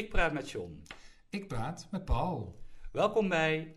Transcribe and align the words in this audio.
Ik 0.00 0.08
praat 0.08 0.32
met 0.32 0.50
John. 0.50 0.82
Ik 1.30 1.48
praat 1.48 1.86
met 1.90 2.04
Paul. 2.04 2.60
Welkom 2.92 3.28
bij. 3.28 3.74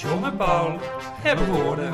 John 0.00 0.24
en 0.24 0.36
Paul 0.36 0.78
hebben 1.22 1.46
woorden. 1.46 1.92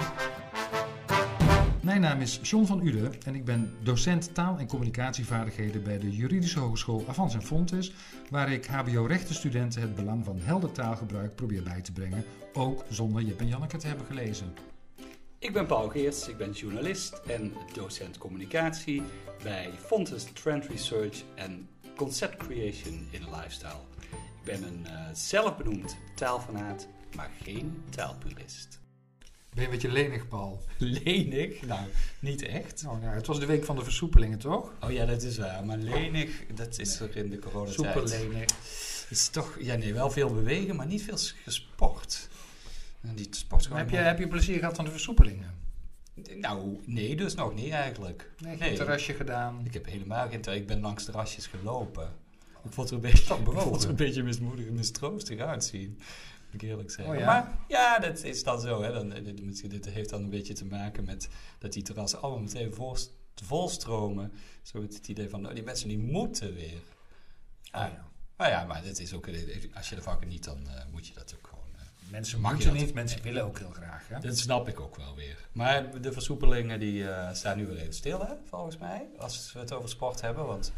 Mijn 1.83 2.01
naam 2.01 2.21
is 2.21 2.39
John 2.43 2.65
van 2.65 2.87
Uden 2.87 3.23
en 3.23 3.35
ik 3.35 3.45
ben 3.45 3.77
docent 3.83 4.35
taal- 4.35 4.59
en 4.59 4.67
communicatievaardigheden 4.67 5.83
bij 5.83 5.99
de 5.99 6.11
Juridische 6.17 6.59
Hogeschool 6.59 7.05
Avans 7.09 7.35
en 7.35 7.43
Fontes, 7.43 7.93
waar 8.31 8.53
ik 8.53 8.67
HBO-rechtenstudenten 8.67 9.81
het 9.81 9.95
belang 9.95 10.25
van 10.25 10.39
helder 10.41 10.73
taalgebruik 10.73 11.35
probeer 11.35 11.63
bij 11.63 11.81
te 11.81 11.93
brengen, 11.93 12.25
ook 12.53 12.85
zonder 12.89 13.23
Jip 13.23 13.41
en 13.41 13.49
Janneke 13.49 13.77
te 13.77 13.87
hebben 13.87 14.07
gelezen. 14.07 14.72
Ik 15.43 15.53
ben 15.53 15.67
Paul 15.67 15.89
Geerts, 15.89 16.29
ik 16.29 16.37
ben 16.37 16.51
journalist 16.51 17.21
en 17.27 17.53
docent 17.73 18.19
communicatie 18.19 19.03
bij 19.43 19.71
Fontes 19.87 20.25
Trend 20.33 20.67
Research 20.67 21.23
en 21.35 21.69
Concept 21.97 22.37
Creation 22.37 23.09
in 23.11 23.25
Lifestyle. 23.35 23.81
Ik 24.11 24.45
ben 24.45 24.63
een 24.63 24.87
uh, 24.87 25.09
zelfbenoemd 25.13 25.97
taalfanaat, 26.15 26.89
maar 27.17 27.31
geen 27.43 27.83
taalpurist. 27.91 28.81
Ben 29.55 29.61
je 29.61 29.65
een 29.65 29.71
beetje 29.71 29.91
lenig, 29.93 30.29
Paul? 30.29 30.63
Lenig? 30.79 31.63
Nou, 31.63 31.89
niet 32.21 32.43
echt. 32.43 32.83
Nou, 32.83 33.03
ja, 33.03 33.11
het 33.11 33.27
was 33.27 33.41
de 33.41 33.47
week 33.47 33.65
van 33.65 33.77
de 33.77 33.85
versoepelingen, 33.85 34.39
toch? 34.39 34.73
Oh 34.81 34.93
ja, 34.93 35.07
dat 35.07 35.23
is 35.23 35.39
waar. 35.39 35.65
Maar 35.65 35.79
lenig, 35.79 36.47
dat 36.55 36.79
is 36.79 37.01
er 37.01 37.17
in 37.17 37.31
de 37.31 37.39
coronatijd. 37.39 37.75
Super 37.75 38.09
lenig. 38.09 38.41
Het 38.41 39.07
is 39.11 39.29
toch, 39.29 39.57
ja 39.61 39.75
nee, 39.75 39.95
wel 39.95 40.11
veel 40.11 40.33
bewegen, 40.35 40.77
maar 40.77 40.87
niet 40.87 41.03
veel 41.03 41.19
gesport. 41.45 42.29
En 43.03 43.15
die 43.15 43.27
sport 43.31 43.69
heb, 43.69 43.91
je, 43.91 43.97
heb 43.97 44.19
je 44.19 44.29
plezier 44.29 44.59
gehad 44.59 44.77
van 44.77 44.85
de 44.85 44.91
versoepelingen? 44.91 45.61
Nou, 46.37 46.81
nee, 46.85 47.17
dus 47.17 47.35
nog 47.35 47.55
niet 47.55 47.73
eigenlijk. 47.73 48.31
Nee, 48.39 48.57
geen 48.57 48.75
terrasje 48.75 49.15
gedaan? 49.15 49.61
Ik 49.65 49.75
heb 49.75 49.87
helemaal 49.87 50.29
geen 50.29 50.41
terrasje. 50.41 50.63
Ik 50.63 50.67
ben 50.67 50.81
langs 50.81 51.05
terrasjes 51.05 51.47
gelopen. 51.47 52.13
Ik 52.65 52.73
vond 52.73 52.89
er 52.89 52.95
een 52.95 53.01
beetje, 53.01 53.35
ik 53.35 53.59
vond 53.59 53.83
er 53.83 53.89
een 53.89 53.97
beetje 53.97 54.23
mismoedig 54.23 54.67
en 54.67 54.75
mistroostig 54.75 55.39
uitzien. 55.39 55.99
Moet 56.51 56.63
ik 56.63 56.69
eerlijk 56.69 56.91
zeggen. 56.91 57.15
Oh, 57.15 57.21
ja? 57.21 57.27
Maar 57.27 57.59
ja, 57.69 57.99
dat 57.99 58.23
is 58.23 58.45
dan 58.45 58.61
zo. 58.61 58.83
Hè. 58.83 58.93
Dan, 58.93 59.09
dit, 59.09 59.71
dit 59.71 59.85
heeft 59.89 60.11
dan 60.11 60.23
een 60.23 60.31
beetje 60.31 60.55
te 60.55 60.65
maken 60.65 61.05
met 61.05 61.29
dat 61.59 61.73
die 61.73 61.83
terrassen 61.83 62.23
allemaal 62.23 62.43
meteen 62.43 62.75
vol, 62.75 62.97
volstromen. 63.35 64.33
Zo 64.63 64.81
met 64.81 64.95
het 64.95 65.09
idee 65.09 65.29
van, 65.29 65.49
oh, 65.49 65.55
die 65.55 65.63
mensen 65.63 65.89
die 65.89 65.99
moeten 65.99 66.55
weer. 66.55 66.83
Ah, 67.71 67.93
ja. 67.93 68.11
Maar 68.37 68.51
ja, 68.51 68.65
maar 68.65 68.83
dit 68.83 69.01
is 69.01 69.13
ook, 69.13 69.29
als 69.75 69.89
je 69.89 69.97
ervan 69.97 70.19
niet, 70.27 70.45
dan 70.45 70.59
uh, 70.67 70.93
moet 70.93 71.07
je 71.07 71.15
dat 71.15 71.35
ook 71.37 71.52
mensen 72.13 72.41
moeten 72.41 72.73
niet, 72.73 72.95
mensen 72.95 73.23
willen 73.23 73.45
ook 73.45 73.59
heel 73.59 73.71
graag. 73.71 74.09
Hè? 74.09 74.19
Dat 74.19 74.39
snap 74.39 74.69
ik 74.69 74.81
ook 74.81 74.97
wel 74.97 75.15
weer. 75.15 75.49
Maar 75.53 76.01
de 76.01 76.13
versoepelingen 76.13 76.81
die 76.81 77.03
uh, 77.03 77.33
staan 77.33 77.57
nu 77.57 77.67
weer 77.67 77.77
even 77.77 77.95
stil, 77.95 78.21
hè, 78.21 78.35
volgens 78.49 78.79
mij. 78.79 79.09
Als 79.19 79.53
we 79.53 79.59
het 79.59 79.73
over 79.73 79.89
sport 79.89 80.21
hebben. 80.21 80.47
Want 80.47 80.73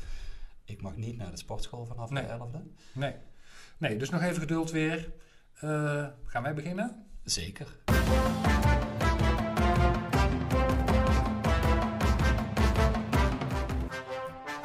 ik 0.64 0.82
mag 0.82 0.96
niet 0.96 1.16
naar 1.16 1.30
de 1.30 1.36
sportschool 1.36 1.84
vanaf 1.84 2.10
nee. 2.10 2.26
de 2.26 2.32
11e. 2.32 2.58
Nee. 2.92 3.14
nee, 3.78 3.96
dus 3.96 4.10
nog 4.10 4.22
even 4.22 4.41
geduld 4.41 4.70
weer. 4.70 5.12
Uh, 5.64 6.06
gaan 6.24 6.42
wij 6.42 6.54
beginnen? 6.54 7.06
Zeker. 7.24 7.66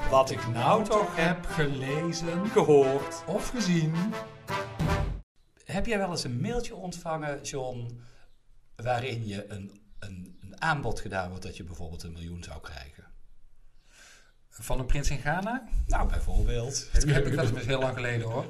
Wat 0.10 0.32
ik 0.32 0.48
nou 0.48 0.84
toch 0.84 1.16
heb 1.16 1.46
gelezen, 1.46 2.48
gehoord 2.48 3.24
of 3.26 3.50
gezien. 3.50 3.96
Heb 5.72 5.86
jij 5.86 5.98
wel 5.98 6.10
eens 6.10 6.24
een 6.24 6.42
mailtje 6.42 6.76
ontvangen, 6.76 7.42
John, 7.42 8.02
waarin 8.76 9.28
je 9.28 9.52
een, 9.52 9.82
een, 10.00 10.38
een 10.42 10.62
aanbod 10.62 11.00
gedaan 11.00 11.30
wordt 11.30 11.44
dat 11.44 11.58
je 11.58 11.64
bijvoorbeeld 11.64 12.04
een 12.04 12.12
miljoen 12.12 12.44
zou 12.44 12.62
krijgen? 12.62 13.04
Van 14.50 14.80
een 14.80 14.86
prins 14.86 15.10
in 15.10 15.18
Ghana? 15.18 15.68
Nou, 15.88 16.10
bijvoorbeeld. 16.10 16.88
Dat 16.94 17.04
heb 17.04 17.26
ik 17.26 17.36
dat 17.36 17.56
is 17.58 17.66
heel 17.74 17.80
lang 17.80 17.94
geleden 17.94 18.28
hoor. 18.28 18.46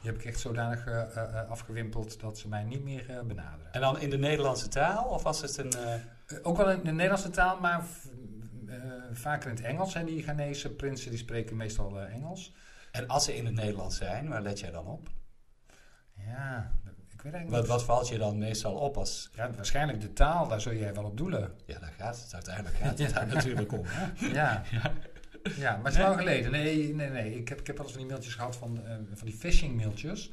Die 0.00 0.10
heb 0.10 0.14
ik 0.14 0.24
echt 0.24 0.40
zodanig 0.40 0.86
uh, 0.86 1.02
uh, 1.16 1.50
afgewimpeld 1.50 2.20
dat 2.20 2.38
ze 2.38 2.48
mij 2.48 2.64
niet 2.64 2.82
meer 2.82 3.10
uh, 3.10 3.20
benaderen. 3.20 3.72
En 3.72 3.80
dan 3.80 4.00
in 4.00 4.10
de 4.10 4.18
Nederlandse 4.18 4.68
taal? 4.68 5.04
Of 5.04 5.22
was 5.22 5.40
het 5.40 5.56
een... 5.56 5.72
ook 6.42 6.56
wel 6.56 6.70
in 6.70 6.84
de 6.84 6.92
Nederlandse 6.92 7.30
taal, 7.30 7.60
maar 7.60 7.84
vaker 9.12 9.50
in 9.50 9.56
het 9.56 9.64
Engels. 9.64 9.94
En 9.94 10.06
die 10.06 10.22
Ghanese 10.22 10.70
prinsen 10.70 11.10
die 11.10 11.18
spreken 11.18 11.56
meestal 11.56 12.00
Engels. 12.00 12.54
En 12.90 13.08
als 13.08 13.24
ze 13.24 13.36
in 13.36 13.46
het 13.46 13.54
Nederlands 13.54 13.96
zijn, 13.96 14.28
waar 14.28 14.42
let 14.42 14.60
jij 14.60 14.70
dan 14.70 14.86
op? 14.86 15.08
Ja, 16.26 16.72
ik 17.12 17.22
weet 17.22 17.32
eigenlijk 17.32 17.66
wat, 17.66 17.66
wat 17.66 17.84
valt 17.84 18.08
je 18.08 18.18
dan 18.18 18.38
meestal 18.38 18.74
op 18.74 18.96
als... 18.96 19.30
Ja, 19.34 19.50
waarschijnlijk 19.50 20.00
de 20.00 20.12
taal, 20.12 20.48
daar 20.48 20.60
zul 20.60 20.74
jij 20.74 20.94
wel 20.94 21.04
op 21.04 21.16
doelen. 21.16 21.52
Ja, 21.66 21.78
daar 21.78 21.92
gaat 21.98 22.20
het 22.22 22.34
uiteindelijk 22.34 22.76
gaat 22.76 22.98
het 22.98 23.14
daar 23.14 23.26
natuurlijk 23.26 23.72
om. 23.72 23.84
Ja. 24.32 24.62
ja. 24.70 24.92
Ja, 25.56 25.76
maar 25.76 25.84
het 25.84 25.94
is 25.94 26.00
lang 26.00 26.18
geleden. 26.18 26.50
Nee, 26.50 26.94
nee, 26.94 27.08
nee. 27.10 27.38
Ik 27.38 27.48
heb, 27.48 27.60
ik 27.60 27.66
heb 27.66 27.76
wel 27.76 27.84
eens 27.84 27.94
van 27.94 28.02
die 28.02 28.10
mailtjes 28.10 28.34
gehad 28.34 28.56
van, 28.56 28.80
uh, 28.84 28.94
van 29.14 29.26
die 29.26 29.36
phishing 29.36 29.76
mailtjes. 29.76 30.32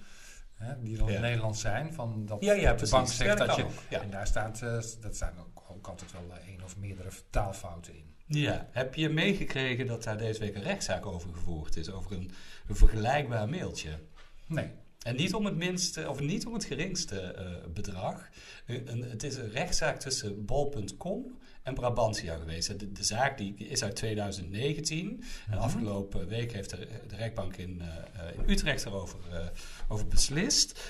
Hè, 0.53 0.84
die 0.84 0.97
dan 0.97 1.08
ja. 1.08 1.16
in 1.16 1.22
Nederland 1.22 1.58
zijn. 1.58 1.94
Van 1.94 2.26
dat 2.26 2.44
ja, 2.44 2.53
ja, 2.53 2.74
de 2.74 2.90
bank 2.90 3.08
zegt 3.08 3.40
ja, 3.40 3.46
dat, 3.46 3.56
je... 3.56 3.97
En 3.97 4.09
daar 4.09 4.28
staat, 4.28 4.62
uh, 4.64 4.72
dat 5.02 5.16
staan 5.16 5.34
ook, 5.40 5.64
ook 5.68 5.88
altijd 5.88 6.12
wel 6.12 6.26
uh, 6.30 6.47
één 6.47 6.64
of 6.64 6.78
meerdere 6.78 7.09
taalfouten 7.30 7.96
in. 7.96 8.16
Ja, 8.26 8.68
heb 8.72 8.96
je 8.96 9.09
meegekregen 9.09 9.88
dat 9.88 10.03
daar 10.03 10.18
deze 10.18 10.40
week 10.40 10.56
een 10.56 10.64
rechtszaak 10.64 11.06
over 11.06 11.34
gevoerd 11.34 11.76
is? 11.76 11.92
Over 11.92 12.12
een, 12.12 12.31
een 12.68 12.76
vergelijkbaar 12.76 13.50
mailtje? 13.50 14.00
Nee. 14.46 14.72
En 15.07 15.16
niet 15.16 15.34
om 15.34 15.45
het 15.45 15.56
minste, 15.56 16.09
of 16.09 16.19
niet 16.19 16.45
om 16.45 16.53
het 16.53 16.66
geringste 16.66 17.35
uh, 17.38 17.73
bedrag. 17.73 18.29
Een, 18.66 19.03
het 19.03 19.23
is 19.23 19.35
een 19.35 19.50
rechtszaak 19.50 20.00
tussen 20.00 20.45
bol.com 20.45 21.38
en 21.63 21.73
Brabantia 21.73 22.38
geweest. 22.38 22.79
De, 22.79 22.91
de, 22.91 23.03
zaak 23.03 23.38
die 23.38 23.56
is 23.56 23.84
uit 23.84 23.96
2019. 23.96 25.06
Mm 25.06 25.09
-hmm. 25.09 25.53
En 25.53 25.59
afgelopen 25.59 26.28
week 26.28 26.53
heeft 26.53 26.69
de, 26.69 26.88
de 27.07 27.16
rechtbank 27.16 27.57
in, 27.57 27.81
uh, 27.81 28.34
in 28.34 28.50
Utrecht 28.50 28.85
erover 28.85 29.19
uh, 29.31 29.40
over 29.88 30.07
beslist. 30.07 30.90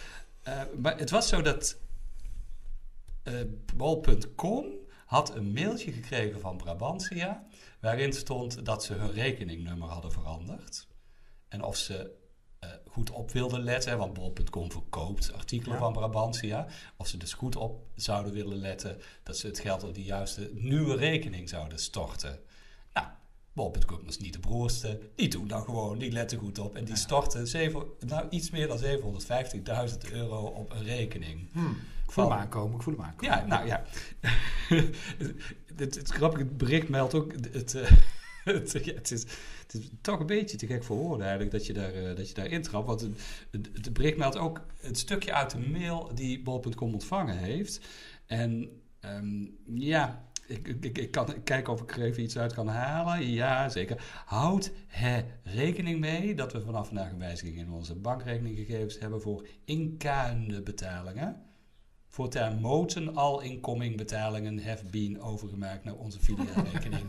maar 0.78 0.98
het 0.98 1.10
was 1.10 1.28
zo 1.28 1.42
dat 1.42 1.78
bol.com 3.76 4.66
had 5.06 5.36
een 5.36 5.54
mailtje 5.54 5.92
gekregen 5.92 6.40
van 6.40 6.58
Brabantia... 6.58 7.46
waarin 7.80 8.14
stond 8.14 8.66
dat 8.66 8.84
ze 8.84 8.94
hun 8.94 9.12
rekeningnummer 9.12 9.90
hadden 9.90 10.12
veranderd. 10.12 10.88
En 11.48 11.64
of 11.64 11.78
ze 11.78 12.26
goed 12.98 13.12
op 13.12 13.32
wilden 13.32 13.64
letten, 13.64 13.98
want 13.98 14.14
bol.com 14.14 14.72
verkoopt 14.72 15.34
artikelen 15.34 15.74
ja. 15.74 15.84
van 15.84 15.94
Brabantia. 15.94 16.68
Of 16.98 17.08
ze 17.08 17.18
dus 17.18 17.34
goed 17.34 17.56
op 17.56 17.86
zouden 17.96 18.34
willen 18.34 18.58
letten 18.58 18.98
dat 19.24 19.38
ze 19.38 19.48
het 19.48 19.60
geld 19.60 19.84
op 19.84 19.96
die 19.96 20.04
juiste 20.04 20.50
nieuwe 20.54 20.96
rekening 20.96 21.50
zouden 21.50 21.80
storten. 21.80 22.40
Nou, 22.94 23.08
bol.com 23.54 24.06
was 24.06 24.18
niet 24.18 24.34
de 24.34 24.40
broerste. 24.40 25.00
Die 25.16 25.28
doen 25.28 25.48
dan 25.48 25.64
gewoon, 25.64 25.98
die 25.98 26.12
letten 26.12 26.38
goed 26.38 26.60
op. 26.60 26.76
En 26.76 26.86
die 26.86 26.96
storten 26.96 27.48
zeven, 27.48 27.84
nou, 28.00 28.30
iets 28.30 28.50
meer 28.50 28.68
dan 28.68 28.80
750.000 29.90 30.12
euro 30.12 30.46
op 30.46 30.72
een 30.72 30.84
rekening. 30.84 31.52
Hmm. 31.52 31.78
Ik 32.06 32.14
voel 32.14 32.30
hem 32.30 32.40
aankomen, 32.40 32.76
ik 32.76 32.84
voel 32.84 32.94
hem 32.94 33.04
aankomen. 33.04 33.38
Ja, 33.38 33.46
nou 33.46 33.68
ja. 33.68 33.84
het, 35.76 35.96
het 35.96 36.10
grappige 36.10 36.46
bericht 36.46 36.90
meldt 36.90 37.14
ook 37.14 37.34
het... 37.52 37.74
Uh, 37.74 37.92
het, 38.96 39.12
is, 39.12 39.22
het 39.62 39.74
is 39.74 39.90
toch 40.02 40.20
een 40.20 40.26
beetje 40.26 40.58
te 40.58 40.68
gek 40.68 40.84
voor 40.84 40.98
woorden 40.98 41.22
eigenlijk 41.22 41.52
dat 41.52 41.66
je, 41.66 41.74
daar, 41.74 41.96
uh, 41.96 42.16
dat 42.16 42.28
je 42.28 42.34
daar 42.34 42.48
intrapt. 42.48 42.88
Want 42.88 43.02
het, 43.52 43.94
bericht 43.94 44.18
meldt 44.18 44.38
ook 44.38 44.66
het 44.82 44.98
stukje 44.98 45.34
uit 45.34 45.52
de 45.52 45.60
mail 45.60 46.12
die 46.16 46.42
bol.com 46.42 46.94
ontvangen 46.94 47.38
heeft. 47.38 47.80
En 48.26 48.82
um, 49.02 49.58
ja, 49.74 50.28
ik, 50.48 50.68
ik, 50.68 50.98
ik 50.98 51.12
kan 51.12 51.44
kijken 51.44 51.74
of 51.74 51.82
ik 51.82 51.92
er 51.92 52.04
even 52.04 52.24
iets 52.24 52.38
uit 52.38 52.54
kan 52.54 52.68
halen. 52.68 53.30
Ja, 53.30 53.70
zeker. 53.70 54.22
Houd 54.26 54.72
er 55.02 55.26
rekening 55.44 56.00
mee 56.00 56.36
dat 56.36 56.54
we 56.54 56.62
vanaf 56.62 56.88
vandaag 56.88 57.12
een 57.12 57.20
wijziging 57.20 57.58
in 57.58 57.72
onze 57.72 57.96
bankrekeninggegevens 57.96 59.00
hebben 59.00 59.22
voor 59.22 59.48
inkaande 59.66 60.62
betalingen. 60.62 61.42
Voortaan 62.08 62.60
moeten 62.62 63.16
al 63.16 63.42
incoming 63.42 63.98
betalingen 63.98 64.64
have 64.64 64.86
been 64.86 65.22
overgemaakt 65.22 65.84
naar 65.84 65.96
onze 65.96 66.20
filiaalrekening. 66.26 67.06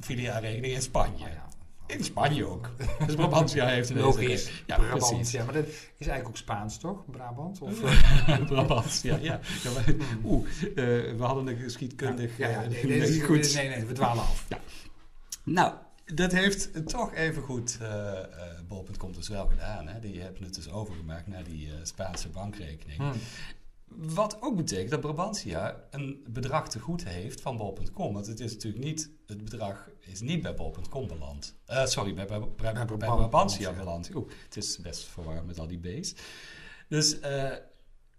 Filiaalrekening 0.00 0.74
in 0.74 0.82
Spanje. 0.82 1.26
ja. 1.26 1.44
In 1.86 2.04
Spanje 2.04 2.44
ook. 2.44 2.70
Dus 3.06 3.14
Brabantia 3.14 3.66
heeft 3.66 3.90
een 3.90 3.98
Logisch. 3.98 4.50
Ja, 4.66 4.76
Brabant, 4.76 5.08
precies. 5.08 5.30
ja, 5.30 5.44
maar 5.44 5.54
dat 5.54 5.66
is 5.66 6.06
eigenlijk 6.06 6.28
ook 6.28 6.36
Spaans, 6.36 6.78
toch? 6.78 7.04
Brabant? 7.10 7.60
Of, 7.60 7.80
Brabant, 8.46 9.00
ja. 9.02 9.16
ja. 9.16 9.40
ja 9.62 9.70
maar, 9.70 9.84
Oeh, 10.24 10.48
uh, 10.60 10.74
we 11.16 11.22
hadden 11.22 11.46
een 11.46 11.56
geschiedkundig... 11.56 12.38
Ja, 12.38 12.48
ja, 12.48 12.60
ja 12.62 12.68
uh, 12.68 12.84
nee, 12.84 12.98
nee, 13.10 13.20
goed. 13.20 13.54
nee, 13.54 13.68
nee, 13.68 13.84
we 13.84 13.92
dwalen 13.92 14.22
af. 14.22 14.46
Ja. 14.48 14.58
Nou, 15.42 15.74
dat 16.14 16.32
heeft 16.32 16.88
toch 16.88 17.14
even 17.14 17.42
goed 17.42 17.78
uh, 17.82 18.12
Bol.com 18.68 19.12
dus 19.12 19.28
wel 19.28 19.46
gedaan. 19.46 19.88
Hè? 19.88 20.00
Die 20.00 20.20
hebben 20.20 20.42
het 20.42 20.54
dus 20.54 20.70
overgemaakt 20.70 21.26
naar 21.26 21.44
die 21.44 21.68
Spaanse 21.82 22.28
bankrekening. 22.28 22.98
Hmm. 22.98 23.12
Wat 23.86 24.36
ook 24.40 24.56
betekent 24.56 24.90
dat 24.90 25.00
Brabantia 25.00 25.84
een 25.90 26.24
bedrag 26.28 26.68
te 26.68 26.80
goed 26.80 27.04
heeft 27.04 27.40
van 27.40 27.56
bol.com. 27.56 28.14
Want 28.14 28.26
het 28.26 28.40
is 28.40 28.52
natuurlijk 28.52 28.84
niet, 28.84 29.10
het 29.26 29.44
bedrag 29.44 29.88
is 30.00 30.20
niet 30.20 30.42
bij 30.42 30.54
bol.com 30.54 31.06
beland. 31.06 31.54
Uh, 31.70 31.86
sorry, 31.86 32.14
bij, 32.14 32.26
bij, 32.26 32.40
bij, 32.40 32.72
bij, 32.72 32.84
bij 32.84 32.96
Brabantia 32.96 33.72
beland. 33.72 34.14
Oeh, 34.14 34.30
het 34.44 34.56
is 34.56 34.78
best 34.78 35.04
verwarrend 35.04 35.46
met 35.46 35.58
al 35.58 35.66
die 35.66 35.78
B's. 35.78 36.14
Dus 36.88 37.20
uh, 37.20 37.52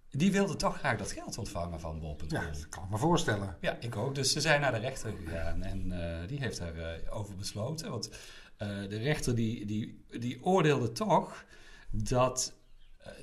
die 0.10 0.32
wilde 0.32 0.56
toch 0.56 0.78
graag 0.78 0.98
dat 0.98 1.12
geld 1.12 1.38
ontvangen 1.38 1.80
van 1.80 2.00
bol.com. 2.00 2.28
Ja, 2.30 2.52
dat 2.52 2.70
kan 2.70 2.84
ik 2.84 2.90
me 2.90 2.98
voorstellen. 2.98 3.58
Ja, 3.62 3.78
ik 3.80 3.96
ook. 3.96 4.16
Dus 4.16 4.32
ze 4.32 4.42
zijn 4.42 4.62
naar 4.62 4.72
de 4.72 4.78
rechter 4.78 5.14
gegaan 5.26 5.64
en 5.64 5.92
eh, 5.92 6.28
die 6.28 6.40
heeft 6.40 6.58
daarover 6.58 7.12
over 7.12 7.36
besloten. 7.36 7.90
Want 7.90 8.10
eh, 8.58 8.68
de 8.68 8.98
rechter 8.98 9.36
die, 9.36 9.66
die, 9.66 10.06
die 10.20 10.44
oordeelde 10.44 10.92
toch 10.92 11.46
dat 11.92 12.54
eh, 12.54 12.55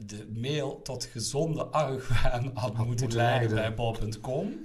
de 0.07 0.31
mail 0.35 0.83
tot 0.83 1.05
gezonde 1.05 1.65
argwaan 1.65 2.51
had 2.55 2.77
moeten 2.77 2.87
moeten 2.87 3.13
leiden 3.13 3.55
bij 3.55 3.75
bol.com. 3.75 4.63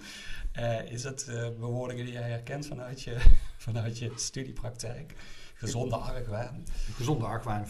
Eh, 0.52 0.92
is 0.92 1.02
dat 1.02 1.22
eh, 1.28 1.50
bewoordingen 1.60 2.06
die 2.06 2.14
jij 2.14 2.30
herkent 2.30 2.66
vanuit 2.66 3.02
je, 3.02 3.18
vanuit 3.68 3.98
je 3.98 4.12
studiepraktijk? 4.16 5.16
Gezonde 5.54 5.96
argwaan? 5.96 6.64
Gezonde 6.94 7.26
argwaan, 7.26 7.66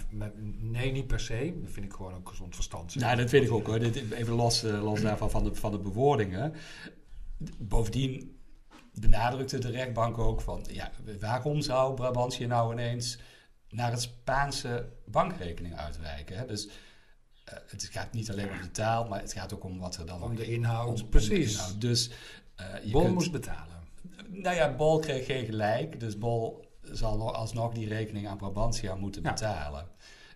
nee, 0.59 0.91
niet 0.91 1.07
per 1.07 1.19
se. 1.19 1.53
Dat 1.61 1.71
vind 1.71 1.85
ik 1.85 1.93
gewoon 1.93 2.13
ook 2.13 2.29
gezond 2.29 2.55
verstand. 2.55 2.95
Nou, 2.95 3.15
dat 3.15 3.29
vind 3.29 3.45
ik 3.45 3.51
ook 3.51 3.65
hoor. 3.65 3.79
Even 3.79 4.33
los, 4.33 4.63
eh, 4.63 4.83
los 4.83 5.01
daarvan 5.01 5.29
van 5.29 5.43
de, 5.43 5.55
van 5.55 5.71
de 5.71 5.79
bewoordingen. 5.79 6.53
Bovendien 7.57 8.39
benadrukte 8.93 9.57
de 9.57 9.69
rechtbank 9.69 10.17
ook 10.17 10.41
van... 10.41 10.65
Ja, 10.71 10.91
waarom 11.19 11.61
zou 11.61 11.93
Brabantië 11.93 12.45
nou 12.45 12.73
ineens 12.73 13.19
naar 13.69 13.91
een 13.91 14.01
Spaanse 14.01 14.89
bankrekening 15.05 15.75
uitwijken? 15.75 16.37
Hè? 16.37 16.45
Dus 16.45 16.69
eh, 17.47 17.57
het 17.67 17.83
gaat 17.91 18.13
niet 18.13 18.31
alleen 18.31 18.51
om 18.51 18.61
de 18.61 18.71
taal, 18.71 19.07
maar 19.07 19.19
het 19.21 19.33
gaat 19.33 19.53
ook 19.53 19.63
om 19.63 19.79
wat 19.79 19.95
er 19.95 20.05
dan... 20.05 20.23
Om 20.23 20.35
de 20.35 20.43
om- 20.43 20.49
inhoud, 20.49 20.87
om 20.89 20.95
de 20.95 21.05
precies. 21.05 21.51
inhoud. 21.53 21.81
Dus 21.81 22.09
eh, 22.55 22.65
je 22.83 22.91
Bol 22.91 23.01
kunt- 23.01 23.13
moest 23.13 23.31
betalen. 23.31 23.75
nou 24.27 24.55
ja, 24.55 24.75
Bol 24.75 24.99
kreeg 24.99 25.25
geen 25.25 25.45
gelijk. 25.45 25.99
Dus 25.99 26.17
Bol 26.17 26.65
zal 26.81 27.17
nog- 27.17 27.33
alsnog 27.33 27.73
die 27.73 27.87
rekening 27.87 28.27
aan 28.27 28.37
Brabantia 28.37 28.95
moeten 28.95 29.21
Ja. 29.23 29.29
betalen. 29.29 29.87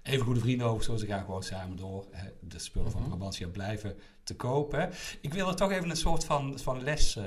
Even 0.03 0.25
goede 0.25 0.39
vrienden 0.39 0.67
over, 0.67 0.83
zo 0.83 0.95
ze 0.95 1.05
gaan 1.05 1.25
gewoon 1.25 1.43
samen 1.43 1.77
door. 1.77 2.05
Hè, 2.11 2.29
de 2.41 2.59
spullen 2.59 2.91
van 2.91 3.01
Mhm. 3.01 3.09
Brabantia 3.09 3.47
blijven 3.47 3.95
te 4.23 4.35
kopen. 4.35 4.89
Ik 5.21 5.33
wil 5.33 5.47
er 5.47 5.55
toch 5.55 5.71
even 5.71 5.89
een 5.89 5.95
soort 5.95 6.25
van, 6.25 6.59
van 6.59 6.83
les 6.83 7.15
eh, 7.15 7.23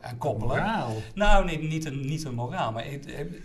aan 0.00 0.18
koppelen. 0.18 0.56
Moraal. 0.56 0.96
Nou, 1.14 1.44
nee, 1.44 1.58
niet 1.58 1.84
een, 1.84 2.00
niet 2.06 2.24
een 2.24 2.34
moraal. 2.34 2.72
Maar 2.72 2.84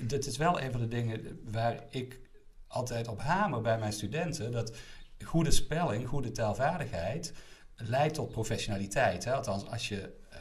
dit 0.01 0.25
is 0.25 0.37
wel 0.37 0.61
een 0.61 0.71
van 0.71 0.79
de 0.81 0.87
dingen 0.87 1.39
waar 1.51 1.83
ik 1.89 2.19
altijd 2.67 3.07
op 3.07 3.19
hamer 3.21 3.61
bij 3.61 3.77
mijn 3.79 3.93
studenten. 3.93 4.51
Dat 4.51 4.75
goede 5.23 5.51
spelling, 5.51 6.07
goede 6.07 6.31
taalvaardigheid 6.31 7.33
leidt 7.75 8.13
tot 8.13 8.31
professionaliteit. 8.31 9.23
Hè? 9.25 9.33
Althans, 9.33 9.65
als 9.67 9.87
je 9.87 10.13
eh, 10.29 10.39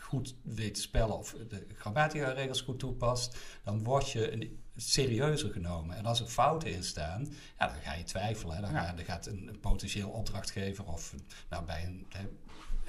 goed 0.00 0.34
weet 0.42 0.74
te 0.74 0.80
spellen 0.80 1.18
of 1.18 1.34
de 1.48 1.66
grammatica-regels 1.76 2.60
goed 2.60 2.78
toepast, 2.78 3.36
dan 3.64 3.84
word 3.84 4.10
je 4.10 4.56
serieuzer 4.76 5.50
genomen. 5.52 5.96
En 5.96 6.06
als 6.06 6.20
er 6.20 6.26
fouten 6.26 6.70
in 6.72 6.84
staan, 6.84 7.28
ja, 7.58 7.66
dan 7.66 7.76
ga 7.82 7.94
je 7.94 8.04
twijfelen. 8.04 8.54
Hè? 8.56 8.60
Dan, 8.62 8.72
Ja. 8.72 8.84
ga- 8.84 8.92
dan 8.92 9.04
gaat 9.04 9.26
een, 9.26 9.48
een 9.48 9.60
potentieel 9.60 10.10
opdrachtgever 10.10 10.84
of 10.84 11.14
nou, 11.50 11.64
bij 11.64 11.84
een... 11.84 12.06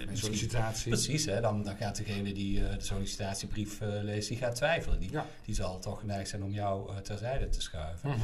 Een 0.08 0.18
sollicitatie. 0.18 0.92
Precies, 0.92 1.26
hè? 1.26 1.42
Dan, 1.42 1.64
dan 1.64 1.76
gaat 1.76 1.98
degene 1.98 2.34
die 2.34 2.66
eh, 2.68 2.76
de 2.78 2.84
sollicitatiebrief 2.84 3.82
eh, 3.82 3.88
leest, 4.02 4.28
die 4.28 4.38
gaat 4.38 4.56
twijfelen. 4.56 5.00
Die, 5.00 5.12
Ja. 5.12 5.26
die 5.46 5.56
zal 5.56 5.80
toch 5.80 6.00
geneigd 6.00 6.30
zijn 6.30 6.44
om 6.44 6.52
jou 6.52 6.92
eh, 6.92 6.98
terzijde 6.98 7.50
te 7.50 7.62
schuiven. 7.62 8.10
Mhm. 8.10 8.20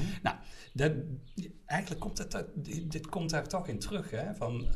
Dat, 0.73 0.91
eigenlijk 1.65 2.01
komt 2.01 2.27
dit 2.91 3.07
komt 3.07 3.29
daar 3.29 3.47
toch 3.47 3.67
in 3.67 3.79
terug. 3.79 4.11
Hè? 4.11 4.35
Van, 4.35 4.67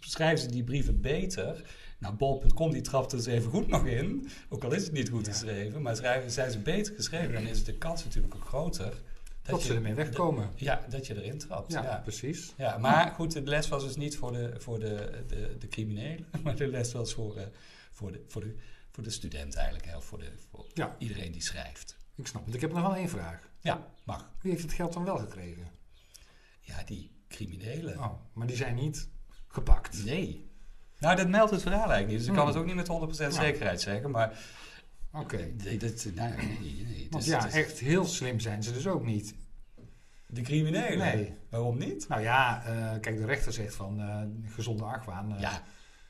schrijven 0.00 0.38
ze 0.38 0.50
die 0.50 0.64
brieven 0.64 1.00
beter? 1.00 1.62
Nou, 1.98 2.14
bol.com 2.14 2.72
die 2.72 2.80
trapt 2.82 3.12
er 3.12 3.18
dus 3.18 3.26
even 3.26 3.50
goed 3.50 3.68
nog 3.68 3.86
in. 3.86 4.28
Ook 4.48 4.64
al 4.64 4.72
is 4.72 4.82
het 4.82 4.92
niet 4.92 5.08
goed 5.08 5.26
Ja. 5.26 5.32
geschreven. 5.32 5.82
Maar 5.82 5.96
schrijven, 5.96 6.30
zijn 6.30 6.50
ze 6.50 6.58
beter 6.58 6.94
geschreven, 6.94 7.32
dan 7.32 7.46
is 7.46 7.64
de 7.64 7.74
kans 7.78 8.04
natuurlijk 8.04 8.34
ook 8.34 8.44
groter. 8.44 8.92
Dat 9.46 9.62
ze 9.62 9.74
ermee 9.74 9.94
wegkomen. 9.94 10.50
Ja, 10.54 10.84
dat 10.88 11.06
je 11.06 11.14
erin 11.22 11.38
trapt. 11.38 11.72
Ja, 11.72 11.82
ja. 11.82 12.00
precies. 12.02 12.52
Ja, 12.56 12.78
maar 12.78 13.10
goed, 13.14 13.32
de 13.32 13.42
les 13.42 13.68
was 13.68 13.82
dus 13.84 13.96
niet 13.96 14.16
voor 14.16 14.32
de, 14.32 14.54
voor 14.58 14.78
de, 14.78 15.24
de, 15.28 15.56
de 15.58 15.68
criminelen, 15.68 16.26
maar 16.42 16.56
de 16.56 16.66
les 16.66 16.92
was 16.92 17.14
voor, 17.14 17.36
eh, 17.36 17.44
voor, 17.92 18.12
de, 18.12 18.24
voor, 18.28 18.40
de, 18.40 18.56
voor 18.90 19.02
de 19.04 19.10
student 19.10 19.54
eigenlijk, 19.54 19.86
hè, 19.86 19.96
of 19.96 20.04
voor, 20.04 20.18
de, 20.18 20.30
voor 20.50 20.66
Ja. 20.74 20.96
iedereen 20.98 21.32
die 21.32 21.42
schrijft. 21.42 21.96
Ik 22.14 22.26
snap 22.26 22.44
het. 22.44 22.54
Ik 22.54 22.60
heb 22.60 22.72
nog 22.72 22.82
wel 22.82 22.94
één 22.96 23.08
vraag. 23.08 23.48
Ja, 23.60 23.86
mag. 24.04 24.30
Wie 24.40 24.50
heeft 24.50 24.64
het 24.64 24.72
geld 24.72 24.92
dan 24.92 25.04
wel 25.04 25.18
gekregen? 25.18 25.66
Ja, 26.60 26.82
die 26.84 27.10
criminelen. 27.28 27.98
Oh, 27.98 28.12
maar 28.32 28.46
die 28.46 28.56
zijn 28.56 28.74
niet 28.74 29.08
gepakt. 29.48 30.04
Nee. 30.04 30.50
Nou, 30.98 31.16
dat 31.16 31.28
meldt 31.28 31.50
het 31.50 31.62
verhaal 31.62 31.78
eigenlijk 31.90 32.08
niet, 32.10 32.18
dus 32.18 32.26
ik 32.28 32.34
kan 32.34 32.42
Hmm. 32.42 32.52
het 32.52 32.60
ook 32.60 32.66
niet 32.66 32.74
met 32.74 32.88
100% 32.88 33.30
Nou. 33.34 33.44
zekerheid 33.44 33.80
zeggen, 33.80 34.10
maar 34.10 34.38
Oké. 35.14 35.48
nee, 35.64 35.78
dat, 35.78 36.06
nou, 36.14 36.36
nee, 36.36 36.84
nee, 36.88 37.06
Want 37.10 37.24
dus- 37.24 37.32
ja, 37.32 37.40
dus- 37.44 37.52
echt 37.52 37.78
heel 37.78 38.04
slim 38.04 38.40
zijn 38.40 38.62
ze 38.62 38.72
dus 38.72 38.86
ook 38.86 39.04
niet. 39.04 39.34
De 40.26 40.40
criminelen? 40.40 40.98
Nee. 41.16 41.34
Waarom 41.50 41.78
niet? 41.78 42.08
Nou 42.08 42.22
ja, 42.22 42.64
eh, 42.66 43.00
kijk, 43.00 43.16
de 43.16 43.24
rechter 43.26 43.52
zegt 43.52 43.74
van 43.74 44.00
eh, 44.00 44.18
gezonde 44.54 44.84
argwaan. 44.84 45.34
eh, 45.34 45.40
Ja, 45.40 45.62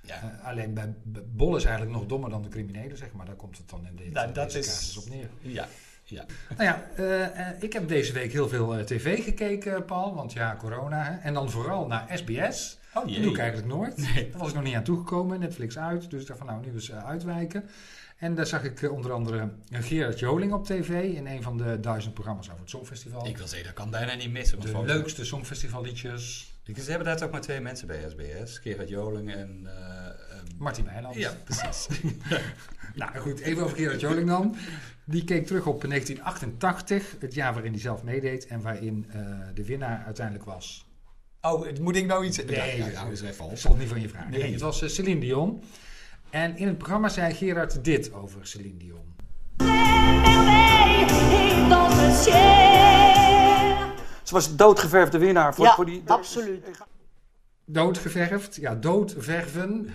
ja. 0.02 0.40
alleen 0.42 0.74
bij, 0.74 0.94
bij 1.02 1.22
Bol 1.26 1.56
is 1.56 1.64
eigenlijk 1.64 1.96
nog 1.96 2.06
dommer 2.06 2.30
dan 2.30 2.42
de 2.42 2.48
criminelen, 2.48 2.96
zeg 2.96 3.12
maar. 3.12 3.26
Daar 3.26 3.34
komt 3.34 3.56
het 3.58 3.70
dan 3.70 3.86
in 3.86 4.12
Nou, 4.12 4.26
in 4.28 4.32
dat 4.34 4.46
deze 4.52 4.58
is- 4.58 4.66
casus 4.66 4.96
op 4.96 5.08
neer. 5.08 5.28
ja, 5.40 5.68
ja. 6.04 6.24
Nou 6.56 6.62
ja, 6.62 6.86
eh, 6.96 7.48
eh, 7.48 7.62
ik 7.62 7.72
heb 7.72 7.88
deze 7.88 8.12
week 8.12 8.32
heel 8.32 8.48
veel 8.48 8.76
eh, 8.76 8.84
tv 8.84 9.24
gekeken, 9.24 9.84
Paul. 9.84 10.14
Want 10.14 10.32
ja, 10.32 10.56
corona. 10.56 11.04
Hè? 11.04 11.16
En 11.18 11.34
dan 11.34 11.50
vooral 11.50 11.86
naar 11.86 12.10
SBS. 12.18 12.78
Oh 12.94 13.04
Dat 13.06 13.14
doe 13.22 13.30
ik 13.32 13.38
eigenlijk 13.38 13.68
nooit. 13.68 13.96
Nee. 14.14 14.30
Daar 14.30 14.38
was 14.40 14.48
ik 14.48 14.54
nog 14.54 14.64
niet 14.64 14.74
aan 14.74 14.82
toegekomen. 14.84 15.40
Netflix 15.40 15.78
uit. 15.78 16.10
Dus 16.10 16.20
ik 16.20 16.26
dacht 16.26 16.38
van 16.38 16.48
nou, 16.48 16.60
nu 16.66 16.72
eens 16.72 16.92
uitwijken. 16.92 17.64
En 18.24 18.34
daar 18.34 18.46
zag 18.46 18.64
ik 18.64 18.92
onder 18.92 19.12
andere 19.12 19.48
Gerard 19.70 20.18
Joling 20.18 20.52
op 20.52 20.66
tv. 20.66 21.14
In 21.14 21.26
een 21.26 21.42
van 21.42 21.56
de 21.56 21.80
duizend 21.80 22.14
programma's 22.14 22.48
over 22.48 22.60
het 22.60 22.70
Songfestival. 22.70 23.26
Ik 23.26 23.36
wil 23.38 23.46
zeggen, 23.46 23.66
dat 23.66 23.76
kan 23.76 23.90
bijna 23.90 24.14
niet 24.14 24.30
missen. 24.30 24.60
de 24.60 24.68
volgens- 24.68 24.92
leukste 24.92 25.24
Songfestivalliedjes. 25.24 26.52
Ze 26.64 26.88
hebben 26.88 27.04
daar 27.06 27.16
toch 27.16 27.30
maar 27.30 27.40
twee 27.40 27.60
mensen 27.60 27.86
bij 27.86 28.08
SBS. 28.08 28.58
Gerard 28.58 28.88
Joling 28.88 29.32
en... 29.32 29.68
Martin 30.58 30.84
Meiland. 30.84 31.14
ja, 31.14 31.32
precies. 31.44 31.88
Nou 32.94 33.16
goed, 33.18 33.40
even 33.40 33.62
over 33.64 33.76
Gerard 33.76 34.00
Joling 34.00 34.28
dan. 34.28 34.56
Die 35.04 35.24
keek 35.24 35.46
terug 35.46 35.66
op 35.66 35.80
1988, 35.80 37.16
het 37.20 37.34
jaar 37.34 37.52
waarin 37.52 37.72
hij 37.72 37.80
zelf 37.80 38.02
meedeed. 38.02 38.46
En 38.46 38.62
waarin 38.62 39.06
eh, 39.10 39.20
de 39.54 39.64
winnaar 39.64 40.04
uiteindelijk 40.04 40.44
was. 40.44 40.86
Oh, 41.40 41.78
moet 41.80 41.96
ik 41.96 42.06
nou 42.06 42.24
iets... 42.24 42.44
Nee, 42.44 42.56
ja, 42.56 42.64
ja, 42.64 42.92
hou 42.92 43.10
eens 43.10 43.22
even 43.22 43.48
het 43.50 43.78
niet 43.78 43.88
van 43.88 44.00
je. 44.00 44.08
Nee. 44.30 44.40
Nee, 44.40 44.52
het 44.52 44.60
was 44.60 44.82
eh, 44.82 44.88
Celine 44.88 45.20
Dion. 45.20 45.62
En 46.34 46.56
in 46.56 46.66
het 46.66 46.78
programma 46.78 47.08
zei 47.08 47.34
Gerard 47.34 47.84
dit 47.84 48.12
over 48.12 48.46
Celine 48.46 48.76
Dion. 48.76 49.14
Ze 54.22 54.30
was 54.32 54.56
doodgeverfde 54.56 55.18
winnaar 55.18 55.54
voor, 55.54 55.64
Ja, 55.64 55.74
voor 55.74 55.86
die. 55.86 56.02
absoluut. 56.06 56.66
Doodgeverfd, 57.64 58.56
ja, 58.56 58.74
doodverven. 58.74 59.90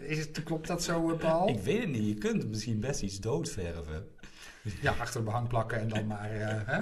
Is 0.00 0.18
het, 0.18 0.42
klopt 0.42 0.66
dat 0.66 0.82
zo, 0.82 1.10
eh, 1.10 1.18
Paul? 1.18 1.48
Ik 1.48 1.60
weet 1.60 1.80
het 1.80 1.88
niet. 1.88 2.06
Je 2.06 2.14
kunt 2.14 2.48
misschien 2.48 2.80
best 2.80 3.02
iets 3.02 3.20
doodverven. 3.20 4.08
Ja, 4.82 4.94
achter 4.98 5.20
de 5.20 5.24
behang 5.26 5.48
plakken 5.48 5.80
en 5.80 5.88
dan 5.88 6.06
maar 6.06 6.30
eh, 6.30 6.60
hè? 6.64 6.80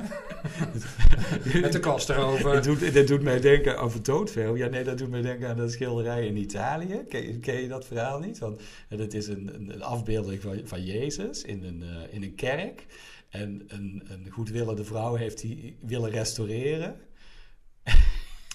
met 1.60 1.72
de 1.72 1.80
kwast 1.80 2.08
erover. 2.08 2.52
Dat 2.52 2.64
doet, 2.64 2.94
dat 2.94 3.06
doet 3.06 3.22
mij 3.22 3.40
denken 3.40 3.78
over 3.78 4.02
doodverven. 4.02 4.56
Ja, 4.56 4.66
nee, 4.68 4.84
dat 4.84 4.98
doet 4.98 5.10
mij 5.10 5.22
denken 5.22 5.48
aan 5.48 5.56
dat 5.56 5.72
schilderij 5.72 6.26
in 6.26 6.36
Italië. 6.36 7.04
Ken, 7.08 7.26
je- 7.26 7.38
ken 7.38 7.62
je 7.62 7.68
dat 7.68 7.86
verhaal 7.86 8.18
niet? 8.18 8.38
Want 8.38 8.60
eh, 8.88 8.98
dat 8.98 9.12
is 9.12 9.26
een, 9.26 9.54
een, 9.54 9.74
een 9.74 9.82
afbeelding 9.82 10.40
van, 10.42 10.60
van 10.64 10.84
Jezus 10.84 11.42
in 11.42 11.64
een, 11.64 11.82
eh, 11.82 12.14
in 12.14 12.22
een 12.22 12.34
kerk. 12.34 12.86
En 13.28 13.64
een, 13.66 14.02
een 14.08 14.28
goedwillende 14.30 14.84
vrouw 14.84 15.14
heeft 15.14 15.40
die 15.40 15.76
willen 15.80 16.10
restaureren. 16.10 16.96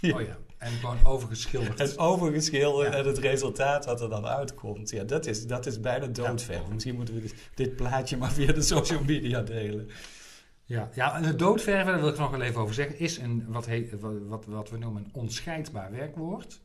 Oh 0.02 0.22
ja, 0.22 0.38
en 0.64 0.72
gewoon 0.72 0.98
overgeschilderd. 1.06 1.80
En 1.80 1.98
overgeschilderd 1.98 2.94
Ja. 2.94 3.00
en 3.00 3.06
het 3.06 3.18
resultaat 3.18 3.86
wat 3.86 4.02
er 4.02 4.10
dan 4.10 4.26
uitkomt. 4.26 4.90
Ja, 4.90 5.04
dat 5.04 5.26
is, 5.26 5.48
dat 5.48 5.66
is 5.66 5.80
bijna 5.80 6.08
doodverven. 6.08 6.74
Misschien 6.74 6.96
moeten 6.96 7.14
we 7.16 7.22
dit, 7.22 7.36
dit 7.56 7.76
plaatje 7.76 8.18
maar 8.18 8.32
via 8.32 8.52
de 8.54 8.62
social 8.62 9.04
media 9.04 9.42
delen. 9.42 9.90
Ja, 10.66 10.90
ja, 10.94 11.16
en 11.22 11.38
doodverven, 11.38 11.92
daar 11.92 12.02
wil 12.02 12.10
ik 12.10 12.18
nog 12.18 12.32
wel 12.32 12.42
even 12.42 12.62
over 12.62 12.74
zeggen, 12.74 13.00
is 13.00 13.18
een, 13.18 13.46
wat, 13.48 13.66
heet, 13.66 13.92
wat, 14.28 14.46
wat, 14.46 14.70
we 14.70 14.78
noemen 14.78 15.04
een 15.04 15.10
onscheidbaar 15.14 15.92
werkwoord. 15.92 16.62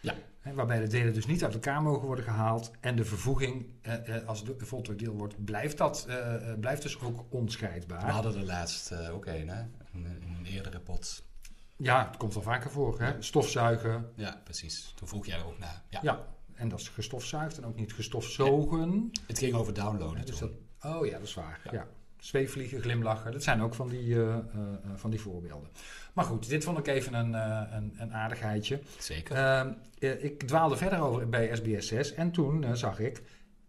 Ja. 0.00 0.14
Hè, 0.40 0.54
waarbij 0.54 0.80
de 0.80 0.86
delen 0.86 1.14
dus 1.14 1.26
niet 1.26 1.44
uit 1.44 1.54
elkaar 1.54 1.82
mogen 1.82 2.06
worden 2.06 2.24
gehaald. 2.24 2.70
En 2.80 2.96
de 2.96 3.04
vervoeging, 3.04 3.66
eh, 3.82 4.16
eh, 4.16 4.28
als 4.28 4.40
het 4.40 4.50
voltooid 4.58 4.98
deel 4.98 5.12
wordt, 5.12 5.44
blijft, 5.44 5.78
dat, 5.78 6.04
eh, 6.08 6.34
eh, 6.34 6.58
blijft 6.58 6.82
dus 6.82 7.00
ook 7.00 7.24
onscheidbaar. 7.28 8.06
We 8.06 8.12
hadden 8.12 8.34
er 8.36 8.44
laatst 8.44 8.90
eh, 8.90 9.14
ook 9.14 9.26
een, 9.26 9.48
hè? 9.48 9.60
In, 9.92 10.06
in 10.06 10.36
een 10.38 10.46
eerdere 10.46 10.80
pot. 10.80 11.24
Ja, 11.82 12.06
het 12.06 12.16
komt 12.16 12.34
wel 12.34 12.42
vaker 12.42 12.70
voor. 12.70 13.00
Hè? 13.00 13.22
Stofzuigen, 13.22 14.12
Ja, 14.14 14.40
precies. 14.44 14.92
Toen 14.96 15.08
vroeg 15.08 15.26
jij 15.26 15.38
er 15.38 15.46
ook 15.46 15.58
naar. 15.58 15.82
Ja. 15.88 15.98
ja. 16.02 16.26
En 16.54 16.68
dat 16.68 16.80
is 16.80 16.88
gestofzuigd 16.88 17.58
en 17.58 17.64
ook 17.64 17.76
niet 17.76 17.92
gestofzogen. 17.92 19.10
Het 19.26 19.38
ging 19.38 19.54
over 19.54 19.74
downloaden 19.74 20.26
dus 20.26 20.38
dat, 20.38 20.50
oh 20.80 21.06
ja, 21.06 21.12
dat 21.12 21.22
is 21.22 21.34
waar. 21.34 21.60
Ja. 21.72 21.86
Zweefvliegen, 22.18 22.80
glimlachen, 22.80 23.32
dat 23.32 23.42
zijn 23.42 23.62
ook 23.62 23.74
van 23.74 23.88
die, 23.88 24.14
eh, 24.14 24.28
eh, 24.28 24.34
eh, 24.34 24.90
van 24.94 25.10
die 25.10 25.20
voorbeelden. 25.20 25.70
Maar 26.12 26.24
goed, 26.24 26.48
dit 26.48 26.64
vond 26.64 26.78
ik 26.78 26.86
even 26.86 27.14
een, 27.14 27.32
een, 27.76 27.94
een 27.96 28.14
aardigheidje. 28.14 28.80
Zeker. 28.98 29.36
Ehm, 29.36 29.72
eh, 29.98 30.24
ik 30.24 30.42
dwaalde 30.42 30.76
verder 30.76 31.00
over 31.00 31.28
bij 31.28 31.56
SBS 31.56 31.86
6 31.86 32.14
en 32.14 32.30
toen 32.30 32.76
zag 32.76 32.98
ik 32.98 33.22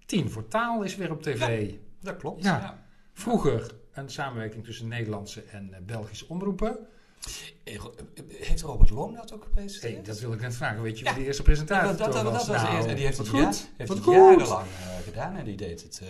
10 0.06 0.30
voor 0.30 0.48
taal 0.48 0.84
is 0.84 0.96
weer 0.96 1.12
op 1.12 1.22
tv. 1.22 1.74
dat 2.02 2.18
klopt. 2.18 2.44
ja. 2.44 2.86
Vroeger 3.14 3.72
een 3.94 4.10
samenwerking 4.10 4.64
tussen 4.64 4.88
Nederlandse 4.88 5.44
en 5.44 5.74
Belgische 5.86 6.28
omroepen. 6.28 6.88
Eh, 7.64 7.76
eh, 7.76 7.82
Heeft 8.30 8.62
Robert 8.62 8.90
Long 8.90 9.16
dat 9.16 9.34
ook 9.34 9.44
gepresenteerd? 9.44 9.94
Hey, 9.94 10.04
dat 10.04 10.20
wil 10.20 10.34
ik 10.34 10.42
net 10.42 10.56
vragen. 10.56 10.82
Weet 10.82 11.00
je 11.00 11.06
Ja. 11.06 11.12
wie 11.14 11.20
de 11.22 11.28
eerste 11.28 11.44
presentator 11.44 11.88
dat, 11.88 11.98
dat, 11.98 12.14
dat, 12.14 12.24
was? 12.24 12.34
dat 12.34 12.48
was 12.48 12.58
de 12.58 12.64
Nou, 12.64 12.76
eerste. 12.76 12.90
En 12.90 12.96
die 12.96 13.06
heeft 13.06 13.18
het, 13.18 13.28
goed. 13.28 13.40
ja, 13.40 13.52
heeft 13.78 13.90
het 13.90 14.00
goed. 14.00 14.14
jarenlang 14.14 14.68
eh, 14.68 15.04
gedaan. 15.04 15.36
En 15.36 15.46
die 15.46 15.56
deed 15.58 15.84
het 15.84 16.02
eh, 16.04 16.08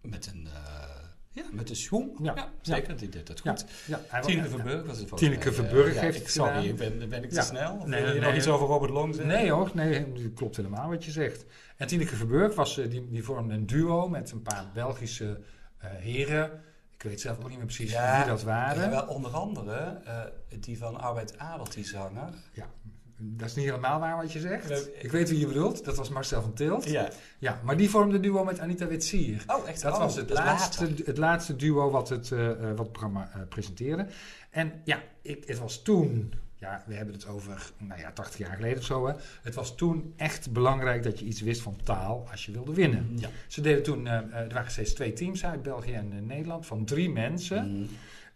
met 0.00 0.26
een... 0.26 0.46
eh, 0.46 0.88
ja, 1.30 1.42
met 1.52 1.70
een 1.70 1.76
schoen. 1.76 2.16
Ja. 2.22 2.32
Ja, 2.36 2.52
zeker. 2.62 2.96
Die 2.96 3.08
deed 3.08 3.26
dat 3.26 3.40
Ja, 3.44 3.50
goed. 3.50 3.64
ja, 3.86 4.20
Tineke 4.20 4.42
ja, 4.48 4.48
Verburg 4.48 4.86
was 4.86 4.98
het 4.98 5.08
volgens 5.08 5.20
Tineke 5.30 5.52
Verburg 5.52 5.94
ja, 5.94 6.00
heeft 6.00 6.16
ik, 6.16 6.22
het 6.22 6.32
Sorry, 6.32 6.74
ben, 6.74 7.08
ben 7.08 7.22
ik 7.22 7.28
te 7.28 7.34
Ja. 7.34 7.42
snel? 7.42 7.74
Of 7.76 7.86
Nee, 7.86 8.00
wil 8.02 8.14
je 8.14 8.20
nee, 8.20 8.28
nog 8.28 8.36
iets 8.38 8.46
over 8.48 8.66
Robert 8.66 8.90
Long 8.90 9.14
zeggen? 9.14 9.34
Nee 9.34 9.50
hoor, 9.50 9.70
nee, 9.74 10.12
dat 10.12 10.32
klopt 10.34 10.56
helemaal 10.56 10.88
wat 10.88 11.04
je 11.04 11.10
zegt. 11.10 11.44
En 11.76 11.86
Tineke 11.86 12.16
Verburg 12.16 12.54
was, 12.54 12.74
die, 12.74 13.08
die 13.08 13.22
vormde 13.24 13.54
een 13.54 13.66
duo 13.66 14.08
met 14.08 14.30
een 14.30 14.42
paar 14.42 14.70
Belgische 14.74 15.40
heren. 15.78 16.62
Ik 17.04 17.10
weet 17.10 17.20
zelf 17.20 17.38
ook 17.38 17.48
niet 17.48 17.56
meer 17.56 17.66
precies 17.66 17.90
Ja, 17.92 18.16
wie 18.18 18.26
dat 18.26 18.42
waren. 18.42 18.82
Ja, 18.82 18.90
wel 18.90 19.06
onder 19.06 19.30
andere 19.30 20.00
eh, 20.04 20.20
die 20.60 20.78
van 20.78 21.00
Arbeid 21.00 21.38
Adelt, 21.38 21.74
die 21.74 21.84
zanger. 21.84 22.28
Dat 23.18 23.48
is 23.48 23.54
niet 23.54 23.64
helemaal 23.64 24.00
waar 24.00 24.16
wat 24.16 24.32
je 24.32 24.40
zegt. 24.40 24.68
Nee. 24.68 24.98
Ik 25.02 25.10
weet 25.10 25.28
wie 25.28 25.38
je 25.38 25.46
bedoelt. 25.46 25.84
Dat 25.84 25.96
was 25.96 26.08
Marcel 26.08 26.42
van 26.42 26.52
Tilt. 26.52 26.84
Ja. 26.84 27.08
Ja, 27.38 27.60
maar 27.64 27.76
die 27.76 27.90
vormde 27.90 28.20
duo 28.20 28.44
met 28.44 28.58
Anita 28.60 28.86
Witsier. 28.86 29.44
Oh, 29.46 29.68
echt? 29.68 29.82
Dat 29.82 29.92
Oh, 29.92 29.98
was 29.98 30.16
het 30.16 30.28
dat 30.28 30.36
laatste, 30.38 30.88
later. 30.88 31.06
het 31.06 31.18
laatste 31.18 31.56
duo 31.56 31.90
wat 31.90 32.08
het, 32.08 32.32
eh, 32.32 32.50
eh, 32.50 32.56
wat 32.68 32.78
het 32.78 32.92
programma 32.92 33.46
presenteerde. 33.48 34.06
En 34.50 34.72
ja, 34.84 35.02
ik, 35.22 35.44
het 35.46 35.58
was 35.58 35.82
toen, 35.82 36.32
ja, 36.64 36.82
we 36.86 36.94
hebben 36.94 37.14
het 37.14 37.26
over, 37.26 37.70
nou 37.78 38.00
ja, 38.00 38.12
80 38.12 38.38
jaar 38.38 38.56
geleden 38.56 38.78
of 38.78 38.84
zo. 38.84 39.06
Hè. 39.06 39.14
Het 39.42 39.54
was 39.54 39.76
toen 39.76 40.12
echt 40.16 40.52
belangrijk 40.52 41.02
dat 41.02 41.18
je 41.18 41.24
iets 41.24 41.40
wist 41.40 41.60
van 41.62 41.76
taal 41.84 42.26
als 42.30 42.46
je 42.46 42.52
wilde 42.52 42.74
winnen. 42.74 43.12
Ja. 43.16 43.28
Ze 43.46 43.60
deden 43.60 43.82
toen, 43.82 44.06
eh, 44.06 44.16
eh, 44.16 44.34
er 44.34 44.54
waren 44.54 44.70
steeds 44.70 44.92
twee 44.92 45.12
teams 45.12 45.44
uit 45.44 45.62
België 45.62 45.92
en 45.92 46.12
eh, 46.12 46.20
Nederland, 46.20 46.66
van 46.66 46.84
drie 46.84 47.10
mensen. 47.10 47.72
Mhm. 47.72 47.84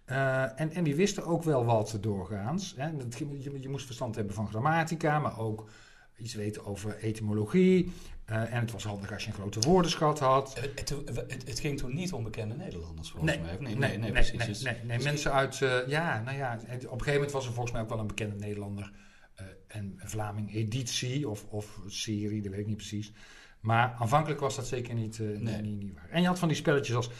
Eh, 0.04 0.60
en, 0.60 0.72
en 0.72 0.84
die 0.84 0.94
wisten 0.94 1.24
ook 1.24 1.42
wel 1.42 1.64
wat 1.64 1.98
doorgaans. 2.00 2.74
Hè. 2.76 2.96
Dat 2.96 3.18
Je, 3.18 3.60
je 3.60 3.68
moest 3.68 3.86
verstand 3.86 4.14
hebben 4.14 4.34
van 4.34 4.48
grammatica, 4.48 5.18
maar 5.18 5.38
ook 5.38 5.68
iets 6.16 6.34
weten 6.34 6.66
over 6.66 6.96
etymologie. 6.96 7.92
Eh, 8.28 8.54
en 8.54 8.60
het 8.60 8.70
was 8.72 8.84
handig 8.84 9.12
als 9.12 9.22
je 9.22 9.28
een 9.28 9.34
grote 9.34 9.60
woordenschat 9.60 10.18
had. 10.18 10.54
Het, 10.60 10.88
het, 10.88 11.44
het- 11.46 11.60
ging 11.60 11.78
toen 11.78 11.94
niet 11.94 12.12
om 12.12 12.22
bekende 12.24 12.54
Nederlanders, 12.54 13.10
volgens 13.10 13.32
Nee, 13.32 13.40
mij. 13.42 13.50
nee, 13.60 13.76
Nee, 13.76 13.88
nee, 13.88 13.98
nee, 13.98 14.12
precies. 14.12 14.62
nee, 14.62 14.74
nee, 14.74 14.84
nee, 14.84 14.96
dus- 14.96 15.06
mensen 15.06 15.32
uit, 15.32 15.62
eh, 15.62 15.86
ja, 15.86 16.20
nou 16.22 16.36
ja, 16.36 16.54
op 16.54 16.62
een 16.72 16.78
gegeven 16.88 17.12
moment 17.12 17.30
was 17.30 17.46
er 17.46 17.52
volgens 17.52 17.72
mij 17.72 17.82
ook 17.82 17.88
wel 17.88 17.98
een 17.98 18.06
bekende 18.06 18.36
Nederlander, 18.36 18.92
eh 19.34 19.44
en 19.68 19.94
een 19.98 20.08
Vlaming 20.08 20.54
editie 20.54 21.28
of, 21.28 21.44
of 21.44 21.80
serie, 21.86 22.42
dat 22.42 22.50
weet 22.50 22.60
ik 22.60 22.66
niet 22.66 22.76
precies. 22.76 23.12
Maar 23.60 23.94
aanvankelijk 23.98 24.40
was 24.40 24.56
dat 24.56 24.66
zeker 24.66 24.94
niet, 24.94 25.18
eh, 25.20 25.26
Nee. 25.26 25.60
niet, 25.62 25.82
niet 25.82 25.94
waar. 25.94 26.08
En 26.10 26.20
je 26.20 26.26
had 26.26 26.38
van 26.38 26.48
die 26.48 26.56
spelletjes 26.56 26.96
als 26.96 27.10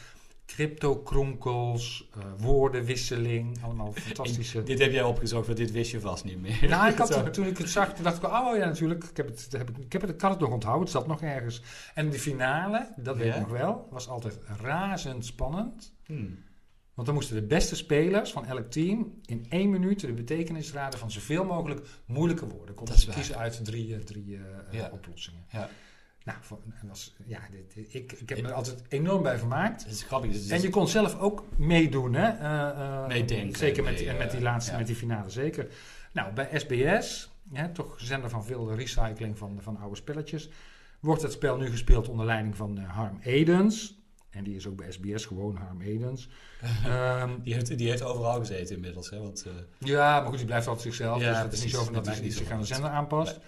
crypto-kronkels, 0.54 2.08
eh, 2.14 2.22
woordenwisseling, 2.38 3.62
allemaal 3.64 3.92
fantastische... 3.92 4.62
Dit 4.62 4.78
heb 4.78 4.92
jij 4.92 5.02
opgezocht, 5.02 5.46
want 5.46 5.58
dit 5.58 5.70
wist 5.72 5.90
je 5.90 6.00
vast 6.00 6.24
niet 6.24 6.40
meer. 6.40 6.68
Nou, 6.68 6.90
ik 6.90 6.98
had, 7.02 7.14
het- 7.14 7.32
toen 7.34 7.46
ik 7.46 7.58
het 7.58 7.70
zag, 7.70 7.94
dacht 7.94 8.16
ik, 8.16 8.24
oh 8.24 8.56
ja, 8.56 8.64
natuurlijk. 8.66 9.04
Ik, 9.04 9.16
heb 9.16 9.26
het, 9.26 9.48
heb 9.50 9.70
ik, 9.70 9.76
ik, 9.78 9.92
heb 9.92 10.00
het, 10.02 10.10
ik 10.10 10.20
had 10.20 10.30
het 10.30 10.40
nog 10.40 10.50
onthouden, 10.50 10.82
het 10.84 10.92
zat 10.92 11.06
nog 11.06 11.22
ergens. 11.22 11.62
En 11.94 12.10
de 12.10 12.18
finale, 12.18 12.92
dat 12.96 13.16
weet 13.16 13.26
Ja? 13.26 13.34
ik 13.34 13.40
nog 13.40 13.50
wel, 13.50 13.86
was 13.90 14.08
altijd 14.08 14.38
razend 14.62 15.24
spannend. 15.26 15.92
Hmm. 16.06 16.38
Want 16.94 17.06
dan 17.10 17.16
moesten 17.18 17.36
de 17.36 17.46
beste 17.46 17.76
spelers 17.76 18.32
van 18.32 18.46
elk 18.46 18.70
team 18.70 19.20
in 19.24 19.46
één 19.48 19.70
minuut 19.70 20.00
de 20.00 20.12
betekenis 20.12 20.72
raden 20.72 20.98
van 20.98 21.10
zoveel 21.10 21.44
mogelijk 21.44 21.86
moeilijke 22.06 22.46
woorden. 22.46 22.74
Konden 22.74 22.98
ze 22.98 23.10
kiezen 23.10 23.36
uit 23.36 23.64
drie, 23.64 23.94
eh, 23.94 24.00
drie 24.00 24.36
eh, 24.36 24.42
Ja. 24.78 24.90
oplossingen. 24.92 25.44
Ja. 25.52 25.68
Nou, 26.28 26.38
voor- 26.42 26.58
dat 26.64 26.88
was, 26.88 27.14
ja, 27.26 27.40
dit, 27.50 27.94
ik, 27.94 28.12
ik 28.12 28.28
heb 28.28 28.42
me 28.42 28.48
er 28.48 28.54
altijd 28.54 28.82
enorm 28.88 29.22
bij 29.22 29.38
vermaakt. 29.38 29.82
Het 29.84 29.92
is 29.92 30.02
grappig. 30.02 30.32
Het 30.32 30.40
is- 30.40 30.50
En 30.50 30.60
je 30.60 30.68
kon 30.70 30.88
zelf 30.88 31.18
ook 31.20 31.44
meedoen, 31.56 32.14
hè? 32.14 32.28
Eh, 32.28 32.68
eh, 32.70 33.06
Meedenken, 33.06 33.58
Zeker 33.58 33.84
met, 33.84 33.98
die- 33.98 34.12
met 34.12 34.30
die 34.30 34.40
laatste, 34.40 34.76
met 34.76 34.86
die 34.86 34.96
finale, 34.96 35.30
zeker. 35.30 35.66
Nou, 36.12 36.32
bij 36.32 36.48
SBS, 36.52 37.30
hè, 37.52 37.68
toch 37.68 37.94
zender 38.00 38.30
van 38.30 38.44
veel 38.44 38.74
recycling 38.74 39.38
van, 39.38 39.58
van 39.62 39.76
oude 39.76 39.96
spelletjes, 39.96 40.48
wordt 41.00 41.22
het 41.22 41.32
spel 41.32 41.56
nu 41.56 41.70
gespeeld 41.70 42.08
onder 42.08 42.26
leiding 42.26 42.56
van 42.56 42.78
eh, 42.78 42.88
Harm 42.90 43.18
Edens. 43.22 43.96
En 44.30 44.44
die 44.44 44.56
is 44.56 44.66
ook 44.66 44.76
bij 44.76 44.90
SBS 44.92 45.24
gewoon 45.26 45.56
Harm 45.56 45.80
Edens. 45.80 46.28
Ehm, 46.84 47.30
die, 47.42 47.54
heeft, 47.54 47.78
die 47.78 47.88
heeft 47.88 48.02
overal 48.02 48.38
gezeten 48.38 48.74
inmiddels. 48.74 49.10
Hè, 49.10 49.18
want, 49.18 49.46
ja, 49.78 50.20
maar 50.20 50.28
goed, 50.28 50.36
die 50.36 50.46
blijft 50.46 50.66
altijd 50.66 50.84
zichzelf. 50.86 51.20
Ja, 51.20 51.28
dus 51.32 51.38
het 51.42 51.52
is 51.52 51.62
niet 51.62 51.70
zo 51.74 51.84
van 51.84 51.92
dat 51.92 52.06
hij 52.06 52.30
zich 52.30 52.50
aan 52.50 52.60
de 52.60 52.66
zender 52.66 52.90
aanpast. 52.90 53.38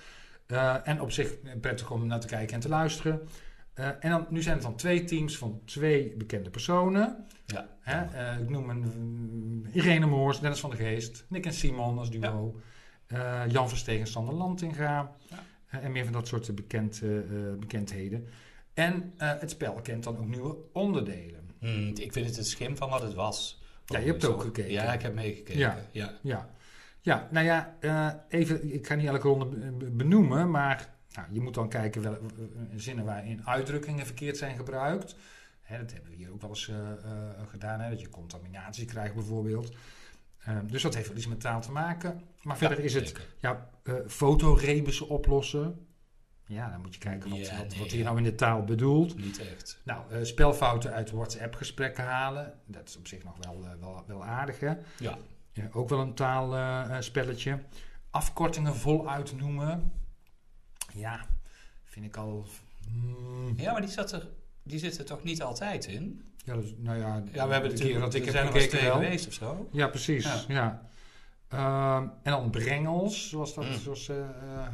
Eh, 0.51 0.77
en 0.89 1.01
op 1.01 1.11
zich 1.13 1.35
prettig 1.61 1.91
om 1.91 2.07
naar 2.07 2.21
te 2.21 2.27
kijken 2.27 2.55
en 2.55 2.61
te 2.61 2.69
luisteren. 2.69 3.29
Eh, 3.75 3.89
en 4.01 4.11
dan, 4.11 4.27
nu 4.31 4.43
zijn 4.43 4.55
het 4.55 4.65
dan 4.65 4.77
twee 4.77 5.05
teams 5.05 5.39
van 5.39 5.61
twee 5.65 6.15
bekende 6.17 6.51
personen. 6.51 7.27
ja. 7.47 7.69
Hè? 7.81 8.05
eh, 8.05 8.41
ik 8.41 8.49
noem 8.49 8.71
een 8.71 9.67
Irene 9.73 10.07
Moors, 10.07 10.41
Dennis 10.41 10.61
van 10.61 10.71
der 10.71 10.79
Geest, 10.79 11.25
Nick 11.29 11.47
en 11.47 11.53
Simon 11.53 11.99
als 11.99 12.11
duo. 12.11 12.61
eh, 13.07 13.43
Jan 13.49 13.69
Verstegen, 13.69 14.07
Sander 14.07 14.35
Lantinga. 14.35 15.13
Ja. 15.29 15.79
en 15.81 15.93
meer 15.93 16.05
van 16.05 16.13
dat 16.13 16.27
soort 16.29 16.55
bekend, 16.55 17.03
bekendheden. 17.59 18.27
En 18.75 19.13
het 19.17 19.51
spel 19.51 19.73
kent 19.83 20.05
dan 20.05 20.19
ook 20.19 20.27
nieuwe 20.29 20.57
onderdelen. 20.73 21.51
Hmm, 21.59 21.89
ik 21.95 22.13
vind 22.13 22.27
het 22.27 22.37
een 22.37 22.45
schim 22.45 22.77
van 22.77 22.89
wat 22.91 23.03
het 23.03 23.15
was. 23.15 23.63
Ja, 23.87 23.99
je 23.99 24.07
hebt 24.07 24.25
ook 24.25 24.43
gekeken. 24.43 24.73
Ja, 24.73 24.93
ik 24.93 25.03
heb 25.03 25.15
meegekeken. 25.15 25.59
Ja. 25.59 25.79
ja. 25.93 26.19
Ja, 26.23 26.49
ja 27.01 27.29
nou 27.31 27.47
ja, 27.47 27.77
eh, 27.81 28.09
even, 28.41 28.75
ik 28.75 28.87
ga 28.87 28.95
niet 28.95 29.07
elke 29.07 29.29
ronde 29.29 29.47
be- 29.73 29.91
benoemen, 29.91 30.51
maar 30.51 30.89
nou, 31.13 31.27
je 31.33 31.41
moet 31.41 31.55
dan 31.55 31.69
kijken 31.69 32.03
wel, 32.03 32.13
eh, 32.15 32.21
zinnen 32.77 33.05
waarin 33.05 33.47
uitdrukkingen 33.47 34.07
verkeerd 34.07 34.37
zijn 34.37 34.57
gebruikt. 34.57 35.17
Hè, 35.61 35.79
dat 35.79 35.93
hebben 35.93 36.11
we 36.11 36.17
hier 36.17 36.33
ook 36.33 36.41
wel 36.41 36.51
eens 36.51 36.69
eh, 36.69 36.77
gedaan, 37.49 37.81
hè, 37.81 37.91
dat 37.91 38.01
je 38.01 38.09
contaminatie 38.09 38.85
krijgt 38.87 39.15
bijvoorbeeld. 39.15 39.77
Dus 40.67 40.83
dat 40.83 40.95
heeft 40.95 41.09
wel 41.09 41.17
iets 41.17 41.27
met 41.27 41.41
taal 41.41 41.61
te 41.61 41.73
maken. 41.73 42.21
Maar 42.43 42.57
verder 42.57 42.79
is 42.79 42.95
het 42.95 43.07
zeker. 43.07 43.27
ja, 43.39 43.71
eh 43.83 43.95
fotorebussen 44.07 45.09
oplossen. 45.09 45.87
Ja, 46.47 46.71
dan 46.71 46.81
moet 46.81 46.95
je 46.95 47.01
kijken 47.01 47.31
wat, 47.31 47.39
Ja, 47.47 47.57
wat, 47.57 47.69
nee, 47.69 47.79
wat 47.79 47.91
ja. 47.91 47.95
hier 47.97 48.05
nou 48.05 48.17
in 48.17 48.23
de 48.25 48.35
taal 48.35 48.65
bedoelt. 48.65 49.17
Niet 49.17 49.39
echt. 49.39 49.81
Nou, 49.85 50.25
spelfouten 50.25 50.93
uit 50.93 51.11
WhatsApp-gesprekken 51.11 52.05
halen. 52.05 52.53
Dat 52.67 52.89
is 52.89 52.97
op 52.97 53.07
zich 53.07 53.25
nog 53.25 53.37
wel, 53.41 53.65
wel, 53.81 54.05
wel 54.07 54.25
aardig, 54.25 54.61
hè? 54.61 54.73
Ja. 54.99 55.19
Ja, 55.53 55.69
ook 55.73 55.89
wel 55.89 56.01
een 56.01 56.15
taalspelletje. 56.15 57.59
Afkortingen 58.11 58.75
voluit 58.77 59.37
noemen. 59.37 59.93
Ja, 60.93 61.27
vind 61.85 62.07
ik 62.07 62.17
al. 62.17 62.47
hmm, 62.89 63.55
ja, 63.57 63.73
maar 63.73 63.81
die, 63.81 63.91
zat 63.91 64.13
er, 64.13 64.29
die 64.63 64.79
zit 64.79 64.99
er 64.99 65.05
toch 65.05 65.23
niet 65.23 65.43
altijd 65.43 65.87
in? 65.87 66.25
ja, 66.45 66.55
dus, 66.55 66.75
nou 66.77 66.99
ja, 66.99 67.23
Ja, 67.33 67.47
we 67.47 67.53
hebben 67.53 67.71
de 67.71 67.77
het 67.77 67.85
keer 67.87 68.01
dat 68.01 68.15
ik 68.15 68.25
heb 68.25 68.47
gekeken 68.51 68.83
wel. 68.85 68.93
geweest 68.93 69.27
of 69.27 69.33
zo. 69.33 69.69
Ja, 69.73 69.89
precies. 69.89 70.25
Ja. 70.25 70.45
Ja. 70.49 70.89
Ehm, 71.49 72.09
en 72.23 72.31
dan 72.33 72.51
brengels, 72.51 73.29
zoals, 73.29 73.55
dat, 73.55 73.65
Mm. 73.65 73.75
zoals 73.75 74.09
eh, 74.09 74.17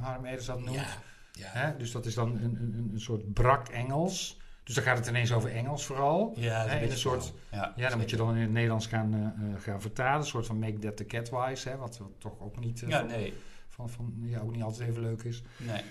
Harm 0.03 0.25
Eders 0.25 0.47
dat 0.47 0.61
noemt. 0.61 0.75
Ja. 0.77 0.87
ja. 1.33 1.49
Hè? 1.49 1.77
Dus 1.77 1.91
dat 1.93 2.07
is 2.07 2.15
dan 2.15 2.31
een, 2.37 2.43
een, 2.61 2.91
een 2.93 3.01
soort 3.01 3.33
brak 3.33 3.69
Engels. 3.69 4.41
Dus 4.67 4.75
dan 4.75 4.85
gaat 4.85 4.99
het 4.99 5.07
ineens 5.07 5.33
over 5.33 5.51
Engels 5.51 5.85
vooral. 5.87 6.33
Ja, 6.37 6.63
dat 6.63 6.71
Hè, 6.73 6.83
een 6.91 6.97
soort-. 6.97 7.33
Ja, 7.51 7.73
Ja, 7.77 7.89
dan 7.89 7.99
moet 7.99 8.11
je 8.11 8.17
dan 8.17 8.35
in 8.35 8.41
het 8.43 8.51
Nederlands 8.51 8.87
gaan, 8.87 9.15
eh, 9.15 9.21
eh, 9.55 9.61
gaan 9.63 9.81
vertalen. 9.81 10.21
Een 10.21 10.27
soort 10.27 10.47
van 10.47 10.59
make 10.59 10.79
that 10.79 10.97
the 10.97 11.07
catwise, 11.07 11.69
hè, 11.69 11.77
wat, 11.77 11.99
wat 11.99 12.11
toch 12.19 12.41
ook 12.41 12.59
niet, 12.59 12.83
eh, 12.83 12.89
Ja, 12.89 12.99
van, 12.99 13.07
nee. 13.09 13.35
van, 13.69 13.91
van, 13.91 14.15
ja, 14.23 14.41
ook 14.41 14.53
niet 14.53 14.63
altijd 14.63 14.89
even 14.91 15.03
leuk 15.03 15.23
is. 15.23 15.43
nee. 15.57 15.83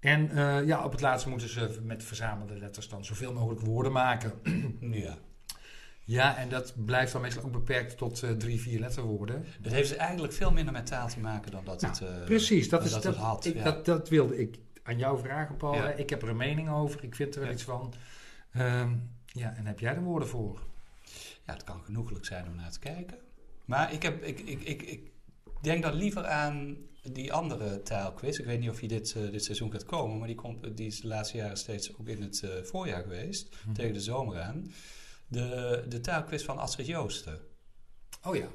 En 0.00 0.30
ja, 0.66 0.84
op 0.84 0.92
het 0.92 1.00
laatst 1.00 1.26
moeten 1.26 1.48
ze 1.48 1.80
met 1.82 2.04
verzamelde 2.04 2.58
letters 2.58 2.88
dan 2.88 3.04
zoveel 3.04 3.32
mogelijk 3.32 3.60
woorden 3.60 3.92
maken. 3.92 4.32
Ja. 4.80 5.16
Ja, 6.04 6.36
en 6.36 6.48
dat 6.48 6.74
blijft 6.84 7.12
dan 7.12 7.20
meestal 7.20 7.42
ook 7.44 7.52
beperkt 7.52 7.96
tot 7.96 8.24
drie, 8.38 8.60
vier 8.60 8.80
letterwoorden. 8.80 9.44
Het 9.62 9.72
heeft 9.72 9.88
dus 9.88 9.98
eigenlijk 9.98 10.32
veel 10.32 10.52
minder 10.52 10.72
met 10.72 10.86
taal 10.86 11.08
te 11.08 11.20
maken 11.20 11.50
dan 11.50 11.64
dat 11.64 11.80
Nou, 11.80 11.92
het, 11.94 12.02
eh, 12.02 12.24
Precies, 12.24 12.68
dat, 12.68 12.84
is, 12.84 12.90
dat 12.90 13.02
dat, 13.02 13.14
het 13.14 13.22
had. 13.22 13.44
ik, 13.44 13.54
ja. 13.54 13.62
dat, 13.64 13.84
dat 13.84 14.08
wilde 14.08 14.38
ik 14.38 14.58
aan 14.82 14.98
jou 14.98 15.18
vragen, 15.18 15.56
Paul. 15.56 15.74
Ja. 15.74 15.90
Ik 15.90 16.10
heb 16.10 16.22
er 16.22 16.28
een 16.28 16.36
mening 16.36 16.70
over, 16.70 17.04
ik 17.04 17.14
vind 17.14 17.34
er 17.34 17.40
wel 17.40 17.48
Ja. 17.48 17.54
iets 17.54 17.64
van. 17.64 17.92
Ehm, 18.58 18.96
ja, 19.26 19.54
en 19.56 19.66
heb 19.66 19.80
jij 19.80 19.94
er 19.94 20.02
woorden 20.02 20.28
voor? 20.28 20.66
ja, 21.46 21.52
het 21.54 21.64
kan 21.64 21.82
genoeglijk 21.84 22.24
zijn 22.24 22.46
om 22.48 22.54
naar 22.54 22.70
te 22.70 22.78
kijken. 22.78 23.18
Maar 23.64 23.92
ik, 23.92 24.02
heb, 24.02 24.22
ik, 24.22 24.40
ik, 24.40 24.60
ik, 24.62 24.82
ik 24.82 25.10
denk 25.62 25.82
dan 25.82 25.92
liever 25.94 26.26
aan 26.26 26.76
die 27.02 27.32
andere 27.32 27.82
taalquiz. 27.82 28.38
Ik 28.38 28.44
weet 28.44 28.60
niet 28.60 28.70
of 28.70 28.80
je 28.80 28.88
dit, 28.88 29.14
eh, 29.16 29.30
dit 29.30 29.44
seizoen 29.44 29.70
gaat 29.72 29.84
komen, 29.84 30.18
maar 30.18 30.26
die, 30.26 30.36
komt, 30.36 30.76
die 30.76 30.86
is 30.86 31.00
de 31.00 31.06
laatste 31.08 31.36
jaren 31.36 31.56
steeds 31.56 31.96
ook 31.98 32.08
in 32.08 32.22
het 32.22 32.42
eh, 32.42 32.50
voorjaar 32.62 33.02
geweest, 33.02 33.56
Mhm. 33.64 33.74
tegen 33.74 33.92
de 33.92 34.00
zomer 34.00 34.40
aan. 34.40 34.72
De, 35.26 35.84
de 35.88 36.00
taalquiz 36.00 36.44
van 36.44 36.58
Astrid 36.58 36.86
Joosten. 36.86 37.38
Oh 38.24 38.36
ja. 38.36 38.48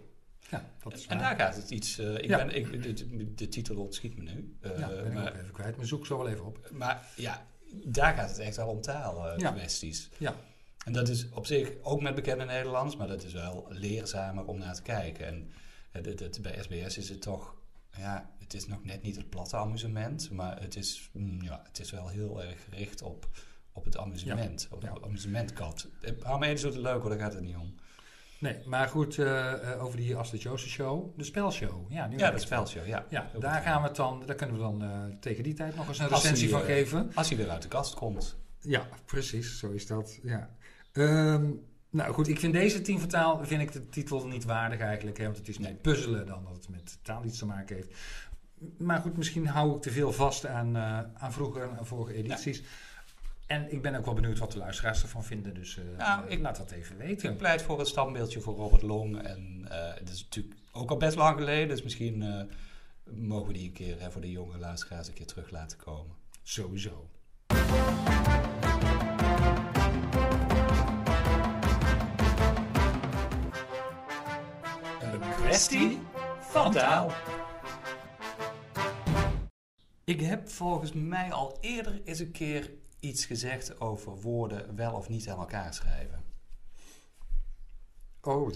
Ja, 0.49 0.69
dat 0.83 0.93
is 0.93 1.07
En 1.07 1.17
waar. 1.19 1.37
daar 1.37 1.45
gaat 1.47 1.55
het 1.55 1.69
iets. 1.69 1.97
eh, 1.97 2.13
ik 2.17 2.25
Ja. 2.25 2.37
ben, 2.37 2.55
ik, 2.55 2.83
de, 2.83 2.93
de, 2.93 3.33
de 3.33 3.47
titel 3.49 3.75
ontschiet 3.75 4.17
me 4.17 4.23
nu. 4.31 4.57
ja, 4.61 4.87
ben 4.87 5.05
ik 5.05 5.13
maar, 5.13 5.29
ook 5.31 5.35
even 5.37 5.51
kwijt. 5.51 5.77
Maar 5.77 5.85
zoek 5.85 6.05
zo 6.05 6.17
wel 6.17 6.27
even 6.27 6.45
op. 6.45 6.69
maar 6.71 7.07
ja, 7.15 7.45
daar 7.73 8.13
gaat 8.15 8.29
het 8.29 8.39
echt 8.39 8.55
wel 8.55 8.67
om 8.67 8.81
taalkwesties. 8.81 9.41
Ja. 9.43 9.51
kwesties. 9.51 10.09
Ja. 10.17 10.35
En 10.85 10.93
dat 10.93 11.09
is 11.09 11.29
op 11.29 11.45
zich 11.45 11.71
ook 11.81 12.01
met 12.01 12.15
bekende 12.15 12.45
Nederlands, 12.45 12.95
maar 12.95 13.07
dat 13.07 13.23
is 13.23 13.33
wel 13.33 13.65
leerzamer 13.69 14.45
om 14.45 14.57
naar 14.57 14.75
te 14.75 14.81
kijken. 14.81 15.25
En 15.27 15.51
eh, 15.91 16.03
dat- 16.03 16.17
dat- 16.17 16.41
bij 16.41 16.61
SBS 16.61 16.97
is 16.97 17.09
het 17.09 17.21
toch, 17.21 17.55
ja, 17.97 18.29
het 18.39 18.53
is 18.53 18.67
nog 18.67 18.83
net 18.83 19.01
niet 19.01 19.15
het 19.15 19.29
platte 19.29 19.55
amusement, 19.57 20.31
maar 20.31 20.61
het 20.61 20.75
is, 20.75 21.09
mm, 21.13 21.41
ja, 21.41 21.61
het 21.67 21.79
is 21.79 21.91
wel 21.91 22.07
heel 22.07 22.43
erg 22.43 22.63
gericht 22.63 23.01
op, 23.01 23.27
op 23.71 23.85
het 23.85 23.97
amusement, 23.97 24.67
op 24.71 24.81
Ja. 24.83 24.93
de 24.93 25.01
amusementkant. 25.03 25.87
Hou 26.21 26.39
me 26.39 26.47
eens 26.47 26.61
doet 26.61 26.73
het 26.73 26.81
leuk 26.83 27.01
hoor, 27.01 27.09
daar 27.09 27.19
gaat 27.19 27.33
het 27.33 27.43
niet 27.43 27.55
om. 27.55 27.75
Nee, 28.43 28.57
maar 28.65 28.87
goed, 28.87 29.17
eh, 29.17 29.71
eh, 29.71 29.83
over 29.83 29.97
die 29.97 30.15
Astrid 30.15 30.41
Joosten 30.41 30.71
show. 30.71 31.17
De 31.17 31.23
spelshow. 31.23 31.91
Ja, 31.91 32.07
nu 32.07 32.17
Ja, 32.17 32.31
het. 32.31 32.41
spelshow, 32.41 32.87
ja. 32.87 33.05
Ja, 33.09 33.29
daar 33.39 33.55
goed. 33.55 33.63
gaan 33.63 33.81
we 33.81 33.87
het 33.87 33.95
dan, 33.95 34.23
daar 34.25 34.35
kunnen 34.35 34.55
we 34.55 34.61
dan 34.61 34.83
eh, 34.83 34.89
tegen 35.19 35.43
die 35.43 35.53
tijd 35.53 35.75
nog 35.75 35.87
eens 35.87 35.99
een 35.99 36.09
Als 36.09 36.21
recensie 36.21 36.49
van 36.49 36.61
geven. 36.61 37.11
Als 37.13 37.27
hij 37.29 37.37
weer 37.37 37.49
uit 37.49 37.61
de 37.61 37.67
kast 37.67 37.93
komt. 37.93 38.37
Ja, 38.59 38.87
precies, 39.05 39.59
zo 39.59 39.71
is 39.71 39.87
dat. 39.87 40.19
Ja. 40.23 40.49
Ehm, 40.91 41.51
nou 41.89 42.13
goed, 42.13 42.27
ik 42.27 42.39
vind 42.39 42.53
deze 42.53 42.81
Team 42.81 42.99
Vertaal, 42.99 43.45
vind 43.45 43.61
ik 43.61 43.71
de 43.71 43.89
titel 43.89 44.27
niet 44.27 44.43
waardig 44.43 44.79
eigenlijk. 44.79 45.17
Hè, 45.17 45.23
want 45.23 45.37
het 45.37 45.47
is 45.47 45.57
meer 45.57 45.73
puzzelen 45.73 46.25
dan 46.25 46.43
dat 46.43 46.55
het 46.55 46.69
met 46.69 46.99
taal 47.01 47.23
iets 47.25 47.37
te 47.37 47.45
maken 47.45 47.75
heeft. 47.75 47.93
Maar 48.77 48.99
goed, 48.99 49.17
misschien 49.17 49.47
hou 49.47 49.75
ik 49.75 49.81
te 49.81 49.91
veel 49.91 50.11
vast 50.11 50.45
aan, 50.45 50.75
eh, 50.75 50.99
aan 51.13 51.33
vroeger 51.33 51.69
en 51.77 51.85
vorige 51.85 52.13
edities. 52.13 52.63
En 53.53 53.71
ik 53.71 53.81
ben 53.81 53.95
ook 53.95 54.05
wel 54.05 54.13
benieuwd 54.13 54.39
wat 54.39 54.51
de 54.51 54.57
luisteraars 54.57 55.01
ervan 55.01 55.23
vinden. 55.23 55.53
Dus 55.53 55.77
eh, 55.77 55.83
Nou, 55.97 56.27
ik- 56.27 56.39
laat 56.41 56.57
dat 56.57 56.71
even 56.71 56.95
Ik 57.01 57.07
weten. 57.07 57.35
pleit 57.35 57.61
voor 57.61 57.79
een 57.79 57.85
standbeeldje 57.85 58.39
voor 58.41 58.55
Robert 58.55 58.81
Long. 58.81 59.21
En 59.21 59.65
eh 59.69 59.93
het 59.99 60.09
is 60.09 60.23
natuurlijk 60.23 60.55
ook 60.71 60.89
al 60.89 60.97
best 60.97 61.15
lang 61.17 61.37
geleden. 61.37 61.67
Dus 61.67 61.83
misschien 61.83 62.21
eh, 62.23 62.41
mogen 63.15 63.47
we 63.47 63.53
die 63.53 63.65
een 63.67 63.73
keer 63.73 63.99
hè, 64.01 64.11
voor 64.11 64.21
de 64.21 64.31
jonge 64.31 64.57
luisteraars 64.57 65.07
een 65.07 65.13
keer 65.13 65.25
terug 65.25 65.49
laten 65.51 65.77
komen. 65.77 66.15
Sowieso. 66.43 67.09
Een 75.01 75.19
kwestie 75.35 75.99
van 76.39 76.71
taal. 76.71 77.11
Ik 80.03 80.21
heb 80.21 80.49
volgens 80.49 80.91
mij 80.93 81.31
al 81.31 81.57
eerder 81.61 82.01
eens 82.05 82.19
een 82.19 82.31
keer 82.31 82.71
iets 83.03 83.25
gezegd 83.25 83.79
over 83.79 84.21
woorden 84.21 84.75
wel 84.75 84.93
of 84.93 85.09
niet 85.09 85.29
aan 85.29 85.39
elkaar 85.39 85.73
schrijven. 85.73 86.21
Oh, 88.21 88.51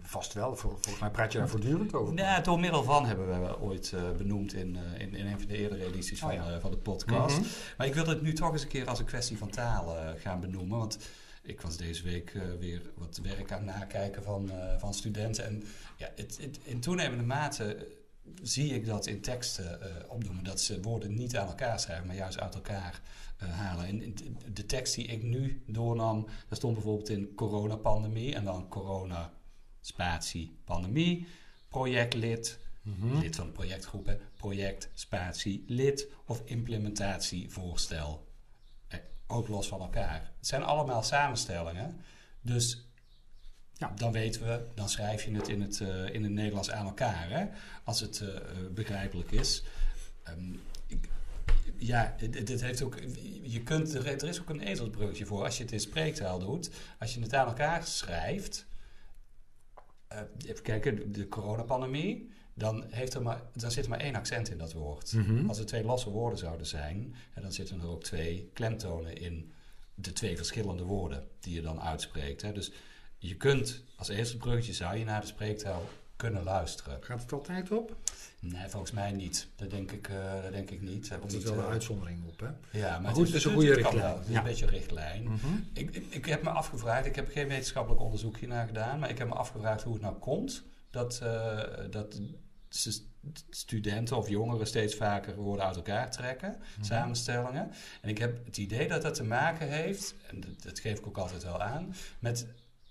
vast 0.00 0.32
wel. 0.32 0.56
Vol- 0.56 0.70
Volgens 0.70 0.98
mij 0.98 1.10
praat 1.10 1.32
je 1.32 1.38
daar 1.38 1.48
voortdurend 1.48 1.94
over. 1.94 2.16
Ja, 2.16 2.40
door 2.40 2.60
middel 2.60 2.82
van 2.82 3.06
hebben 3.06 3.42
we 3.42 3.60
ooit 3.60 3.92
eh, 3.92 4.10
benoemd 4.16 4.52
in, 4.54 4.76
eh, 4.76 5.00
in, 5.00 5.14
in 5.14 5.26
een 5.26 5.38
van 5.38 5.48
de 5.48 5.56
eerdere 5.56 5.84
edities 5.86 6.18
van, 6.18 6.28
Oh 6.30 6.34
ja. 6.34 6.50
eh, 6.50 6.60
van 6.60 6.70
de 6.70 6.76
podcast. 6.76 7.38
Mhm. 7.40 7.46
Maar 7.76 7.86
ik 7.86 7.94
wil 7.94 8.06
het 8.06 8.22
nu 8.22 8.32
toch 8.32 8.52
eens 8.52 8.62
een 8.62 8.68
keer 8.68 8.88
als 8.88 8.98
een 8.98 9.04
kwestie 9.04 9.38
van 9.38 9.50
taal 9.50 9.96
gaan 10.18 10.40
benoemen. 10.40 10.78
Want 10.78 10.98
ik 11.42 11.60
was 11.60 11.76
deze 11.76 12.02
week 12.02 12.32
weer 12.60 12.82
wat 12.94 13.20
werk 13.22 13.52
aan 13.52 13.66
het 13.66 13.76
nakijken 13.76 14.22
van, 14.22 14.50
van 14.78 14.94
studenten. 14.94 15.44
En 15.44 15.62
ja, 15.96 16.10
het, 16.16 16.38
het- 16.40 16.58
in 16.62 16.80
toenemende 16.80 17.24
mate 17.24 17.86
zie 18.42 18.74
ik 18.74 18.86
dat 18.86 19.06
in 19.06 19.20
teksten 19.20 19.82
eh, 19.82 20.10
opdoen. 20.12 20.40
Dat 20.42 20.60
ze 20.60 20.80
woorden 20.82 21.14
niet 21.14 21.36
aan 21.36 21.46
elkaar 21.48 21.80
schrijven, 21.80 22.06
maar 22.06 22.16
juist 22.16 22.40
uit 22.40 22.54
elkaar 22.54 23.00
eh, 23.36 23.48
halen. 23.48 23.86
En 23.86 24.14
de- 24.52 24.66
tekst 24.66 24.94
die 24.94 25.04
ik 25.06 25.22
nu 25.22 25.62
doornam, 25.66 26.24
daar 26.24 26.56
stond 26.56 26.74
bijvoorbeeld 26.74 27.08
in 27.08 27.34
coronapandemie. 27.34 28.34
En 28.34 28.44
dan 28.44 28.68
corona, 28.68 29.32
spatie, 29.80 30.56
pandemie, 30.64 31.26
projectlid, 31.68 32.58
Mhm. 32.82 33.18
lid 33.18 33.36
van 33.36 33.46
de 33.46 33.52
projectgroep, 33.52 34.06
hè. 34.06 34.16
project, 34.36 34.88
spatie, 34.94 35.64
lid 35.66 36.08
of 36.26 36.42
implementatievoorstel. 36.44 38.26
Eh, 38.88 38.98
ook 39.26 39.48
los 39.48 39.68
van 39.68 39.80
elkaar. 39.80 40.32
Het 40.38 40.46
zijn 40.46 40.62
allemaal 40.62 41.02
samenstellingen. 41.02 42.00
Dus 42.40 42.85
Ja. 43.78 43.92
dan 43.96 44.12
weten 44.12 44.42
we, 44.46 44.64
dan 44.74 44.88
schrijf 44.88 45.24
je 45.24 45.34
het 45.34 45.48
in 45.48 45.60
het, 45.60 45.80
eh, 45.80 46.14
in 46.14 46.22
het 46.22 46.32
Nederlands 46.32 46.70
aan 46.70 46.86
elkaar, 46.86 47.30
hè, 47.30 47.46
als 47.84 48.00
het 48.00 48.20
eh, 48.20 48.36
eh, 48.36 48.42
begrijpelijk 48.74 49.30
is. 49.30 49.64
Ehm, 50.22 50.52
ik- 50.86 51.08
ja, 51.76 52.14
dit, 52.18 52.60
heeft 52.60 52.82
ook. 52.82 52.98
Je 53.42 53.62
kunt, 53.62 53.94
er, 53.94 54.24
is 54.24 54.40
ook 54.40 54.48
een 54.50 54.60
ezelsbruggetje 54.60 55.26
voor 55.26 55.44
als 55.44 55.56
je 55.56 55.62
het 55.62 55.72
in 55.72 55.80
spreektaal 55.80 56.38
doet. 56.38 56.70
Als 56.98 57.14
je 57.14 57.20
het 57.20 57.34
aan 57.34 57.46
elkaar 57.46 57.84
schrijft. 57.86 58.66
eh, 60.08 60.20
even 60.46 60.62
kijken, 60.62 60.96
de, 60.96 61.10
de 61.10 61.28
coronapandemie. 61.28 62.30
Dan, 62.54 62.84
heeft 62.90 63.14
er 63.14 63.22
maar, 63.22 63.42
dan 63.54 63.70
zit 63.70 63.84
er 63.84 63.90
maar 63.90 64.00
één 64.00 64.14
accent 64.14 64.50
in 64.50 64.58
dat 64.58 64.72
woord. 64.72 65.12
Mhm. 65.12 65.48
Als 65.48 65.58
er 65.58 65.66
twee 65.66 65.84
losse 65.84 66.10
woorden 66.10 66.38
zouden 66.38 66.66
zijn, 66.66 67.14
en 67.34 67.42
dan 67.42 67.52
zitten 67.52 67.80
er 67.80 67.88
ook 67.88 68.02
twee 68.04 68.50
klemtonen 68.52 69.16
in 69.16 69.52
de 69.94 70.12
twee 70.12 70.36
verschillende 70.36 70.82
woorden 70.82 71.24
die 71.40 71.54
je 71.54 71.60
dan 71.62 71.80
uitspreekt. 71.80 72.42
Hè. 72.42 72.52
Dus 72.52 72.72
je 73.28 73.36
kunt 73.36 73.82
als 73.96 74.08
eerste 74.08 74.36
bruggetje 74.36 74.72
zou 74.72 74.96
je 74.96 75.04
naar 75.04 75.20
de 75.20 75.26
spreektaal 75.26 75.82
kunnen 76.16 76.42
luisteren. 76.42 77.02
Gaat 77.02 77.22
het 77.22 77.32
altijd 77.32 77.70
op? 77.70 77.96
Nee, 78.40 78.68
volgens 78.68 78.92
mij 78.92 79.12
niet. 79.12 79.48
Dat 79.56 79.70
denk 79.70 79.92
ik, 79.92 80.08
eh, 80.08 80.42
dat 80.42 80.52
denk 80.52 80.70
ik 80.70 80.82
niet. 80.82 81.10
Er 81.10 81.18
is 81.26 81.44
wel 81.44 81.52
een 81.52 81.58
eh, 81.58 81.68
uitzondering 81.68 82.24
op, 82.26 82.40
hè? 82.40 82.78
Ja, 82.78 82.98
maar, 82.98 83.12
goed, 83.12 83.26
het 83.26 83.36
is 83.36 83.44
een 83.44 83.52
goede 83.52 83.74
richtlijn. 83.74 84.02
wel. 84.02 84.20
Ja. 84.28 84.38
een 84.38 84.44
beetje 84.44 84.64
een 84.64 84.70
richtlijn. 84.70 85.22
Mhm. 85.22 85.36
Ik, 85.72 85.90
ik, 85.90 86.06
ik 86.08 86.26
heb 86.26 86.42
me 86.42 86.50
afgevraagd, 86.50 87.06
ik 87.06 87.14
heb 87.14 87.30
geen 87.30 87.48
wetenschappelijk 87.48 88.02
onderzoek 88.02 88.36
hiernaar 88.36 88.66
gedaan, 88.66 88.98
maar 88.98 89.10
ik 89.10 89.18
heb 89.18 89.28
me 89.28 89.34
afgevraagd 89.34 89.82
hoe 89.82 89.92
het 89.92 90.02
nou 90.02 90.14
komt 90.14 90.64
dat, 90.90 91.20
eh, 91.22 91.60
dat 91.90 92.20
studenten 93.50 94.16
of 94.16 94.28
jongeren 94.28 94.66
steeds 94.66 94.94
vaker 94.94 95.36
woorden 95.36 95.66
uit 95.66 95.76
elkaar 95.76 96.10
trekken, 96.10 96.56
samenstellingen. 96.80 97.70
En 98.00 98.08
ik 98.08 98.18
heb 98.18 98.44
het 98.44 98.56
idee 98.56 98.88
dat 98.88 99.02
dat 99.02 99.14
te 99.14 99.24
maken 99.24 99.68
heeft, 99.68 100.14
en 100.26 100.40
dat, 100.40 100.62
dat 100.62 100.78
geef 100.78 100.98
ik 100.98 101.06
ook 101.06 101.18
altijd 101.18 101.42
wel 101.42 101.62
aan, 101.62 101.94
met 102.18 102.46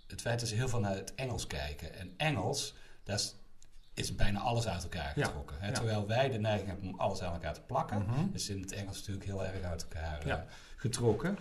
het 0.08 0.22
feit 0.22 0.40
dat 0.40 0.50
ze 0.50 0.56
heel 0.56 0.70
veel 0.70 0.80
naar 0.80 0.96
het 0.96 1.16
Engels 1.16 1.48
kijken. 1.48 1.96
En 1.96 2.14
Engels, 2.18 2.76
daar 3.04 3.16
is, 3.16 3.36
is 3.94 4.16
bijna 4.16 4.40
alles 4.40 4.68
uit 4.68 4.84
elkaar 4.84 5.14
getrokken. 5.14 5.58
Ja. 5.62 5.72
Terwijl 5.72 6.08
wij 6.08 6.30
de 6.30 6.40
neiging 6.40 6.70
hebben 6.70 6.90
om 6.90 7.00
alles 7.00 7.22
aan 7.22 7.34
elkaar 7.34 7.54
te 7.54 7.62
plakken, 7.62 8.02
Mhm. 8.02 8.20
is 8.34 8.50
in 8.50 8.62
het 8.62 8.72
Engels 8.72 8.98
natuurlijk 8.98 9.26
heel 9.26 9.46
erg 9.46 9.62
uit 9.64 9.82
elkaar 9.84 10.26
eh, 10.26 10.36
getrokken. 10.76 11.38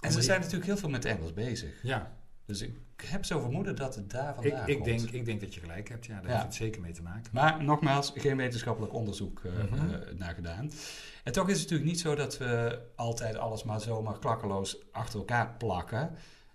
En 0.00 0.12
ze 0.12 0.22
zijn 0.22 0.38
natuurlijk 0.40 0.66
heel 0.66 0.76
veel 0.76 0.88
met 0.88 1.04
Engels 1.04 1.32
bezig. 1.32 1.82
Ja, 1.82 2.12
Dus 2.44 2.60
ik 2.60 2.74
heb 3.04 3.24
zo 3.24 3.40
vermoeden 3.40 3.76
dat 3.76 3.94
het 3.94 4.10
daar 4.10 4.28
ik, 4.28 4.34
vandaan 4.34 4.68
ik, 4.68 4.74
komt. 4.74 4.84
denk, 4.86 5.00
ik 5.10 5.24
denk 5.24 5.40
dat 5.40 5.54
je 5.54 5.60
gelijk 5.60 5.88
hebt. 5.88 6.06
Ja, 6.06 6.20
daar 6.20 6.30
heeft 6.30 6.42
het 6.42 6.54
zeker 6.54 6.80
mee 6.80 6.92
te 6.92 7.02
maken. 7.02 7.30
Maar 7.32 7.62
nogmaals, 7.64 8.12
geen 8.14 8.36
wetenschappelijk 8.36 8.92
onderzoek 8.94 9.42
eh, 9.44 9.52
Mhm. 9.52 9.90
eh, 9.94 10.14
naar 10.14 10.34
gedaan. 10.34 10.70
En 11.24 11.32
toch 11.32 11.48
is 11.48 11.52
het 11.60 11.62
natuurlijk 11.62 11.90
niet 11.90 12.00
zo 12.00 12.14
dat 12.14 12.38
we 12.38 12.80
altijd 12.96 13.36
alles 13.36 13.62
maar 13.62 13.80
zomaar 13.80 14.18
klakkeloos 14.18 14.76
achter 14.92 15.18
elkaar 15.18 15.54
plakken. 15.58 16.10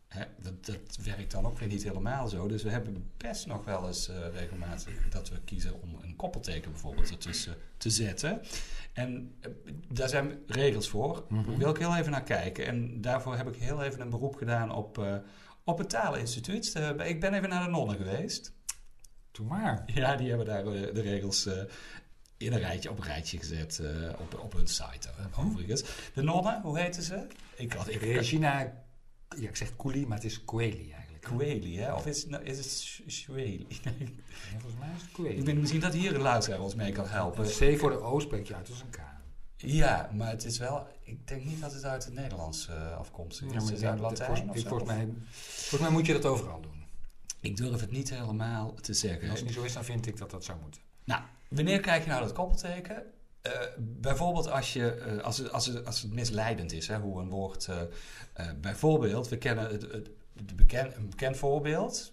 Hè, 0.08 0.26
dat, 0.42 0.66
dat 0.66 0.98
werkt 1.04 1.32
dan 1.32 1.46
ook 1.46 1.60
weer 1.60 1.68
niet 1.68 1.84
helemaal 1.84 2.28
zo. 2.28 2.48
Dus 2.48 2.64
we 2.64 2.70
hebben 2.70 3.12
best 3.18 3.48
nog 3.48 3.66
wel 3.66 3.88
eens 3.88 4.10
eh, 4.10 4.16
regelmatig 4.34 5.10
dat 5.10 5.30
we 5.30 5.42
kiezen 5.46 5.82
om 5.82 6.00
een 6.02 6.16
koppelteken 6.16 6.72
bijvoorbeeld 6.72 7.10
ertussen 7.10 7.56
te 7.78 7.90
zetten. 7.90 8.42
En 8.94 9.36
eh, 9.40 9.52
daar 9.90 10.10
zijn 10.10 10.40
regels 10.48 10.90
voor. 10.90 11.26
Mhm. 11.30 11.50
Daar 11.50 11.58
wil 11.58 11.70
ik 11.70 11.78
heel 11.78 11.96
even 11.96 12.12
naar 12.12 12.24
kijken. 12.24 12.66
En 12.66 13.02
daarvoor 13.02 13.36
heb 13.36 13.48
ik 13.48 13.56
heel 13.56 13.84
even 13.84 14.02
een 14.02 14.10
beroep 14.10 14.36
gedaan 14.36 14.72
op, 14.72 14.98
eh, 14.98 15.16
op 15.64 15.78
het 15.78 15.90
Taleninstituut. 15.90 16.76
Ik 17.04 17.20
ben 17.20 17.34
even 17.34 17.50
naar 17.50 17.64
de 17.64 17.70
nonnen 17.70 17.96
geweest. 17.96 18.54
Doe 19.32 19.46
maar. 19.46 19.84
Ja, 19.86 20.16
die 20.16 20.28
hebben 20.28 20.46
daar 20.46 20.64
de 20.64 21.02
regels 21.02 21.50
in 22.38 22.54
een 22.54 22.60
rijtje, 22.60 22.90
op 22.90 22.98
een 22.98 23.04
rijtje 23.04 23.38
gezet 23.38 23.82
op, 24.20 24.40
op 24.40 24.54
hun 24.54 24.68
site. 24.68 25.10
Overigens. 25.38 25.84
De 26.14 26.22
nonnen, 26.22 26.62
hoe 26.62 26.80
heten 26.80 27.04
ze? 27.04 27.28
Ik 27.56 27.74
had 27.74 27.90
ik 27.90 28.02
Regina, 28.02 28.85
ja, 29.38 29.50
ik 29.50 29.56
zeg 29.56 29.76
Cooley, 29.76 30.06
maar 30.06 30.18
het 30.18 30.26
is 30.26 30.44
Coeli 30.46 30.92
eigenlijk. 30.92 31.24
Kweli, 31.24 31.78
hè? 31.80 31.94
Of 31.94 32.06
is, 32.06 32.22
het 32.22 32.30
nou- 32.30 32.44
is 32.44 32.58
het 32.58 32.72
Sh- 32.72 33.02
Shweli? 33.08 33.68
Nee, 33.84 34.14
Ja, 34.54 34.60
volgens 34.60 34.80
mij 34.80 34.90
is 34.96 35.02
het 35.02 35.12
Coeli. 35.12 35.36
ik 35.36 35.44
ben 35.46 35.60
misschien 35.60 35.80
dat 35.82 35.94
hier 35.94 36.16
een 36.16 36.22
luisteraar 36.22 36.60
ons 36.60 36.76
mee 36.76 36.92
kan 36.92 37.08
helpen. 37.08 37.46
C 37.46 37.80
voor 37.80 37.90
de 37.90 37.98
O 38.02 38.20
spreek 38.20 38.48
je 38.48 38.56
uit 38.56 38.70
als 38.70 38.82
een 38.82 38.90
K. 38.90 39.00
Ja, 39.58 40.10
maar 40.14 40.30
het 40.30 40.46
is 40.46 40.58
wel... 40.58 40.88
Ik 41.04 41.28
denk 41.28 41.44
niet 41.46 41.62
dat 41.62 41.74
het 41.74 41.84
uit 41.84 42.06
het 42.06 42.14
Nederlands 42.14 42.70
afkomstig 42.98 43.48
is. 43.48 43.54
Ja, 43.54 43.60
het 43.60 43.72
is 43.72 43.84
uit 43.84 44.00
Latijn 44.00 44.36
volgens, 44.54 44.84
mij, 44.84 45.08
volgens 45.40 45.82
mij 45.82 45.90
moet 45.90 46.06
je 46.06 46.14
dat 46.14 46.26
overal 46.26 46.62
doen. 46.62 46.84
Ik 47.42 47.58
durf 47.58 47.80
het 47.82 47.92
niet 47.92 48.10
helemaal 48.10 48.74
te 48.74 48.88
En 48.92 48.96
zeggen. 48.98 49.30
als 49.30 49.40
het 49.40 49.48
niet 49.48 49.58
zo 49.58 49.64
is, 49.64 49.74
dan 49.74 49.84
vind 49.84 50.08
ik 50.08 50.18
dat 50.18 50.32
dat 50.32 50.44
zou 50.44 50.60
moeten. 50.62 50.82
Nou, 51.04 51.22
wanneer 51.50 51.80
krijg 51.80 52.04
je 52.04 52.10
nou 52.10 52.22
dat 52.24 52.34
koppelteken? 52.34 53.04
Eh, 53.46 53.68
bijvoorbeeld 53.78 54.50
als, 54.50 54.74
je, 54.74 54.92
eh, 54.92 55.24
als, 55.24 55.38
het, 55.38 55.52
als, 55.52 55.66
het, 55.66 55.86
als 55.86 56.02
het 56.02 56.12
misleidend 56.12 56.72
is, 56.72 56.88
hè, 56.88 56.98
hoe 57.00 57.22
een 57.22 57.30
woord... 57.30 57.68
eh, 57.68 58.52
bijvoorbeeld, 58.62 59.28
we 59.30 59.38
kennen 59.38 59.68
het, 59.70 59.82
het, 59.82 60.56
beken, 60.56 60.96
een 60.98 61.10
bekend 61.10 61.38
voorbeeld. 61.38 62.12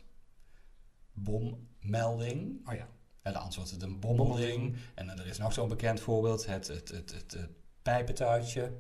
Bommelding. 1.12 2.68
Oh 2.68 2.74
ja. 2.74 2.88
En 3.22 3.34
anders 3.34 3.56
wordt 3.56 3.70
het 3.70 3.82
een 3.82 4.00
bommelding. 4.00 4.76
En 4.94 5.06
dan 5.06 5.18
er 5.18 5.26
is 5.26 5.38
nog 5.38 5.52
zo'n 5.52 5.68
bekend 5.68 6.00
voorbeeld. 6.00 6.46
Het, 6.46 6.66
het, 6.68 6.88
het, 6.88 7.12
het, 7.12 7.32
het 7.32 7.50
pijpentuitje. 7.82 8.72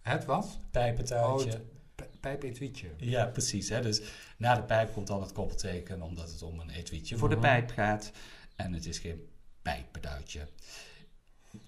Het 0.00 0.24
wat? 0.24 0.60
Pijpentuitje. 0.70 1.46
Oh, 1.46 1.52
het 1.52 1.62
P- 1.94 2.20
Pijpetuietje. 2.20 2.88
Ja, 2.96 3.26
precies. 3.26 3.68
Hè? 3.68 3.80
Dus 3.82 4.00
na 4.38 4.54
de 4.54 4.62
pijp 4.62 4.92
komt 4.92 5.06
dan 5.06 5.20
het 5.20 5.32
koppelteken, 5.32 6.02
omdat 6.02 6.30
het 6.30 6.42
om 6.42 6.60
een 6.60 6.70
etuietje 6.70 7.16
voor 7.16 7.28
de 7.28 7.34
Mhm. 7.36 7.44
pijp 7.44 7.70
gaat. 7.70 8.10
En 8.56 8.72
het 8.72 8.86
is 8.86 8.98
geen 8.98 9.28
pijpenduitje. 9.62 10.48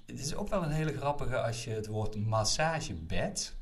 Het 0.07 0.19
is 0.21 0.35
ook 0.35 0.49
wel 0.49 0.63
een 0.63 0.71
hele 0.71 0.97
grappige 0.97 1.41
als 1.43 1.65
je 1.65 1.71
het 1.71 1.87
woord 1.87 2.17
massagebed. 2.17 3.57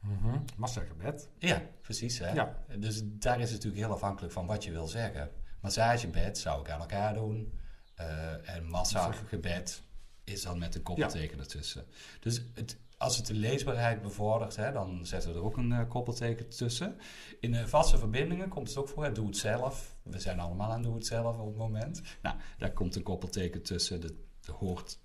Mhm. 0.00 0.38
Massagebed. 0.56 1.28
Ja, 1.38 1.62
precies. 1.82 2.18
Hè? 2.18 2.32
Ja. 2.32 2.56
Dus 2.78 3.00
daar 3.04 3.40
is 3.40 3.44
het 3.50 3.52
natuurlijk 3.52 3.84
heel 3.84 3.92
afhankelijk 3.94 4.32
van 4.32 4.46
wat 4.46 4.64
je 4.64 4.70
wil 4.70 4.86
zeggen. 4.88 5.30
Massagebed 5.60 6.38
zou 6.38 6.60
ik 6.60 6.70
aan 6.70 6.80
elkaar 6.80 7.14
doen. 7.14 7.52
eh, 7.94 8.48
en 8.56 8.64
massagebed 8.68 9.82
is 10.24 10.42
dan 10.42 10.58
met 10.58 10.74
een 10.74 10.82
koppelteken 10.82 11.38
ertussen. 11.38 11.84
Dus 12.20 12.42
het, 12.54 12.76
als 12.98 13.16
het 13.16 13.26
de 13.26 13.34
leesbaarheid 13.34 14.02
bevordert, 14.02 14.56
hè, 14.56 14.72
dan 14.72 15.06
zetten 15.06 15.30
we 15.32 15.36
er 15.38 15.44
ook 15.44 15.56
een 15.56 15.72
eh, 15.72 15.88
koppelteken 15.88 16.48
tussen. 16.48 16.96
In 17.40 17.54
eh, 17.54 17.64
vaste 17.64 17.98
verbindingen 17.98 18.48
komt 18.48 18.68
het 18.68 18.76
ook 18.76 18.88
voor, 18.88 19.04
hè, 19.04 19.12
doe 19.12 19.26
het 19.26 19.36
zelf. 19.36 19.96
We 20.02 20.18
zijn 20.18 20.40
allemaal 20.40 20.70
aan 20.72 20.82
doe 20.82 20.94
het 20.94 21.06
zelf 21.06 21.38
op 21.38 21.46
het 21.46 21.56
moment. 21.56 22.02
Nou, 22.22 22.36
daar 22.58 22.72
komt 22.72 22.96
een 22.96 23.02
koppelteken 23.02 23.62
tussen. 23.62 24.00
Dat 24.00 24.12
hoort 24.56 24.98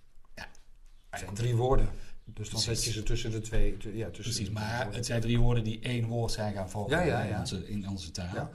Het 1.10 1.20
zijn 1.20 1.34
drie 1.34 1.56
woorden. 1.56 1.90
Dus 2.26 2.50
dan 2.50 2.60
zet 2.60 2.84
je 2.84 2.92
ze 2.92 3.04
tussen 3.04 3.32
de 3.32 3.42
twee. 3.42 3.72
Ja, 3.72 4.06
tussen 4.06 4.12
Precies, 4.24 4.46
de- 4.48 4.52
maar 4.52 4.94
het 4.94 5.06
zijn 5.06 5.22
drie 5.22 5.40
woorden 5.40 5.64
die 5.64 5.80
één 5.80 6.06
woord 6.06 6.32
zijn 6.32 6.54
gaan 6.54 6.70
vormen 6.70 6.98
Ja, 7.00 7.04
ja, 7.06 7.22
in 7.22 7.30
ja. 7.30 7.40
onze, 7.40 7.68
in 7.68 7.90
onze 7.90 8.12
taal. 8.12 8.34
Ja. 8.36 8.50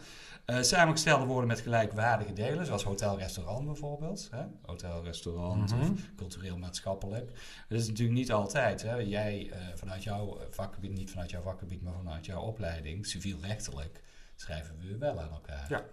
Eh, 0.44 0.62
samengestelde 0.62 1.24
woorden 1.26 1.48
met 1.48 1.60
gelijkwaardige 1.60 2.32
delen, 2.32 2.66
zoals 2.66 2.82
hotel-restaurant 2.82 3.64
bijvoorbeeld. 3.66 4.28
Hè? 4.30 4.42
Hotel-restaurant 4.62 5.70
Mhm. 5.74 5.80
of 5.92 6.00
cultureel-maatschappelijk. 6.16 7.30
Dat 7.68 7.80
is 7.80 7.86
natuurlijk 7.88 8.18
niet 8.18 8.32
altijd. 8.32 8.82
Hè? 8.82 8.94
Jij 8.94 9.50
eh, 9.50 9.58
vanuit 9.74 10.02
jouw 10.02 10.38
vakgebied, 10.50 10.92
niet 10.92 11.10
vanuit 11.10 11.30
jouw 11.30 11.42
vakgebied, 11.42 11.82
maar 11.82 11.92
vanuit 11.94 12.26
jouw 12.26 12.40
opleiding, 12.42 13.06
civiel-rechtelijk, 13.06 14.02
schrijven 14.36 14.78
we 14.78 14.96
wel 14.98 15.20
aan 15.20 15.30
elkaar. 15.32 15.66
Ja. 15.68 15.84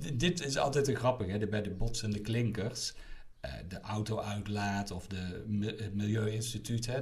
D- 0.00 0.20
dit 0.20 0.44
is 0.44 0.56
altijd 0.56 0.88
een 0.88 0.96
grappig, 0.96 1.26
hè? 1.26 1.38
de- 1.38 1.46
bij 1.48 1.62
de 1.62 1.70
botsende 1.70 2.20
klinkers. 2.20 2.94
Eh, 3.42 3.52
de 3.68 3.80
auto-uitlaat 3.80 4.90
of 4.90 5.06
de, 5.06 5.44
het 5.78 5.94
Milieuinstituut, 5.94 6.86
hè, 6.86 7.00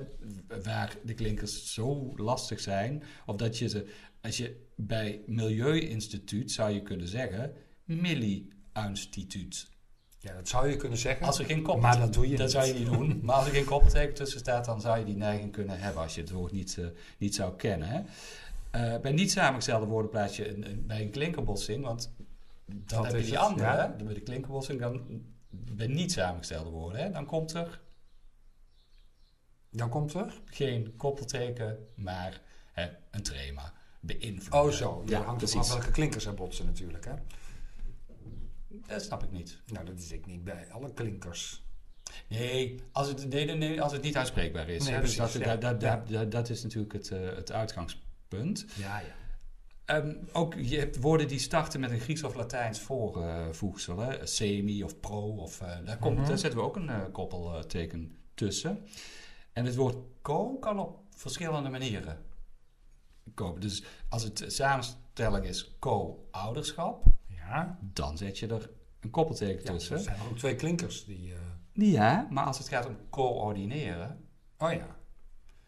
waar 0.62 0.96
de 1.04 1.14
klinkers 1.14 1.72
zo 1.74 2.12
lastig 2.16 2.60
zijn. 2.60 3.02
Of 3.26 3.36
dat 3.36 3.58
je 3.58 3.68
ze, 3.68 3.86
als 4.20 4.36
je 4.36 4.56
bij 4.76 5.20
Milieuinstituut 5.26 6.52
zou 6.52 6.70
je 6.70 6.82
kunnen 6.82 7.08
zeggen, 7.08 7.52
Milli-instituut. 7.84 9.68
Ja, 10.18 10.34
dat 10.34 10.48
zou 10.48 10.68
je 10.68 10.76
kunnen 10.76 10.98
zeggen. 10.98 11.26
Als 11.26 11.38
er 11.38 11.44
geen 11.44 11.62
koppel, 11.62 11.82
Maar 11.82 11.98
dat 11.98 12.12
doe 12.12 12.24
je 12.28 12.36
dat 12.36 12.40
niet. 12.46 12.50
zou 12.50 12.66
je 12.66 12.74
niet 12.74 12.86
doen. 12.86 13.20
Maar 13.24 13.36
als 13.36 13.46
er 13.46 13.52
geen 13.52 13.64
koppelteken 13.64 14.14
tussen 14.14 14.40
staat, 14.40 14.64
dan 14.64 14.80
zou 14.80 14.98
je 14.98 15.04
die 15.04 15.16
neiging 15.16 15.52
kunnen 15.52 15.78
hebben 15.78 16.02
als 16.02 16.14
je 16.14 16.20
het 16.20 16.30
woord 16.30 16.52
niet, 16.52 16.78
eh, 16.78 16.86
niet 17.18 17.34
zou 17.34 17.56
kennen. 17.56 17.88
Hè. 17.88 18.00
Eh, 18.70 19.00
bij 19.00 19.12
niet 19.12 19.30
samengestelde 19.30 19.86
woorden 19.86 20.10
plaats 20.10 20.36
je 20.36 20.48
een, 20.48 20.70
een- 20.70 20.86
bij 20.86 21.00
een 21.02 21.10
klinkerbotsing, 21.10 21.84
want 21.84 22.12
dan 22.66 23.02
Dat 23.02 23.12
heb 23.12 23.20
je 23.20 23.26
die 23.26 23.38
andere. 23.38 23.66
ja. 23.66 23.96
Bij 24.04 24.14
de 24.14 24.20
klinkerbotsing, 24.20 24.80
dan 24.80 25.02
niet 25.86 26.12
samengestelde 26.12 26.70
woorden, 26.70 27.00
hè, 27.02 27.10
dan 27.10 27.26
komt 27.26 27.52
er 27.54 27.80
Dan 29.70 29.88
komt 29.88 30.14
er. 30.14 30.40
geen 30.44 30.96
koppelteken, 30.96 31.86
maar 31.96 32.40
hè, 32.72 32.88
een 33.10 33.22
trema. 33.22 33.72
Beïnvloeden. 34.00 34.60
Oh, 34.70 34.76
zo. 34.76 35.02
Ja, 35.06 35.18
Ja, 35.18 35.24
hangt 35.24 35.36
precies. 35.38 35.54
vanaf 35.60 35.72
welke 35.72 35.90
klinkers 35.90 36.26
er 36.26 36.34
botsen 36.34 36.66
natuurlijk. 36.66 37.04
Hè? 37.04 37.12
Dat 38.86 39.02
snap 39.02 39.22
ik 39.22 39.30
niet. 39.30 39.60
Nou, 39.66 39.86
dat 39.86 39.98
is 39.98 40.12
ik 40.12 40.26
niet 40.26 40.44
bij 40.44 40.70
alle 40.72 40.92
klinkers. 40.92 41.62
Nee, 42.28 42.82
als 42.92 43.08
het, 43.08 43.28
nee, 43.28 43.44
nee, 43.44 43.56
nee, 43.56 43.82
als 43.82 43.92
het 43.92 44.02
niet 44.02 44.16
uitspreekbaar 44.16 44.68
is. 44.68 44.84
Nee, 44.84 44.94
hè, 44.94 45.00
dus 45.00 45.16
dat, 45.16 45.32
ja. 45.32 45.38
dat, 45.38 45.60
dat, 45.60 45.80
Ja. 45.82 45.96
dat, 45.96 46.08
dat- 46.08 46.30
dat 46.30 46.48
is 46.48 46.62
natuurlijk 46.62 46.92
het, 46.92 47.10
eh, 47.10 47.20
het 47.20 47.52
uitgangspunt. 47.52 48.66
Ja, 48.76 48.98
ja. 49.00 49.14
Ehm, 49.90 50.14
ook 50.32 50.54
je 50.54 50.78
hebt 50.78 51.00
woorden 51.00 51.28
die 51.28 51.38
starten 51.38 51.80
met 51.80 51.90
een 51.90 52.00
Grieks 52.00 52.22
of 52.22 52.34
Latijns 52.34 52.80
voorvoegsel. 52.80 53.98
hè, 53.98 54.26
semi 54.26 54.84
of 54.84 55.00
pro. 55.00 55.20
Of, 55.36 55.60
eh, 55.60 55.76
daar, 55.84 55.98
komt, 55.98 56.16
Mhm. 56.18 56.28
daar 56.28 56.38
zetten 56.38 56.58
we 56.60 56.64
ook 56.66 56.76
een 56.76 56.88
eh, 56.88 57.00
koppelteken 57.12 58.16
tussen. 58.34 58.86
En 59.52 59.64
het 59.64 59.76
woord 59.76 59.96
co 60.22 60.58
kan 60.58 60.78
op 60.78 60.98
verschillende 61.16 61.68
manieren 61.68 62.18
komen. 63.34 63.60
Dus 63.60 63.84
als 64.08 64.22
het 64.22 64.44
samenstelling 64.46 65.44
is 65.44 65.76
co-ouderschap, 65.78 67.04
Ja, 67.26 67.78
dan 67.80 68.16
zet 68.18 68.38
je 68.38 68.46
er 68.46 68.70
een 69.00 69.10
koppelteken 69.10 69.62
ja 69.64 69.70
tussen. 69.72 69.96
er 69.96 70.02
zijn 70.02 70.16
ook 70.30 70.38
twee 70.38 70.54
klinkers 70.54 71.04
die... 71.04 71.32
eh, 71.32 71.38
Ja, 71.92 72.26
maar 72.30 72.44
als 72.44 72.58
het 72.58 72.68
gaat 72.68 72.86
om 72.86 72.96
coördineren, 73.10 74.24
Oh 74.58 74.72
ja. 74.72 74.96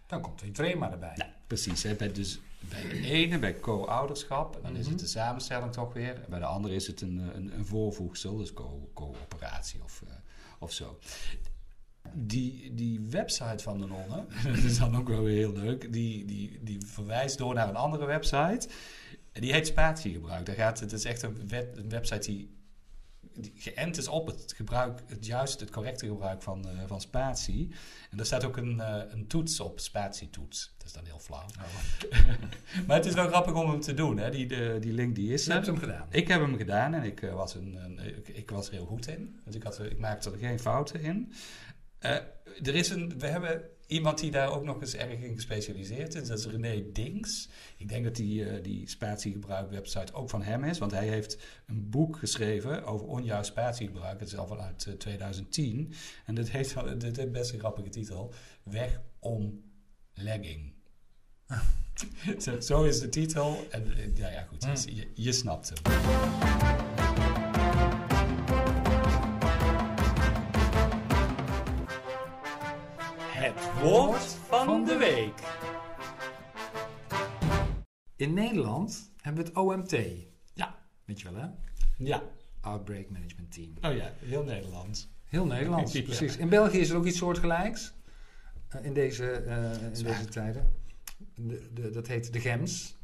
Dan 0.07 0.21
komt 0.21 0.41
er 0.41 0.47
een 0.47 0.53
trema 0.53 0.91
erbij. 0.93 1.13
Nou, 1.17 1.31
precies. 1.47 1.83
Hè. 1.83 1.95
Bij, 1.95 2.13
dus 2.13 2.41
bij 2.69 2.89
de 2.89 3.01
ene, 3.11 3.39
bij 3.39 3.61
co-ouderschap, 3.61 4.59
dan 4.63 4.77
is 4.77 4.81
Mhm. 4.83 4.91
het 4.91 4.99
de 5.01 5.07
samenstelling 5.07 5.73
toch 5.73 5.93
weer. 5.93 6.15
En 6.15 6.27
bij 6.31 6.39
de 6.39 6.45
andere 6.45 6.75
is 6.75 6.87
het 6.87 7.01
een, 7.01 7.21
eh, 7.21 7.35
een, 7.37 7.55
een 7.59 7.67
voorvoegsel, 7.67 8.37
dus 8.37 8.53
co- 8.53 8.91
coöperatie 8.95 9.83
of, 9.83 10.03
eh, 10.07 10.13
of 10.59 10.73
zo. 10.73 10.99
Die, 12.15 12.75
die 12.75 13.01
website 13.01 13.63
van 13.63 13.79
de 13.81 13.87
nonnen, 13.87 14.27
dat 14.55 14.57
is 14.57 14.79
dan 14.79 14.97
ook 14.97 15.09
wel 15.09 15.23
weer 15.23 15.37
heel 15.37 15.53
leuk, 15.53 15.93
die, 15.93 16.25
die, 16.25 16.59
die 16.63 16.87
verwijst 16.87 17.39
door 17.39 17.55
naar 17.55 17.69
een 17.69 17.77
andere 17.77 18.05
website. 18.07 18.69
En 19.33 19.41
Die 19.41 19.53
heet 19.53 19.67
Spatiegebruik. 19.67 20.47
Daar 20.47 20.55
gaat, 20.55 20.81
het 20.81 20.93
is 20.93 21.05
echt 21.05 21.23
een, 21.23 21.49
web- 21.49 21.77
een 21.77 21.89
website 21.89 22.31
die 22.31 22.57
geënt 23.55 23.97
is 23.97 24.09
op 24.09 24.27
het 24.27 24.53
gebruik, 24.57 25.01
het 25.07 25.27
juist 25.27 25.61
het 25.61 25.71
correcte 25.71 26.07
gebruik 26.07 26.43
van, 26.43 26.69
eh, 26.69 26.79
van 26.87 27.01
spatie. 27.01 27.69
En 28.11 28.17
daar 28.17 28.27
staat 28.27 28.45
ook 28.45 28.57
een, 28.57 28.81
eh, 28.81 29.03
een 29.09 29.27
toets 29.27 29.61
op, 29.61 29.81
spatietoets. 29.81 30.75
Dat 30.79 30.87
is 30.87 30.93
dan 30.93 31.05
heel 31.05 31.19
flauw. 31.19 31.47
maar 32.87 32.97
het 32.97 33.07
is 33.07 33.15
wel 33.15 33.29
grappig 33.29 33.55
om 33.55 33.71
hem 33.71 33.81
te 33.81 33.95
doen. 33.95 34.19
Hè? 34.19 34.31
Die, 34.31 34.47
de, 34.47 34.77
die 34.81 34.93
link 34.93 35.15
die 35.15 35.33
is 35.33 35.45
Je 35.45 35.53
hebt 35.53 35.67
hem 35.67 35.79
gedaan. 35.79 36.07
Ik 36.11 36.29
heb 36.29 36.41
hem 36.41 36.57
gedaan 36.57 36.95
en 36.95 37.03
ik, 37.03 37.23
eh, 37.23 37.35
was, 37.35 37.55
een, 37.55 37.75
een- 37.75 38.17
ik, 38.17 38.29
ik 38.29 38.51
was 38.51 38.67
er 38.67 38.73
heel 38.73 38.87
goed 38.87 39.07
in. 39.09 39.41
Dus 39.45 39.55
ik, 39.55 39.63
had, 39.63 39.81
ik 39.81 39.99
maakte 39.99 40.31
er 40.31 40.39
geen 40.39 40.59
fouten 40.61 41.01
in. 41.01 41.33
Er 42.63 42.75
is 42.75 42.91
een, 42.91 43.19
we 43.19 43.27
hebben 43.27 43.63
iemand 43.93 44.19
die 44.19 44.31
daar 44.31 44.53
ook 44.53 44.65
nog 44.65 44.81
eens 44.81 44.95
erg 44.95 45.21
in 45.21 45.35
gespecialiseerd 45.35 46.15
is. 46.15 46.29
Dat 46.29 46.39
is 46.39 46.47
René 46.47 46.93
Dings. 46.93 47.49
Ik 47.77 47.89
denk 47.89 48.05
dat 48.05 48.17
die, 48.17 48.45
eh, 48.45 48.63
die 48.63 48.89
spatiegebruik 48.89 49.71
website 49.71 50.13
ook 50.13 50.31
van 50.31 50.43
hem 50.43 50.65
is. 50.65 50.79
Want 50.79 50.93
hij 50.93 51.09
heeft 51.09 51.39
een 51.67 51.91
boek 51.91 52.17
geschreven 52.17 52.85
over 52.85 53.07
onjuist 53.07 53.51
spatiegebruik. 53.51 54.21
Het 54.21 54.29
is 54.29 54.37
al 54.37 54.47
vanuit 54.47 54.87
eh, 54.87 54.95
2010. 54.95 55.93
En 56.27 56.35
dit 56.35 56.51
heeft, 56.51 56.75
heeft 57.03 57.33
best 57.33 57.53
een 57.53 57.59
grappige 57.59 57.89
titel. 57.89 58.33
Weg 58.63 59.01
om 59.19 59.63
legging. 60.15 60.73
zo, 62.45 62.61
zo 62.61 62.85
is 62.85 63.01
de 63.01 63.09
titel. 63.09 63.67
En 63.71 63.97
eh, 63.97 64.17
ja, 64.17 64.31
ja 64.31 64.43
goed, 64.43 64.65
Hmm. 64.65 64.95
je, 64.95 65.11
je 65.15 65.33
snapt 65.33 65.73
hem. 65.75 66.82
Woord 73.83 74.23
van 74.49 74.85
de 74.85 74.97
week. 74.97 75.41
In 78.17 78.35
Nederland 78.35 79.13
hebben 79.21 79.43
we 79.45 79.49
het 79.49 79.59
OMT. 79.59 79.91
Ja. 80.55 80.79
Weet 81.05 81.21
je 81.21 81.33
wel, 81.33 81.41
hè? 81.43 81.47
Ja. 81.99 82.23
Outbreak 82.61 83.11
Management 83.11 83.53
Team. 83.53 83.73
Oh 83.81 83.95
ja, 83.97 84.13
heel 84.19 84.43
Nederlands. 84.45 85.09
Heel 85.25 85.47
Nederlands, 85.47 85.93
Ja. 85.97 86.03
precies. 86.03 86.37
In 86.37 86.49
België 86.49 86.79
is 86.79 86.91
er 86.91 86.97
ook 86.97 87.07
iets 87.07 87.19
soortgelijks. 87.19 87.93
eh, 88.69 88.85
in 88.85 88.93
deze, 88.95 89.31
eh, 89.33 89.83
in 89.83 90.05
deze 90.05 90.25
tijden. 90.25 90.73
De, 91.35 91.69
de, 91.73 91.91
dat 91.91 92.07
heet 92.07 92.33
de 92.33 92.41
GEMS. 92.41 92.97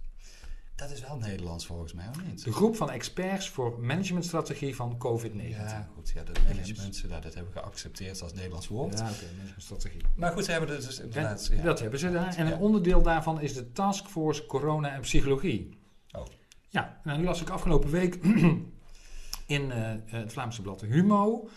Dat 0.79 0.91
is 0.91 1.01
wel 1.01 1.17
Nederlands 1.17 1.67
volgens 1.67 1.93
mij, 1.93 2.09
of 2.09 2.25
niet? 2.25 2.45
De 2.45 2.53
groep 2.53 2.77
van 2.77 2.91
experts 2.91 3.49
voor 3.49 3.81
managementstrategie 3.81 4.77
van 4.77 4.99
COVID-19. 4.99 5.49
Ja, 5.49 5.89
goed. 5.95 6.11
Ja, 6.15 6.23
dat 6.23 6.39
management, 6.43 7.05
ja, 7.09 7.21
dat 7.21 7.35
hebben 7.35 7.53
we 7.53 7.59
geaccepteerd 7.61 8.23
als 8.23 8.33
Nederlands 8.33 8.69
woord. 8.69 8.99
Ja, 8.99 9.11
oké, 9.11 9.25
managementstrategie. 9.37 10.01
Maar 10.17 10.33
goed, 10.33 10.45
ze 10.45 10.51
hebben 10.51 10.71
het 10.71 10.85
dus 10.85 11.01
inderdaad... 11.01 11.49
En 11.49 11.57
ja. 11.57 11.63
Dat 11.63 11.81
hebben 11.81 11.99
ze 11.99 12.11
daar. 12.11 12.37
En 12.37 12.47
een 12.47 12.59
onderdeel 12.59 13.03
daarvan 13.03 13.41
is 13.41 13.55
de 13.55 13.73
Taskforce 13.73 14.47
Corona 14.47 14.95
en 14.95 15.01
Psychologie. 15.01 15.79
Oh. 16.11 16.27
Ja, 16.69 17.01
nou, 17.05 17.19
nu 17.19 17.25
las 17.25 17.41
ik 17.41 17.49
afgelopen 17.49 17.91
week 17.91 18.15
in 19.57 19.71
eh, 19.71 19.95
het 20.05 20.33
Vlaamse 20.33 20.63
blad 20.63 20.81
Humo 20.81 21.49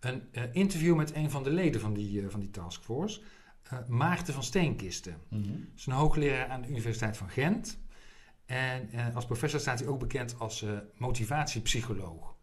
een 0.00 0.22
eh, 0.32 0.42
interview 0.52 0.96
met 0.96 1.14
een 1.14 1.30
van 1.30 1.42
de 1.42 1.50
leden 1.50 1.80
van 1.80 1.94
die, 1.94 2.22
eh, 2.22 2.28
van 2.28 2.40
die 2.40 2.50
taskforce, 2.50 3.20
eh, 3.62 3.78
Maarten 3.86 4.34
van 4.34 4.42
Steenkisten. 4.42 5.16
Dat 5.28 5.40
is 5.76 5.86
een 5.86 5.92
hoogleraar 5.92 6.48
aan 6.48 6.62
de 6.62 6.68
Universiteit 6.68 7.16
van 7.16 7.28
Gent. 7.28 7.79
En 8.50 8.88
eh, 8.92 9.14
als 9.14 9.26
professor 9.26 9.60
staat 9.60 9.78
hij 9.78 9.88
ook 9.88 9.98
bekend 9.98 10.34
als 10.38 10.62
eh, 10.62 10.70
motivatiepsycholoog. 10.96 12.34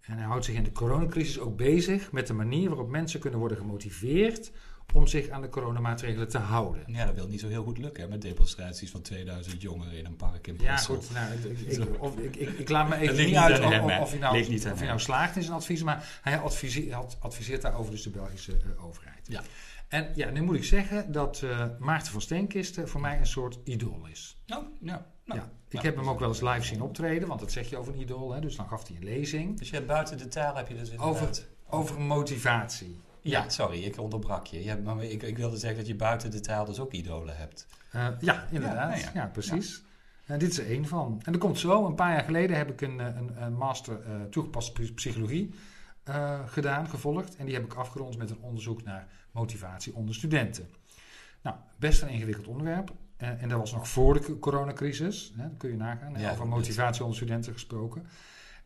En 0.00 0.16
hij 0.16 0.26
houdt 0.26 0.44
zich 0.44 0.54
in 0.54 0.62
de 0.62 0.72
coronacrisis 0.72 1.38
ook 1.38 1.56
bezig 1.56 2.12
met 2.12 2.26
de 2.26 2.32
manier 2.32 2.68
waarop 2.68 2.90
mensen 2.90 3.20
kunnen 3.20 3.38
worden 3.38 3.58
gemotiveerd 3.58 4.52
om 4.92 5.06
zich 5.06 5.28
aan 5.28 5.40
de 5.42 5.48
coronamaatregelen 5.48 6.28
te 6.28 6.38
houden. 6.38 6.82
Ja, 6.86 7.06
dat 7.06 7.14
wil 7.14 7.28
niet 7.28 7.40
zo 7.40 7.48
heel 7.48 7.64
goed 7.64 7.78
lukken, 7.78 8.02
hè, 8.02 8.08
met 8.08 8.22
demonstraties 8.22 8.90
van 8.90 9.02
2000 9.02 9.62
jongeren 9.62 9.98
in 9.98 10.06
een 10.06 10.16
park 10.16 10.46
in 10.46 10.56
Ja, 10.60 10.74
Brussel. 10.74 10.94
goed. 10.94 11.10
Nou, 11.12 11.32
ik, 11.32 11.58
ik, 11.58 11.88
of, 12.02 12.18
ik, 12.18 12.36
ik, 12.36 12.48
ik 12.48 12.68
laat 12.68 12.88
me 12.88 12.96
even 12.96 13.16
niet 13.16 13.26
niet 13.26 13.36
uit 13.36 13.58
of, 13.58 13.70
hem, 13.70 13.82
of, 13.82 14.10
hij 14.10 14.18
nou, 14.18 14.40
of 14.70 14.78
hij 14.78 14.86
nou 14.86 15.00
slaagt 15.00 15.36
in 15.36 15.42
zijn 15.42 15.54
advies, 15.54 15.82
maar 15.82 16.20
hij 16.22 16.38
adviseert, 16.38 17.16
adviseert 17.20 17.62
daarover 17.62 17.90
dus 17.90 18.02
de 18.02 18.10
Belgische 18.10 18.52
eh, 18.52 18.84
overheid. 18.84 19.26
Ja. 19.28 19.42
En 19.94 20.08
ja, 20.14 20.30
nu 20.30 20.42
moet 20.42 20.56
ik 20.56 20.64
zeggen 20.64 21.12
dat 21.12 21.42
eh, 21.42 21.66
Maarten 21.78 22.12
van 22.12 22.20
Steenkisten 22.20 22.88
voor 22.88 23.00
mij 23.00 23.18
een 23.18 23.26
soort 23.26 23.58
idool 23.64 24.06
is. 24.10 24.42
Nou, 24.46 24.64
ja. 24.80 25.06
nou, 25.24 25.40
ja. 25.40 25.46
Ik 25.68 25.72
nou, 25.72 25.84
heb 25.84 25.96
hem 25.96 26.08
ook 26.08 26.18
wel 26.18 26.28
eens 26.28 26.40
live 26.40 26.62
zien 26.62 26.82
optreden, 26.82 27.28
want 27.28 27.40
dat 27.40 27.52
zeg 27.52 27.70
je 27.70 27.76
over 27.76 27.92
een 27.92 28.00
idool. 28.00 28.32
Hè? 28.32 28.40
Dus 28.40 28.56
dan 28.56 28.68
gaf 28.68 28.88
hij 28.88 28.96
een 28.96 29.04
lezing 29.04 29.58
Dus 29.58 29.68
je 29.68 29.74
hebt 29.74 29.86
buiten 29.86 30.18
de 30.18 30.28
taal 30.28 30.56
heb 30.56 30.68
je 30.68 30.74
dus 30.74 30.98
over, 30.98 31.08
inderdaad... 31.08 31.46
over 31.68 32.00
motivatie. 32.00 33.00
Ja, 33.20 33.48
sorry, 33.48 33.82
ik 33.82 33.98
onderbrak 33.98 34.46
je. 34.46 34.64
Ja, 34.64 34.76
maar 34.76 35.04
ik, 35.04 35.22
ik 35.22 35.36
wilde 35.36 35.56
zeggen 35.56 35.78
dat 35.78 35.86
je 35.86 35.94
buiten 35.94 36.30
de 36.30 36.40
taal 36.40 36.64
dus 36.64 36.80
ook 36.80 36.92
idolen 36.92 37.36
hebt. 37.36 37.66
Eh, 37.90 38.06
ja, 38.20 38.46
inderdaad. 38.50 39.00
Ja, 39.00 39.10
ja. 39.14 39.26
precies. 39.26 39.82
En 40.26 40.38
dit 40.38 40.50
is 40.50 40.58
er 40.58 40.66
één 40.66 40.86
van. 40.86 41.20
En 41.24 41.32
er 41.32 41.38
komt 41.38 41.58
zo, 41.58 41.86
een 41.86 41.94
paar 41.94 42.12
jaar 42.12 42.24
geleden 42.24 42.56
heb 42.56 42.70
ik 42.70 42.80
een, 42.80 43.00
eh, 43.00 43.06
een, 43.06 43.42
een 43.42 43.54
master 43.54 44.00
eh, 44.00 44.22
toegepaste 44.30 44.72
psy- 44.72 44.92
psychologie 44.92 45.54
eh, 46.04 46.40
gedaan, 46.46 46.88
gevolgd. 46.88 47.36
En 47.36 47.44
die 47.46 47.54
heb 47.54 47.64
ik 47.64 47.74
afgerond 47.74 48.16
met 48.16 48.30
een 48.30 48.40
onderzoek 48.40 48.82
naar 48.82 49.08
motivatie 49.30 49.94
onder 49.94 50.14
studenten. 50.14 50.68
Nou, 51.42 51.56
best 51.76 52.02
een 52.02 52.08
ingewikkeld 52.08 52.46
onderwerp. 52.46 52.92
Eh, 53.16 53.42
en 53.42 53.48
dat 53.48 53.58
was 53.58 53.72
nog 53.72 53.88
voor 53.88 54.14
de 54.14 54.38
coronacrisis. 54.38 55.32
Hè, 55.36 55.48
dat 55.48 55.56
kun 55.56 55.70
je 55.70 55.76
nagaan. 55.76 56.18
Ja, 56.18 56.30
over 56.30 56.46
motivatie 56.46 57.02
onder 57.02 57.16
studenten 57.16 57.52
gesproken. 57.52 58.06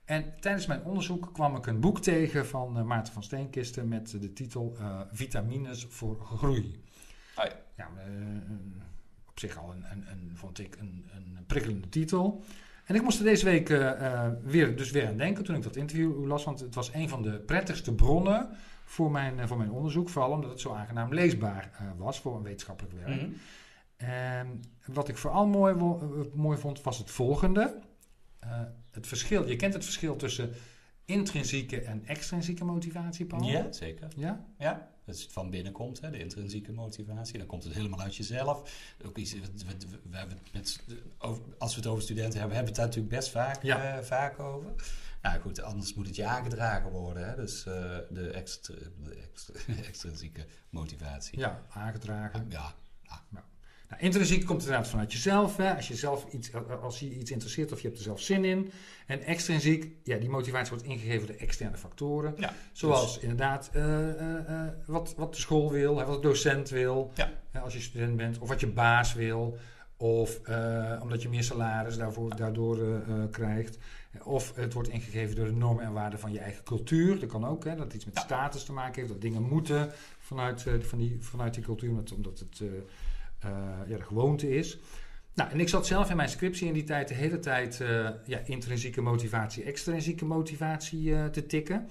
En 0.04 0.34
tijdens 0.40 0.66
mijn 0.66 0.84
onderzoek 0.84 1.30
kwam 1.32 1.56
ik 1.56 1.66
een 1.66 1.80
boek 1.80 2.00
tegen 2.00 2.46
van 2.46 2.78
eh, 2.78 2.84
Maarten 2.84 3.12
van 3.12 3.22
Steenkisten 3.22 3.88
met 3.88 4.10
de 4.10 4.32
titel 4.32 4.76
Vitamines 5.12 5.86
voor 5.88 6.20
groei. 6.20 6.82
Oh 7.36 7.44
ja. 7.44 7.56
Ja, 7.76 7.88
op 9.28 9.38
zich 9.38 9.58
al 9.58 9.72
een, 9.72 9.84
een, 9.90 10.10
een, 10.10 10.32
vond 10.34 10.58
ik 10.58 10.76
een, 10.76 11.06
een 11.14 11.44
prikkelende 11.46 11.88
titel. 11.88 12.44
En 12.88 12.94
ik 12.94 13.02
moest 13.02 13.18
er 13.18 13.24
deze 13.24 13.44
week 13.44 13.70
eh, 13.70 13.90
eh, 13.90 14.32
weer, 14.42 14.76
dus 14.76 14.90
weer 14.90 15.06
aan 15.06 15.16
denken 15.16 15.44
toen 15.44 15.56
ik 15.56 15.62
dat 15.62 15.76
interview 15.76 16.26
las. 16.26 16.44
Want 16.44 16.60
het 16.60 16.74
was 16.74 16.94
een 16.94 17.08
van 17.08 17.22
de 17.22 17.40
prettigste 17.40 17.94
bronnen 17.94 18.48
voor 18.84 19.10
mijn, 19.10 19.38
eh, 19.38 19.46
voor 19.46 19.56
mijn 19.56 19.70
onderzoek. 19.70 20.08
Vooral 20.08 20.30
omdat 20.30 20.50
het 20.50 20.60
zo 20.60 20.72
aangenaam 20.72 21.14
leesbaar 21.14 21.94
was 21.96 22.20
voor 22.20 22.36
een 22.36 22.42
wetenschappelijk 22.42 22.94
werk. 22.94 23.22
Mhm. 23.22 23.30
En 23.96 24.60
wat 24.86 25.08
ik 25.08 25.16
vooral 25.16 25.46
mooi, 25.46 25.74
mooi 26.34 26.58
vond, 26.58 26.82
was 26.82 26.98
het 26.98 27.10
volgende. 27.10 27.78
Het 28.90 29.06
verschil, 29.06 29.48
je 29.48 29.56
kent 29.56 29.74
het 29.74 29.84
verschil 29.84 30.16
tussen 30.16 30.50
intrinsieke 31.04 31.80
en 31.80 32.06
extrinsieke 32.06 32.64
motivatie, 32.64 33.26
Paul? 33.26 33.42
Ja, 33.42 33.72
zeker. 33.72 34.08
Ja? 34.16 34.44
Ja, 34.58 34.90
dat 35.08 35.16
is 35.16 35.26
van 35.30 35.50
binnen 35.50 35.72
komt, 35.72 36.00
hè, 36.00 36.10
de 36.10 36.18
intrinsieke 36.18 36.72
motivatie. 36.72 37.38
Dan 37.38 37.46
komt 37.46 37.64
het 37.64 37.72
helemaal 37.74 38.00
uit 38.00 38.16
jezelf. 38.16 38.70
Ook 39.04 39.16
iets, 39.16 39.32
we 39.32 39.38
hebben 40.10 40.36
het 40.42 40.52
met, 40.52 40.80
over- 41.18 41.42
als 41.58 41.74
we 41.74 41.80
het 41.80 41.90
over 41.90 42.02
studenten 42.02 42.38
hebben, 42.38 42.56
hebben 42.56 42.74
we 42.74 42.80
het 42.80 42.92
daar 42.92 43.00
natuurlijk 43.00 43.14
best 43.14 43.30
vaak, 43.30 43.62
Ja. 43.62 43.96
eh, 43.98 44.04
vaak 44.04 44.38
over. 44.40 44.70
Nou 45.22 45.40
goed, 45.40 45.62
anders 45.62 45.94
moet 45.94 46.06
het 46.06 46.16
je 46.16 46.24
aangedragen 46.24 46.90
worden. 46.90 47.28
Hè? 47.28 47.36
Dus 47.36 47.66
eh, 47.66 47.96
de, 48.10 48.30
extra, 48.30 48.74
de 49.04 49.14
extra, 49.14 49.54
extrinsieke 49.88 50.46
motivatie. 50.70 51.38
Ja, 51.38 51.62
aangedragen. 51.68 52.46
Ja, 52.48 52.74
Nou, 53.88 54.02
intrinsiek 54.02 54.44
komt 54.46 54.60
inderdaad 54.62 54.88
vanuit 54.88 55.12
jezelf. 55.12 55.56
Hè? 55.56 55.74
Als, 55.76 55.88
je 55.88 55.94
zelf 55.96 56.26
iets, 56.32 56.50
als 56.82 57.00
je 57.00 57.14
iets 57.18 57.30
interesseert 57.30 57.72
of 57.72 57.80
je 57.80 57.86
hebt 57.86 57.98
er 57.98 58.04
zelf 58.04 58.20
zin 58.20 58.44
in. 58.44 58.70
En 59.06 59.22
extrinsiek, 59.22 59.92
ja, 60.04 60.18
die 60.18 60.28
motivatie 60.28 60.70
wordt 60.70 60.84
ingegeven 60.84 61.26
door 61.26 61.36
externe 61.36 61.76
factoren. 61.76 62.34
ja. 62.36 62.52
Zoals 62.72 63.18
inderdaad 63.18 63.70
eh, 63.72 64.08
eh, 64.10 64.38
eh, 64.66 64.72
wat, 64.86 65.14
wat 65.16 65.32
de 65.34 65.40
school 65.40 65.70
wil, 65.70 65.94
wat 65.94 66.06
de 66.22 66.28
docent 66.28 66.68
wil. 66.68 67.12
Ja. 67.14 67.32
als 67.60 67.72
je 67.72 67.80
student 67.80 68.16
bent. 68.16 68.38
Of 68.38 68.48
wat 68.48 68.60
je 68.60 68.66
baas 68.66 69.14
wil. 69.14 69.58
Of 69.96 70.40
eh, 70.44 70.98
omdat 71.02 71.22
je 71.22 71.28
meer 71.28 71.42
salaris 71.44 71.96
daarvoor, 71.96 72.36
daardoor 72.36 72.78
eh, 72.78 72.96
eh, 72.96 73.30
krijgt. 73.30 73.78
Of 74.24 74.54
het 74.54 74.72
wordt 74.72 74.88
ingegeven 74.88 75.36
door 75.36 75.46
de 75.46 75.52
normen 75.52 75.84
en 75.84 75.92
waarden 75.92 76.18
van 76.18 76.32
je 76.32 76.38
eigen 76.38 76.64
cultuur. 76.64 77.20
Dat 77.20 77.28
kan 77.28 77.46
ook, 77.46 77.64
hè, 77.64 77.74
dat 77.76 77.84
het 77.84 77.94
iets 77.94 78.04
met 78.04 78.14
Ja. 78.14 78.20
status 78.20 78.64
te 78.64 78.72
maken 78.72 78.94
heeft. 78.94 79.08
Dat 79.08 79.20
dingen 79.20 79.42
moeten 79.42 79.90
vanuit, 80.18 80.66
eh, 80.66 80.74
van 80.80 80.98
die, 80.98 81.16
vanuit 81.20 81.54
die 81.54 81.62
cultuur. 81.62 81.90
Omdat, 81.90 82.12
omdat 82.12 82.38
het 82.38 82.60
eh, 82.60 82.66
eh, 82.68 82.72
ja, 83.86 83.96
de 83.96 84.02
gewoonte 84.02 84.50
is. 84.50 84.78
Nou, 85.34 85.50
en 85.50 85.60
ik 85.60 85.68
zat 85.68 85.86
zelf 85.86 86.10
in 86.10 86.16
mijn 86.16 86.28
scriptie 86.28 86.66
in 86.66 86.72
die 86.72 86.84
tijd 86.84 87.08
de 87.08 87.14
hele 87.14 87.38
tijd 87.38 87.80
eh, 87.80 88.08
ja, 88.24 88.38
intrinsieke 88.44 89.00
motivatie, 89.00 89.64
extrinsieke 89.64 90.24
motivatie 90.24 91.14
eh, 91.14 91.26
te 91.26 91.46
tikken. 91.46 91.88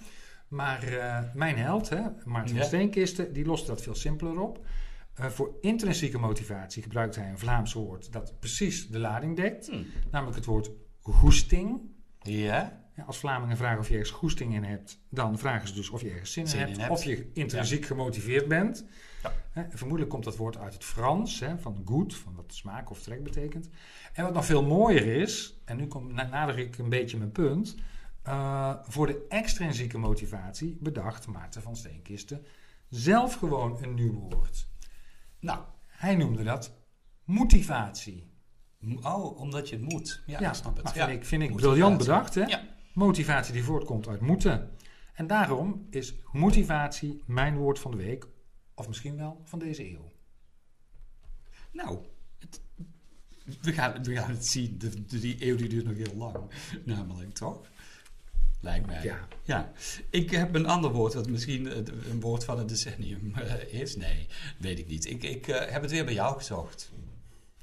Maar 0.48 0.84
eh, 0.84 1.20
mijn 1.34 1.58
held, 1.58 1.90
hè, 1.90 2.02
Maarten 2.26 2.54
Ja. 2.56 2.60
van 2.60 2.68
Steenkisten, 2.70 3.34
die 3.34 3.46
loste 3.46 3.68
dat 3.68 3.82
veel 3.82 3.96
simpeler 3.96 4.40
op. 4.40 4.66
Eh, 5.14 5.26
voor 5.26 5.58
intrinsieke 5.62 6.18
motivatie 6.18 6.84
gebruikt 6.84 7.16
hij 7.16 7.30
een 7.30 7.40
Vlaams 7.40 7.74
woord 7.74 8.12
dat 8.12 8.34
precies 8.40 8.88
de 8.88 9.00
lading 9.00 9.36
dekt. 9.36 9.68
Hm. 9.68 9.84
Namelijk 10.12 10.36
het 10.38 10.46
woord 10.46 10.72
goesting. 11.02 11.82
Ja, 12.22 12.32
Ja, 12.32 12.87
als 13.06 13.18
Vlamingen 13.18 13.58
vragen 13.58 13.80
of 13.80 13.88
je 13.88 13.94
ergens 13.94 14.12
goesting 14.12 14.54
in 14.54 14.64
hebt, 14.64 15.00
dan 15.10 15.38
vragen 15.38 15.68
ze 15.68 15.74
dus 15.74 15.90
of 15.90 16.02
je 16.02 16.10
ergens 16.10 16.32
zin 16.32 16.44
in 16.44 16.50
Zin 16.50 16.60
in 16.60 16.66
hebt, 16.68 16.78
hebt. 16.80 16.92
of 16.92 17.04
je 17.04 17.30
intrinsiek 17.34 17.86
gemotiveerd 17.86 18.48
bent. 18.48 18.86
Ja. 19.24 19.68
Vermoedelijk 19.70 20.10
komt 20.12 20.24
dat 20.24 20.38
woord 20.38 20.58
uit 20.58 20.74
het 20.74 20.84
Frans, 20.84 21.40
hè, 21.40 21.58
van 21.60 21.82
goed, 21.86 22.16
van 22.16 22.36
wat 22.36 22.54
smaak 22.54 22.90
of 22.90 23.02
trek 23.02 23.24
betekent. 23.24 23.70
En 24.14 24.24
wat 24.24 24.34
nog 24.34 24.46
veel 24.46 24.64
mooier 24.64 25.06
is, 25.22 25.60
en 25.66 25.78
nu 25.78 25.88
kom, 25.88 26.14
na- 26.14 26.28
nader 26.28 26.60
ik 26.60 26.78
een 26.78 26.90
beetje 26.90 27.18
mijn 27.18 27.32
punt, 27.32 27.76
eh, 28.24 28.74
voor 28.84 29.08
de 29.08 29.26
extrinsieke 29.30 29.98
motivatie 29.98 30.78
bedacht 30.82 31.28
Maarten 31.28 31.62
van 31.62 31.76
Steenkisten 31.76 32.46
zelf 32.90 33.34
gewoon 33.36 33.78
een 33.84 33.94
nieuw 33.94 34.14
woord. 34.30 34.68
nou, 35.40 35.60
Hij 35.88 36.16
noemde 36.16 36.44
dat 36.44 36.72
motivatie. 37.24 38.32
oh, 39.04 39.40
omdat 39.40 39.70
je 39.70 39.76
het 39.76 39.84
moet. 39.94 40.24
Ja, 40.26 40.40
Ja, 40.40 40.50
ik 40.50 40.56
snap 40.56 40.78
het. 40.78 40.94
ja. 40.94 41.06
vind 41.08 41.18
ik, 41.20 41.26
vind 41.26 41.44
ik 41.44 41.56
briljant 41.56 41.98
bedacht, 41.98 42.36
hè? 42.36 42.42
Ja. 42.46 42.62
Motivatie 42.98 43.54
die 43.54 43.64
voortkomt 43.64 44.08
uit 44.08 44.22
moeten. 44.22 44.70
En 45.14 45.28
daarom 45.28 45.88
is 45.90 46.14
motivatie 46.32 47.22
mijn 47.26 47.56
woord 47.58 47.80
van 47.80 47.92
de 47.92 47.98
week, 47.98 48.28
of 48.74 48.88
misschien 48.88 49.18
wel 49.18 49.42
van 49.44 49.60
deze 49.60 49.90
eeuw. 49.92 50.12
Nou, 51.72 51.98
het- 52.40 52.62
we, 53.62 53.74
gaan, 53.74 54.04
we 54.04 54.16
gaan 54.16 54.30
het 54.32 54.46
zien. 54.48 54.78
De, 54.78 55.06
de- 55.06 55.20
die 55.20 55.46
eeuw 55.48 55.56
die 55.56 55.70
duurt 55.70 55.86
nog 55.86 55.96
heel 55.96 56.16
lang. 56.16 56.38
Namelijk, 56.86 57.34
toch? 57.34 57.62
Lijkt 58.62 58.86
mij. 58.86 59.04
Ja. 59.04 59.28
Ja. 59.44 59.72
Ik 60.10 60.32
heb 60.32 60.56
een 60.56 60.66
ander 60.68 60.92
woord, 60.92 61.14
wat 61.14 61.30
misschien 61.30 61.78
een 62.12 62.20
woord 62.20 62.44
van 62.44 62.58
het 62.58 62.70
decennium 62.70 63.34
eh, 63.36 63.82
is. 63.82 63.96
Nee, 63.96 64.28
weet 64.58 64.80
ik 64.80 64.88
niet. 64.88 65.06
Ik, 65.06 65.24
ik 65.24 65.48
eh, 65.48 65.72
heb 65.72 65.82
het 65.82 65.92
weer 65.92 66.06
bij 66.06 66.14
jou 66.14 66.38
gezocht. 66.38 66.92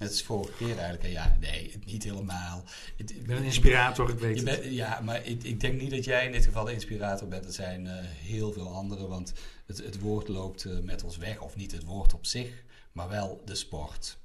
Het 0.04 0.12
is 0.12 0.22
vorige 0.22 0.52
keer 0.52 0.72
eigenlijk. 0.78 1.02
En 1.04 1.10
ja, 1.10 1.36
nee, 1.40 1.78
niet 1.84 2.04
helemaal. 2.04 2.64
Ik 2.96 3.26
ben 3.26 3.36
een 3.36 3.42
inspirator, 3.44 4.10
ik 4.10 4.18
weet 4.18 4.40
je 4.40 4.46
het. 4.50 4.60
bent- 4.60 4.74
ja, 4.74 5.00
maar 5.00 5.24
ik, 5.26 5.42
ik 5.42 5.60
denk 5.60 5.80
niet 5.80 5.90
dat 5.90 6.04
jij 6.04 6.26
in 6.26 6.32
dit 6.32 6.44
geval 6.44 6.64
de 6.64 6.72
inspirator 6.72 7.28
bent. 7.28 7.44
Er 7.44 7.52
zijn 7.52 7.86
eh, 7.86 7.94
heel 8.04 8.52
veel 8.52 8.68
anderen, 8.68 9.08
want 9.08 9.32
het, 9.66 9.78
het 9.78 10.00
woord 10.00 10.28
loopt 10.28 10.64
eh, 10.64 10.78
met 10.78 11.04
ons 11.04 11.16
weg. 11.16 11.40
Of 11.40 11.56
niet 11.56 11.72
het 11.72 11.84
woord 11.84 12.14
op 12.14 12.26
zich, 12.26 12.62
maar 12.92 13.08
wel 13.08 13.42
de 13.44 13.54
sport. 13.54 14.18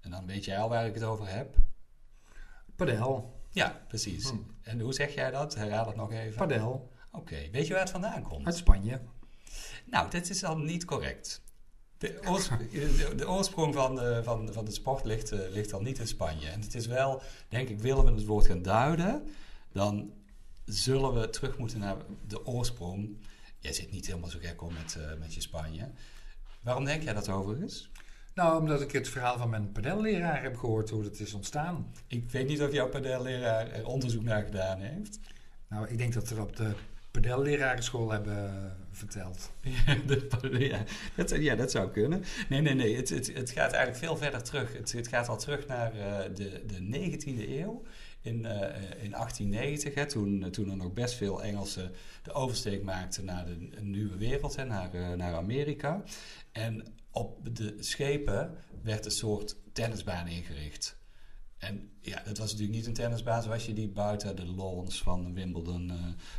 En 0.00 0.10
dan 0.10 0.26
weet 0.26 0.44
jij 0.44 0.58
al 0.58 0.68
waar 0.68 0.86
ik 0.86 0.94
het 0.94 1.02
over 1.04 1.28
heb. 1.28 1.56
Padel. 2.76 3.40
Ja, 3.50 3.80
precies. 3.88 4.28
Hm. 4.28 4.36
En 4.62 4.80
hoe 4.80 4.94
zeg 4.94 5.14
jij 5.14 5.30
dat? 5.30 5.54
Herhaal 5.54 5.86
het 5.86 5.96
nog 5.96 6.12
even. 6.12 6.36
Padel. 6.36 6.92
Oké, 7.12 7.36
weet 7.52 7.66
je 7.66 7.72
waar 7.72 7.82
het 7.82 7.90
vandaan 7.90 8.22
komt? 8.22 8.46
Uit 8.46 8.56
Spanje. 8.56 9.00
Nou, 9.84 10.10
dit 10.10 10.30
is 10.30 10.44
al 10.44 10.58
niet 10.58 10.84
correct. 10.84 11.42
De, 11.98 12.20
oors- 12.26 12.48
de, 12.48 13.12
de 13.16 13.28
oorsprong 13.28 13.74
van 13.74 13.94
de, 13.94 14.20
van, 14.24 14.52
van 14.52 14.64
de 14.64 14.70
sport 14.70 15.04
ligt, 15.04 15.32
eh, 15.32 15.50
ligt 15.50 15.72
al 15.72 15.82
niet 15.82 15.98
in 15.98 16.06
Spanje. 16.06 16.48
En 16.48 16.60
het 16.60 16.74
is 16.74 16.86
wel, 16.86 17.22
denk 17.48 17.68
ik, 17.68 17.78
willen 17.78 18.04
we 18.04 18.10
het 18.10 18.26
woord 18.26 18.46
gaan 18.46 18.62
duiden, 18.62 19.28
dan 19.72 20.12
zullen 20.64 21.14
we 21.14 21.30
terug 21.30 21.58
moeten 21.58 21.78
naar 21.78 21.96
de 22.26 22.46
oorsprong. 22.46 23.16
Jij 23.58 23.72
zit 23.72 23.90
niet 23.90 24.06
helemaal 24.06 24.30
zo 24.30 24.38
gek 24.42 24.62
om 24.62 24.72
met, 24.72 24.96
eh, 24.96 25.18
met 25.18 25.34
je 25.34 25.40
Spanje. 25.40 25.90
Waarom 26.62 26.84
denk 26.84 27.02
jij 27.02 27.14
dat 27.14 27.28
overigens? 27.28 27.90
Nou, 28.34 28.60
omdat 28.60 28.80
ik 28.80 28.92
het 28.92 29.08
verhaal 29.08 29.38
van 29.38 29.50
mijn 29.50 29.72
padelleraar 29.72 30.42
heb 30.42 30.56
gehoord 30.56 30.90
hoe 30.90 31.04
het 31.04 31.20
is 31.20 31.34
ontstaan. 31.34 31.92
Ik 32.06 32.30
weet 32.30 32.48
niet 32.48 32.62
of 32.62 32.72
jouw 32.72 32.88
padelleraar 32.88 33.70
er 33.70 33.86
onderzoek 33.86 34.22
naar 34.22 34.44
gedaan 34.44 34.80
heeft. 34.80 35.18
Nou, 35.68 35.88
ik 35.88 35.98
denk 35.98 36.12
dat 36.12 36.28
we 36.28 36.40
op 36.40 36.56
de 36.56 36.74
padellerarenschool 37.10 38.10
hebben 38.10 38.64
eh, 38.64 38.70
verteld. 38.90 39.50
Ja, 40.58 40.84
dat, 41.14 41.30
ja, 41.30 41.54
dat 41.54 41.70
zou 41.70 41.90
kunnen. 41.90 42.24
Nee, 42.48 42.60
nee, 42.60 42.74
nee. 42.74 42.96
Het, 42.96 43.08
het, 43.08 43.34
het 43.34 43.50
gaat 43.50 43.72
eigenlijk 43.72 43.96
veel 43.96 44.16
verder 44.16 44.42
terug. 44.42 44.72
Het, 44.72 44.92
het 44.92 45.08
gaat 45.08 45.28
al 45.28 45.38
terug 45.38 45.66
naar 45.66 45.92
eh, 45.92 46.34
de, 46.34 46.64
de 46.66 47.10
19e 47.10 47.48
eeuw. 47.48 47.82
In, 48.20 48.46
eh, 48.46 49.04
in 49.04 49.10
1890, 49.10 49.94
hè, 49.94 50.06
toen, 50.06 50.50
toen 50.50 50.70
er 50.70 50.76
nog 50.76 50.92
best 50.92 51.14
veel 51.14 51.42
Engelsen 51.42 51.92
de 52.22 52.32
oversteek 52.32 52.82
maakten 52.82 53.24
naar 53.24 53.46
de 53.46 53.80
nieuwe 53.80 54.16
wereld, 54.16 54.56
hè, 54.56 54.64
naar, 54.64 55.16
naar 55.16 55.34
Amerika. 55.34 56.02
En 56.52 56.84
op 57.10 57.56
de 57.56 57.76
schepen 57.78 58.54
werd 58.82 59.04
een 59.04 59.10
soort 59.10 59.56
tennisbaan 59.72 60.26
ingericht. 60.26 60.98
En 61.58 61.90
ja, 62.00 62.22
dat 62.24 62.38
was 62.38 62.50
natuurlijk 62.50 62.78
niet 62.78 62.86
een 62.86 62.94
tennisbaan 62.94 63.42
zoals 63.42 63.66
je 63.66 63.72
die 63.72 63.88
buiten 63.88 64.36
de 64.36 64.46
lawns 64.46 65.02
van 65.02 65.34
Wimbledon 65.34 65.90
eh, 65.90 65.96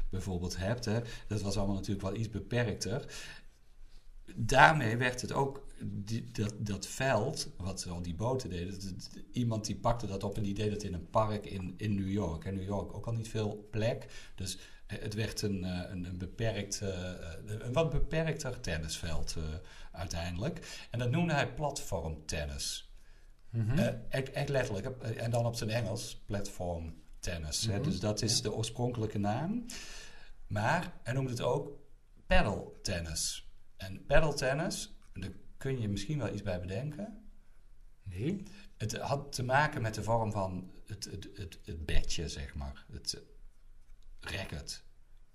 bijvoorbeeld 0.09 0.57
hebt. 0.57 0.85
Hè. 0.85 0.99
Dat 1.27 1.41
was 1.41 1.57
allemaal 1.57 1.75
natuurlijk 1.75 2.01
wel 2.01 2.15
iets 2.15 2.29
beperkter. 2.29 3.05
Daarmee 4.35 4.97
werd 4.97 5.21
het 5.21 5.31
ook, 5.31 5.65
die, 5.83 6.31
dat, 6.31 6.53
dat 6.57 6.87
veld, 6.87 7.49
wat 7.57 7.87
al 7.89 8.01
die 8.01 8.15
boten 8.15 8.49
deden, 8.49 8.71
dat- 8.71 8.81
dat- 8.81 9.23
iemand 9.31 9.65
die 9.65 9.75
pakte 9.75 10.07
dat 10.07 10.23
op 10.23 10.37
en 10.37 10.43
die 10.43 10.53
deed 10.53 10.71
het 10.71 10.83
in 10.83 10.93
een 10.93 11.09
park 11.09 11.45
in, 11.45 11.73
in 11.77 11.95
New 11.95 12.09
York. 12.11 12.45
En 12.45 12.53
New 12.53 12.63
York 12.67 12.93
ook 12.93 13.05
al 13.07 13.13
niet 13.13 13.29
veel 13.29 13.67
plek, 13.71 14.31
dus 14.35 14.57
eh, 14.87 14.99
het 15.01 15.13
werd 15.13 15.41
een, 15.41 15.63
eh, 15.63 15.89
een, 15.91 16.05
een, 16.05 16.17
beperkt, 16.17 16.81
een 17.45 17.73
wat 17.73 17.89
beperkter 17.89 18.59
tennisveld 18.59 19.35
uiteindelijk. 19.91 20.87
En 20.91 20.99
dat 20.99 21.11
noemde 21.11 21.33
hij 21.33 21.53
platformtennis. 21.53 22.88
Mhm. 23.49 23.77
Eh, 23.79 23.93
echt, 24.09 24.31
echt 24.31 24.49
letterlijk. 24.49 24.85
eh, 25.01 25.23
En 25.23 25.31
dan 25.31 25.45
op 25.45 25.55
zijn 25.55 25.69
Engels, 25.69 26.23
platform 26.25 27.01
tennis. 27.19 27.65
hè. 27.65 27.73
Mhm. 27.73 27.83
Dus 27.83 27.99
dat 27.99 28.21
is 28.21 28.35
Ja. 28.35 28.41
de 28.43 28.53
oorspronkelijke 28.53 29.17
naam. 29.17 29.65
Maar 30.47 30.93
hij 31.03 31.13
noemt 31.13 31.29
het 31.29 31.41
ook 31.41 31.79
paddle 32.27 32.71
tennis. 32.81 33.49
En 33.77 34.05
paddle 34.05 34.33
tennis, 34.33 34.93
daar 35.13 35.31
kun 35.57 35.81
je 35.81 35.89
misschien 35.89 36.17
wel 36.17 36.33
iets 36.33 36.41
bij 36.41 36.59
bedenken. 36.59 37.23
Nee. 38.03 38.43
Het 38.77 38.97
had 38.97 39.31
te 39.31 39.43
maken 39.43 39.81
met 39.81 39.93
de 39.95 40.03
vorm 40.03 40.31
van 40.31 40.71
het, 40.85 41.05
het, 41.05 41.29
het, 41.33 41.59
het 41.65 41.85
bedje, 41.85 42.27
zeg 42.29 42.55
maar. 42.55 42.85
Het 42.91 43.21
racket. 44.19 44.83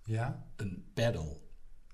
Ja? 0.05 0.47
een 0.57 0.91
paddle. 0.95 1.41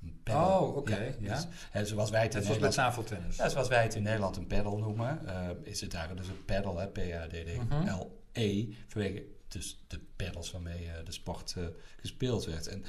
Een 0.03 0.21
paddle. 0.23 0.67
Oh, 0.67 0.77
oké, 0.77 1.15
ja. 1.19 1.45
dus, 1.73 1.89
zoals 1.89 2.11
wij 2.11 2.23
het 2.23 2.35
in 2.35 2.43
Nederland, 2.43 2.75
tafeltennis. 2.75 3.37
ja, 3.37 3.49
zoals 3.49 3.69
wij 3.69 3.83
het 3.83 3.95
in 3.95 4.03
Nederland 4.03 4.37
een 4.37 4.47
paddle 4.47 4.79
noemen, 4.79 5.27
eh, 5.27 5.49
is 5.63 5.81
het 5.81 5.91
daar 5.91 6.17
dus 6.17 6.29
een 6.29 6.45
paddle, 6.45 6.81
hè, 6.81 6.89
P-A-D-D-L-E, 6.89 8.69
vanwege 8.89 9.25
dus 9.49 9.85
de 9.89 10.01
paddles 10.17 10.51
waarmee 10.51 10.87
eh, 10.87 11.05
de 11.05 11.13
sport 11.13 11.55
eh, 11.57 11.65
gespeeld 11.97 12.45
werd. 12.45 12.67
En 12.67 12.85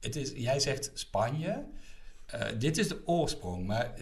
het 0.00 0.16
is, 0.16 0.30
jij 0.30 0.60
zegt 0.60 0.90
Spanje. 0.94 1.64
Dit 2.58 2.78
is 2.78 2.88
de 2.88 3.06
oorsprong, 3.06 3.66
maar 3.66 3.94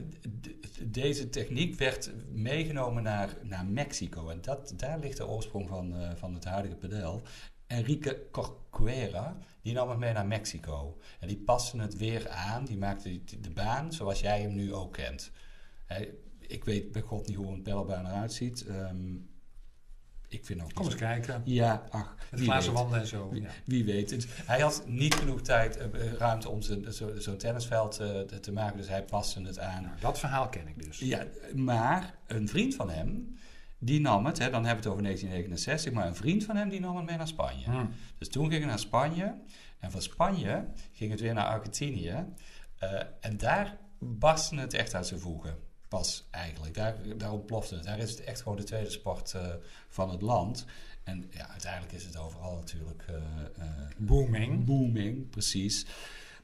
deze 0.83 1.31
techniek 1.31 1.79
werd 1.79 2.11
meegenomen 2.33 3.03
naar, 3.03 3.37
naar 3.43 3.67
Mexico. 3.67 4.29
En 4.29 4.41
dat, 4.41 4.73
daar 4.77 4.99
ligt 4.99 5.17
de 5.17 5.27
oorsprong 5.27 5.69
van, 5.69 5.95
van 6.17 6.35
het 6.35 6.45
huidige 6.45 6.77
padel. 6.77 7.23
Enrique 7.75 8.27
Corcuera, 8.31 9.37
die 9.63 9.73
nam 9.75 9.89
het 9.89 9.99
mee 9.99 10.13
naar 10.13 10.27
Mexico. 10.27 10.99
En 11.21 11.29
die 11.29 11.37
paste 11.39 11.81
het 11.81 11.97
weer 11.97 12.29
aan, 12.29 12.65
die 12.65 12.77
maakte 12.79 13.21
de 13.41 13.51
baan 13.51 13.93
zoals 13.93 14.21
jij 14.21 14.41
hem 14.41 14.55
nu 14.55 14.75
ook 14.75 14.93
kent. 14.93 15.31
Ik 16.41 16.65
weet 16.65 16.93
bij 16.93 17.03
god 17.03 17.27
niet 17.27 17.37
hoe 17.37 17.47
een 17.53 17.63
padelbaan 17.63 18.07
eruit 18.07 18.33
ziet. 18.33 18.67
Ehm, 18.67 19.15
ik 20.29 20.45
vind 20.45 20.63
ook 20.63 20.73
Kom 20.75 20.85
eens 20.85 20.95
kijken. 20.95 21.43
Ja, 21.45 21.87
ach, 21.91 22.15
Met 22.31 22.41
glazen 22.41 22.73
weet. 22.73 22.81
wanden 22.81 23.01
en 23.01 23.07
zo. 23.07 23.29
Wie, 23.31 23.43
Ja. 23.43 23.49
wie 23.65 23.85
weet. 23.85 24.11
Het- 24.11 24.27
hij 24.45 24.61
had 24.61 24.83
niet 24.87 25.15
genoeg 25.15 25.41
tijd, 25.43 25.77
eh, 25.77 25.85
eh, 26.07 26.13
ruimte 26.13 26.49
om 26.49 26.63
zo- 26.63 27.13
zo'n 27.19 27.37
tennisveld 27.37 27.99
eh, 27.99 28.21
te- 28.21 28.41
te 28.41 28.53
maken, 28.53 28.77
dus 28.77 28.89
hij 28.89 29.05
paste 29.05 29.43
het 29.43 29.59
aan. 29.59 29.83
Nou, 29.83 29.95
dat 30.01 30.19
verhaal 30.19 30.49
ken 30.49 30.69
ik 30.69 30.83
dus. 30.85 30.99
Ja, 30.99 31.25
maar 31.55 32.15
een 32.27 32.49
vriend 32.49 32.75
van 32.75 32.91
hem, 32.91 33.37
die 33.85 34.01
nam 34.01 34.27
het, 34.27 34.39
hè, 34.39 34.51
dan 34.51 34.65
hebben 34.65 34.83
we 34.85 34.89
het 34.91 34.99
over 34.99 35.03
1969, 35.03 35.93
maar 35.93 36.07
een 36.07 36.15
vriend 36.15 36.45
van 36.45 36.57
hem 36.57 36.69
die 36.69 36.81
nam 36.81 36.97
het 36.97 37.07
mee 37.07 37.17
naar 37.17 37.29
Spanje. 37.29 37.65
Hm. 37.65 37.87
Dus 38.19 38.29
toen 38.29 38.49
ging 38.49 38.61
het 38.61 38.69
naar 38.69 38.79
Spanje. 38.79 39.35
En 39.79 39.91
van 39.91 40.03
Spanje 40.03 40.65
ging 40.93 41.11
het 41.11 41.21
weer 41.21 41.35
naar 41.35 41.47
Argentinië. 41.47 42.25
Eh, 42.79 43.01
en 43.21 43.37
daar 43.37 43.77
barstte 43.99 44.57
het 44.57 44.75
echt 44.75 44.95
uit 44.95 45.07
zijn 45.07 45.21
voegen. 45.21 45.57
Pas 45.89 46.29
eigenlijk. 46.31 46.75
Daar, 46.75 46.95
daar 47.17 47.33
ontplofte 47.33 47.75
het. 47.75 47.85
Daar 47.85 47.99
is 47.99 48.11
het 48.11 48.21
echt 48.21 48.43
gewoon 48.43 48.59
de 48.59 48.65
tweede 48.65 48.91
sport 48.91 49.35
eh, 49.35 49.47
van 49.89 50.11
het 50.11 50.23
land. 50.23 50.65
En 51.03 51.27
ja, 51.31 51.49
uiteindelijk 51.49 51.93
is 51.93 52.05
het 52.05 52.17
overal 52.19 52.55
natuurlijk 52.55 53.05
eh, 53.09 53.67
Booming. 53.97 54.65
booming, 54.65 55.31
precies. 55.31 55.87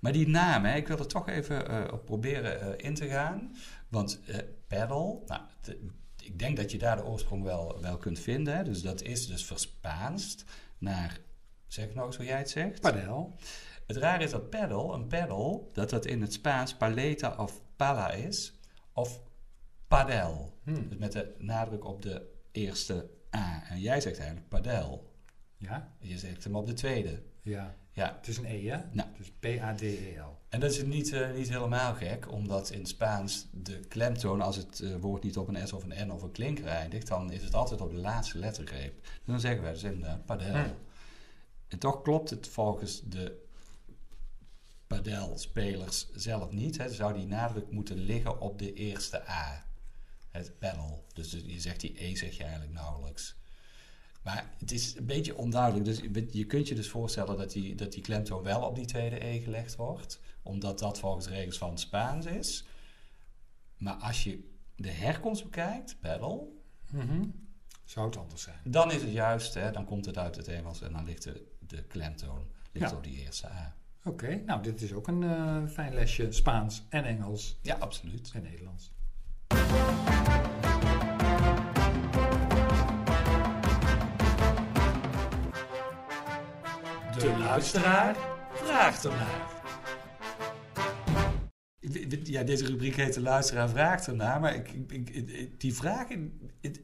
Maar 0.01 0.13
die 0.13 0.29
naam, 0.29 0.65
hè, 0.65 0.77
ik 0.77 0.89
wil 0.89 0.99
er 0.99 1.07
toch 1.07 1.29
even 1.29 1.93
op 1.93 2.05
proberen 2.05 2.79
in 2.79 2.95
te 2.95 3.09
gaan. 3.09 3.55
Want 3.89 4.21
paddle, 4.69 5.19
nou, 5.27 5.41
de- 5.61 5.89
ik 6.33 6.39
denk 6.39 6.57
dat 6.57 6.71
je 6.71 6.79
daar 6.79 6.97
de 6.97 7.05
oorsprong 7.05 7.43
wel, 7.43 7.81
wel 7.81 7.97
kunt 7.97 8.19
vinden. 8.19 8.57
Hè. 8.57 8.65
Dus 8.65 8.83
dat 8.83 9.03
is 9.03 9.27
dus 9.27 9.45
verspaanst 9.45 10.45
naar, 10.79 11.21
zeg 11.67 11.95
nog 11.95 12.07
eens 12.07 12.17
hoe 12.17 12.25
jij 12.25 12.39
het 12.39 12.51
zegt. 12.51 12.81
Padel. 12.81 13.35
Het 13.87 13.97
raar 13.97 14.23
is 14.23 14.31
dat 14.31 14.51
paddle, 14.51 14.93
een 14.93 15.07
paddle, 15.07 15.63
dat 15.73 15.91
dat 15.91 16.07
in 16.07 16.21
het 16.21 16.33
Spaans 16.33 16.75
paleta 16.75 17.35
of 17.37 17.63
pala 17.77 18.11
is. 18.11 18.53
Of 18.93 19.21
padel. 19.89 20.59
Hm. 20.65 20.89
Dus 20.89 20.99
met 20.99 21.13
de 21.13 21.35
nadruk 21.39 21.85
op 21.85 22.03
de 22.03 22.27
eerste 22.53 23.11
A. 23.37 23.63
En 23.69 23.81
jij 23.81 24.01
zegt 24.01 24.19
eigenlijk 24.19 24.49
padel. 24.49 25.13
Ja? 25.57 25.95
Je 26.01 26.19
zegt 26.19 26.45
hem 26.45 26.57
op 26.57 26.67
de 26.67 26.73
tweede. 26.73 27.23
Ja. 27.43 27.75
Ja, 27.93 28.15
Het 28.17 28.29
is 28.29 28.37
een 28.37 28.45
E, 28.45 28.69
hè? 28.69 28.79
Nou. 28.93 29.09
Dus 29.17 29.31
P-A-D-E-L. 29.41 30.39
En 30.49 30.61
dat 30.61 30.71
is 30.71 30.83
niet, 30.83 31.13
eh, 31.13 31.33
niet 31.35 31.49
helemaal 31.49 31.95
gek, 31.95 32.33
omdat 32.33 32.71
in 32.71 32.87
Spaans 32.87 33.47
de 33.51 33.81
klemtoon, 33.81 34.41
als 34.41 34.57
het 34.57 34.81
eh, 34.81 34.97
woord 34.97 35.23
niet 35.23 35.37
op 35.37 35.49
een 35.49 35.69
S 35.69 35.73
of 35.73 35.85
een 35.85 36.07
N 36.07 36.11
of 36.11 36.23
een 36.23 36.33
klinker 36.33 36.67
eindigt, 36.67 37.07
dan 37.07 37.33
is 37.33 37.43
het 37.43 37.55
altijd 37.55 37.81
op 37.81 37.91
de 37.91 37.97
laatste 37.97 38.39
lettergreep. 38.39 39.03
Dus 39.03 39.13
dan 39.25 39.41
zeggen 39.41 39.63
wij 39.63 39.73
dus 39.73 39.83
inderdaad 39.83 40.25
padel. 40.25 40.53
Hmm. 40.53 40.75
En 41.69 41.79
toch 41.79 42.03
klopt 42.03 42.31
het 42.31 42.49
volgens 42.49 43.03
de 43.05 43.49
padelspelers 44.87 46.11
zelf 46.15 46.51
niet. 46.51 46.79
Hè. 46.79 46.89
Zou 46.89 47.15
die 47.15 47.27
nadruk 47.27 47.71
moeten 47.71 47.97
liggen 47.97 48.41
op 48.41 48.59
de 48.59 48.73
eerste 48.73 49.29
A. 49.29 49.65
Het 50.31 50.59
paddle. 50.59 50.99
Dus 51.13 51.31
je 51.31 51.61
zegt 51.61 51.81
die 51.81 52.05
E 52.05 52.15
zeg 52.15 52.37
je 52.37 52.43
eigenlijk 52.43 52.73
nauwelijks. 52.73 53.40
Maar 54.23 54.55
het 54.59 54.73
is 54.73 54.97
een 54.97 55.07
beetje 55.07 55.37
onduidelijk. 55.37 55.85
Dus 55.85 56.01
je- 56.31 56.45
kunt 56.47 56.69
je 56.69 56.75
dus 56.75 56.89
voorstellen 56.89 57.37
dat 57.37 57.51
die, 57.53 57.75
dat 57.75 57.93
die 57.93 58.03
klemtoon 58.03 58.43
wel 58.43 58.63
op 58.63 58.75
die 58.75 58.85
tweede 58.87 59.25
E 59.25 59.41
gelegd 59.41 59.77
wordt. 59.77 60.21
Omdat 60.43 60.79
dat 60.79 60.99
volgens 60.99 61.25
de 61.27 61.31
regels 61.33 61.59
van 61.59 61.71
het 61.71 61.81
Spaans 61.81 62.27
is. 62.27 62.65
Maar 63.77 63.95
als 63.95 64.25
je 64.25 64.49
de 64.77 64.91
herkomst 64.91 65.43
bekijkt, 65.45 65.97
paddle, 66.01 66.43
Mhm. 66.93 67.25
Zou 67.85 68.07
het 68.07 68.17
anders 68.17 68.43
zijn? 68.43 68.57
dan 68.65 68.93
is 68.93 69.03
het 69.03 69.13
juist, 69.13 69.55
hè, 69.55 69.71
dan 69.71 69.85
komt 69.85 70.05
het 70.07 70.19
uit 70.19 70.37
het 70.37 70.49
Engels 70.49 70.83
en 70.83 70.93
dan 70.93 71.05
ligt 71.05 71.23
de, 71.23 71.47
de 71.59 71.83
klemtoon 71.83 72.47
ligt 72.73 72.91
Ja. 72.91 72.97
op 72.97 73.05
die 73.05 73.19
eerste 73.19 73.47
A. 73.47 73.75
Oké, 74.05 74.43
nou 74.47 74.63
dit 74.63 74.83
is 74.83 74.93
ook 74.93 75.09
een 75.09 75.23
eh, 75.23 75.67
fijn 75.67 75.95
lesje 75.95 76.33
Spaans 76.33 76.83
en 76.89 77.05
Engels 77.05 77.59
Ja, 77.63 77.77
absoluut. 77.77 78.31
en 78.35 78.43
Nederlands. 78.43 78.91
De 87.21 87.37
luisteraar 87.39 88.17
vraagt 88.53 89.05
ernaar. 89.05 89.49
Ja, 92.25 92.43
deze 92.43 92.67
rubriek 92.67 92.97
heet 92.97 93.15
de 93.15 93.21
luisteraar 93.21 93.69
vraagt 93.69 94.07
ernaar, 94.07 94.41
maar 94.41 94.55
ik, 94.55 94.73
ik, 94.89 95.61
die 95.61 95.75
vragen, 95.75 96.41
het, 96.61 96.81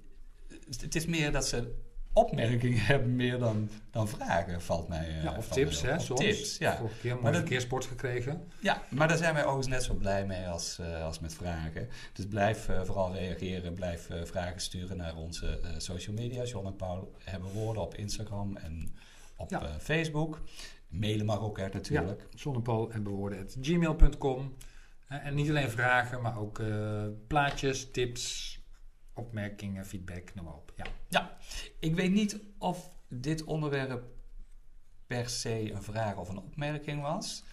het 0.81 0.95
is 0.95 1.07
meer 1.07 1.33
dat 1.33 1.47
ze 1.47 1.75
opmerkingen 2.13 2.81
hebben 2.93 3.17
meer 3.17 3.39
dan, 3.39 3.71
dan 3.91 4.09
vragen, 4.09 4.63
valt 4.63 4.89
mij 4.89 5.09
eh, 5.09 5.23
Ja, 5.23 5.37
of 5.37 5.49
tips, 5.49 5.83
hè, 5.83 5.95
Of 5.95 6.03
soms. 6.03 6.21
tips, 6.21 6.59
ja. 6.59 6.77
Vorige 6.77 6.99
keer 7.01 7.13
Maar 7.13 7.21
mooi 7.21 7.33
dat- 7.33 7.41
verkeersport 7.43 7.85
gekregen. 7.85 8.43
Ja, 8.61 8.83
maar 8.91 9.09
daar 9.09 9.17
zijn 9.17 9.35
wij 9.35 9.43
overigens 9.45 9.75
net 9.75 9.83
zo 9.83 9.95
blij 9.95 10.27
mee 10.27 10.47
als, 10.49 10.79
eh, 10.79 11.05
als 11.05 11.21
met 11.21 11.35
vragen. 11.35 11.89
Dus 12.13 12.27
blijf 12.27 12.69
eh, 12.69 12.83
vooral 12.83 13.13
reageren, 13.15 13.75
blijf 13.75 14.09
vragen 14.25 14.61
sturen 14.61 14.97
naar 14.97 15.17
onze 15.17 15.61
social 15.79 16.15
media. 16.15 16.45
John 16.45 16.67
en 16.67 16.77
Paul 16.77 17.13
hebben 17.25 17.51
woorden 17.51 17.83
op 17.83 17.95
Instagram 17.95 18.57
en 18.57 18.95
op 19.37 19.51
Ja. 19.51 19.63
eh, 19.63 19.75
Facebook. 19.79 20.41
Mailen 20.89 21.27
mag 21.27 21.41
ook, 21.41 21.59
hè, 21.59 21.69
natuurlijk. 21.69 22.27
Ja, 22.31 22.87
en 22.91 23.03
bewoorden 23.03 23.49
gmail.com. 23.61 24.55
En 25.09 25.35
niet 25.35 25.49
alleen 25.49 25.71
vragen, 25.71 26.23
maar 26.23 26.39
ook 26.39 26.59
eh, 26.59 27.05
plaatjes, 27.27 27.91
tips, 27.91 28.55
opmerkingen, 29.15 29.87
feedback, 29.87 30.35
noem 30.35 30.45
maar 30.45 30.55
op. 30.55 30.73
Ja. 31.09 31.37
Ik 31.81 31.95
weet 31.95 32.13
niet 32.13 32.41
of 32.59 32.91
dit 33.09 33.45
onderwerp 33.45 34.05
per 35.07 35.29
se 35.29 35.71
een 35.73 35.83
vraag 35.83 36.17
of 36.17 36.29
een 36.29 36.39
opmerking 36.39 37.03
was. 37.03 37.45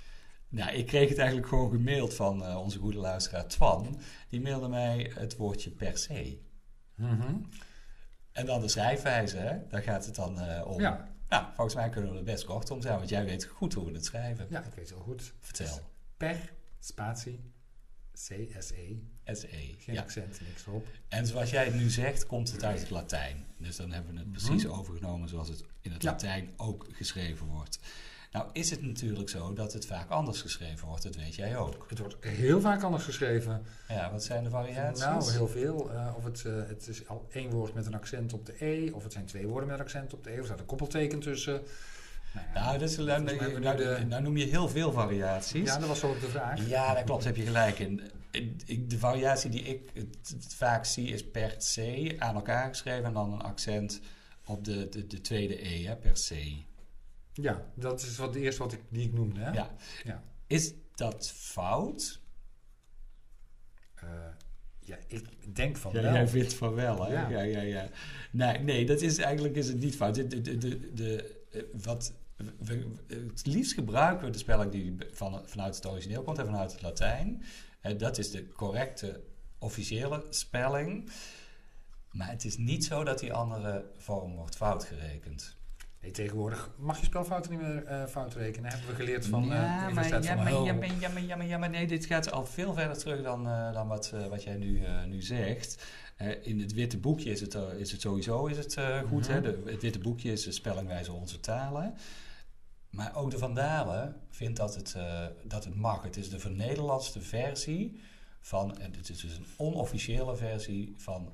Nou, 0.50 0.72
ik 0.72 0.86
kreeg 0.86 1.10
het 1.10 1.18
eigenlijk 1.18 1.48
gewoon 1.48 1.72
gemaild 1.72 2.14
van 2.14 2.46
eh, 2.46 2.60
onze 2.62 2.80
goede 2.80 2.98
luisteraar 2.98 3.48
Twan. 3.48 4.00
Die 4.30 4.42
mailde 4.42 4.68
mij 4.68 5.12
het 5.16 5.36
woordje 5.36 5.70
per 5.70 5.98
se. 5.98 6.40
Mhm. 6.96 7.36
En 8.32 8.46
dan 8.46 8.62
de 8.62 8.68
schrijfwijze, 8.68 9.38
hè? 9.38 9.68
daar 9.68 9.82
gaat 9.82 10.06
het 10.06 10.16
dan 10.16 10.64
om. 10.66 10.80
ja. 10.82 11.13
Nou, 11.34 11.46
volgens 11.56 11.76
mij 11.76 11.90
kunnen 11.90 12.12
we 12.12 12.18
er 12.18 12.24
best 12.24 12.46
kort 12.46 12.72
om 12.72 12.82
zijn, 12.82 12.98
want 12.98 13.10
jij 13.10 13.26
weet 13.26 13.46
goed 13.46 13.74
hoe 13.74 13.86
we 13.86 13.92
het 13.92 14.06
schrijven. 14.06 14.48
Ja, 14.50 14.60
ik 14.64 14.74
weet 14.74 14.76
het 14.90 14.90
heel 14.90 15.04
goed. 15.06 15.34
Vertel. 15.40 15.80
Per, 16.18 16.54
spatie, 16.80 17.40
C-S-E. 18.14 18.96
SE. 19.26 19.48
Geen 19.78 19.94
Ja. 19.96 20.02
accent, 20.02 20.42
niks 20.48 20.66
erop. 20.68 20.88
En 21.08 21.28
zoals 21.28 21.50
jij 21.50 21.66
het 21.66 21.74
nu 21.74 21.90
zegt, 21.90 22.26
komt 22.26 22.52
het 22.52 22.64
uit 22.64 22.80
het 22.80 22.90
Latijn. 22.90 23.46
Dus 23.58 23.76
dan 23.76 23.92
hebben 23.92 24.14
we 24.14 24.20
het 24.20 24.32
precies 24.32 24.68
overgenomen 24.68 25.30
zoals 25.30 25.48
het 25.50 25.64
in 25.82 25.92
het 25.92 26.02
Ja. 26.04 26.12
Latijn 26.12 26.54
ook 26.58 26.88
geschreven 26.92 27.46
wordt. 27.48 27.80
Nou 28.34 28.46
is 28.54 28.70
het 28.70 28.82
natuurlijk 28.82 29.30
zo 29.30 29.54
dat 29.54 29.74
het 29.74 29.86
vaak 29.86 30.10
anders 30.10 30.42
geschreven 30.42 30.88
wordt, 30.88 31.04
dat 31.04 31.16
weet 31.16 31.36
jij 31.36 31.58
ook. 31.58 31.86
Het 31.90 32.00
wordt 32.00 32.16
heel 32.20 32.62
vaak 32.62 32.84
anders 32.84 33.04
geschreven. 33.04 33.64
Ja, 33.88 34.12
wat 34.12 34.24
zijn 34.24 34.44
de 34.44 34.50
variaties? 34.50 35.04
Nou, 35.04 35.32
heel 35.32 35.48
veel. 35.48 35.92
Eh, 35.92 36.08
of 36.18 36.24
het, 36.24 36.44
eh, 36.46 36.54
het 36.68 36.88
is 36.88 37.08
al 37.08 37.28
één 37.32 37.50
woord 37.50 37.74
met 37.74 37.86
een 37.86 37.94
accent 37.94 38.34
op 38.34 38.46
de 38.46 38.66
E, 38.66 38.92
of 38.92 39.04
het 39.04 39.14
zijn 39.14 39.26
twee 39.26 39.48
woorden 39.48 39.68
met 39.70 39.78
een 39.78 39.84
accent 39.86 40.14
op 40.14 40.24
de 40.24 40.30
E, 40.30 40.34
of 40.34 40.40
er 40.40 40.46
staat 40.46 40.60
een 40.60 40.66
koppelteken 40.66 41.20
tussen. 41.20 41.62
Nou, 42.34 42.46
ja, 42.54 42.60
Nou, 42.66 42.78
dat 42.80 42.90
is, 42.90 42.98
nou, 42.98 43.60
nou, 43.60 43.78
de- 43.78 44.06
nou 44.08 44.22
noem 44.22 44.38
je 44.38 44.46
heel 44.46 44.70
veel 44.70 44.92
variaties. 44.92 45.68
ja, 45.70 45.78
dat 45.78 45.88
was 45.88 46.04
ook 46.04 46.20
de 46.20 46.28
vraag. 46.28 46.68
Ja, 46.68 46.94
dat 46.94 47.04
klopt, 47.04 47.24
heb 47.24 47.36
je 47.36 47.44
gelijk 47.46 47.80
in. 47.80 48.02
De 48.88 48.98
variatie 48.98 49.50
die 49.50 49.62
ik 49.62 49.90
het, 49.94 50.34
het 50.44 50.54
vaak 50.56 50.86
zie 50.86 51.08
is 51.10 51.26
per 51.30 51.56
se 51.58 52.16
aan 52.20 52.36
elkaar 52.36 52.68
geschreven 52.68 53.06
en 53.06 53.14
dan 53.14 53.34
een 53.34 53.42
accent 53.42 54.00
op 54.46 54.64
de, 54.66 54.90
de, 54.90 55.08
de 55.08 55.22
tweede 55.22 55.68
E, 55.70 55.86
hè, 55.88 55.96
per 55.96 56.18
se. 56.18 56.62
Ja, 57.34 57.72
dat 57.76 58.02
is 58.02 58.18
wat 58.18 58.34
de 58.34 58.40
eerste 58.40 58.62
wat 58.64 58.74
ik, 58.74 58.82
die 58.90 59.08
ik 59.08 59.14
noemde. 59.14 59.40
Hè? 59.40 59.52
Ja. 59.52 59.76
Ja. 60.04 60.24
Is 60.48 60.74
dat 60.96 61.32
fout? 61.32 62.22
Eh, 63.96 64.08
ja, 64.80 64.98
ik 65.08 65.56
denk 65.56 65.78
van 65.78 65.94
Ja, 65.94 66.02
wel. 66.02 66.14
jij 66.14 66.28
vindt 66.28 66.54
van 66.54 66.74
wel, 66.74 67.06
hè? 67.06 67.14
Ja. 67.14 67.30
Ja, 67.30 67.42
ja, 67.42 67.62
ja. 67.62 67.88
Nee, 68.32 68.58
nee 68.60 68.86
dat 68.86 69.02
is, 69.02 69.18
eigenlijk 69.18 69.56
is 69.56 69.68
het 69.68 69.80
niet 69.80 69.96
fout. 69.96 70.16
De, 70.16 70.28
de, 70.28 70.58
de, 70.58 70.94
de, 70.94 71.40
wat, 71.84 72.14
we, 72.60 72.92
het 73.08 73.46
liefst 73.46 73.74
gebruiken 73.74 74.26
we 74.26 74.32
de 74.32 74.38
spelling 74.38 74.72
die 74.72 74.96
van, 75.12 75.42
vanuit 75.46 75.76
het 75.76 75.86
origineel 75.86 76.24
komt 76.24 76.38
en 76.38 76.46
vanuit 76.46 76.72
het 76.72 76.82
Latijn. 76.82 77.44
Eh, 77.82 77.98
dat 77.98 78.18
is 78.18 78.32
de 78.32 78.48
correcte 78.48 79.24
officiële 79.58 80.26
spelling. 80.30 81.12
Maar 82.12 82.30
het 82.30 82.46
is 82.46 82.58
niet 82.58 82.86
zo 82.86 83.04
dat 83.04 83.20
die 83.20 83.34
andere 83.34 83.92
vorm 83.98 84.36
wordt 84.36 84.56
fout 84.56 84.84
gerekend. 84.84 85.58
Nee, 86.04 86.12
tegenwoordig 86.12 86.70
mag 86.78 87.00
je 87.00 87.06
spelfouten 87.06 87.52
niet 87.52 87.62
meer 87.62 87.86
eh, 87.86 88.06
fout 88.06 88.34
rekenen. 88.34 88.70
Hebben 88.70 88.90
we 88.90 88.96
geleerd 88.96 89.26
van 89.26 89.44
eh, 89.44 89.50
de 89.50 89.56
ja, 89.56 89.62
maar, 89.76 89.84
Universiteit 89.90 90.24
ja, 90.24 90.36
van 90.36 90.44
maar, 90.44 90.54
ja, 90.54 90.74
maar, 90.74 90.86
ja, 91.00 91.10
maar, 91.10 91.24
ja, 91.24 91.36
maar, 91.36 91.48
ja, 91.48 91.58
maar 91.58 91.70
nee, 91.70 91.88
dit 91.88 92.06
gaat 92.06 92.32
al 92.32 92.46
veel 92.46 92.74
verder 92.74 92.98
terug 92.98 93.22
dan, 93.24 93.48
eh, 93.48 93.74
dan 93.74 93.88
wat, 93.88 94.12
eh, 94.14 94.28
wat 94.28 94.44
jij 94.44 94.56
nu, 94.56 94.84
eh, 94.84 95.04
nu 95.04 95.22
zegt. 95.22 95.84
Eh, 96.18 96.46
in 96.46 96.60
het 96.60 96.74
witte 96.74 96.98
boekje 96.98 97.32
is 97.32 97.42
het, 97.42 97.56
eh, 97.56 97.80
is 97.80 97.92
het 97.92 98.02
sowieso 98.02 98.46
is 98.46 98.58
het, 98.58 98.78
eh, 98.78 99.00
goed. 99.02 99.28
hè? 99.28 99.40
Mhm. 99.40 99.44
De, 99.44 99.72
het 99.72 99.82
witte 99.82 100.00
boekje 100.00 100.32
is 100.32 100.44
de 100.44 100.52
spellingwijze 100.52 101.12
onze 101.12 101.40
talen. 101.40 101.94
Maar 102.90 103.16
ook 103.16 103.32
de 103.32 103.38
Van 103.38 103.54
Dalen 103.56 104.16
vindt 104.30 104.58
dat 104.58 104.76
het, 104.76 104.94
eh, 104.94 105.26
dat 105.44 105.64
het 105.64 105.76
mag. 105.76 106.04
Het 106.04 106.18
is 106.18 106.30
de 106.30 106.40
vernederlandste 106.40 107.22
versie 107.22 108.00
van, 108.42 108.78
en 108.78 108.94
het 108.94 109.10
is 109.10 109.22
dus 109.22 109.38
een 109.38 109.46
onofficiële 109.58 110.36
versie 110.36 110.94
van 110.98 111.34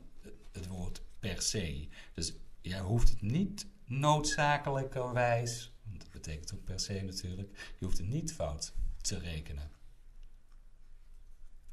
het 0.52 0.68
woord 0.68 1.02
per 1.20 1.42
se. 1.42 1.88
Dus 2.14 2.34
jij 2.62 2.80
hoeft 2.80 3.10
het 3.10 3.22
niet 3.22 3.66
noodzakelijkerwijs, 3.90 5.74
want 5.84 6.02
dat 6.02 6.12
betekent 6.12 6.54
ook 6.54 6.64
per 6.64 6.80
se 6.80 7.02
natuurlijk, 7.02 7.74
je 7.80 7.86
hoeft 7.86 7.98
het 7.98 8.08
niet 8.08 8.34
fout 8.34 8.74
te 9.02 9.18
rekenen. 9.20 9.72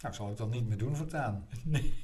Nou, 0.01 0.15
zal 0.15 0.31
ik 0.31 0.37
dat 0.37 0.51
niet 0.51 0.67
meer 0.67 0.79
doen 0.79 0.97
voortaan. 0.97 1.49
Nee, 1.65 1.99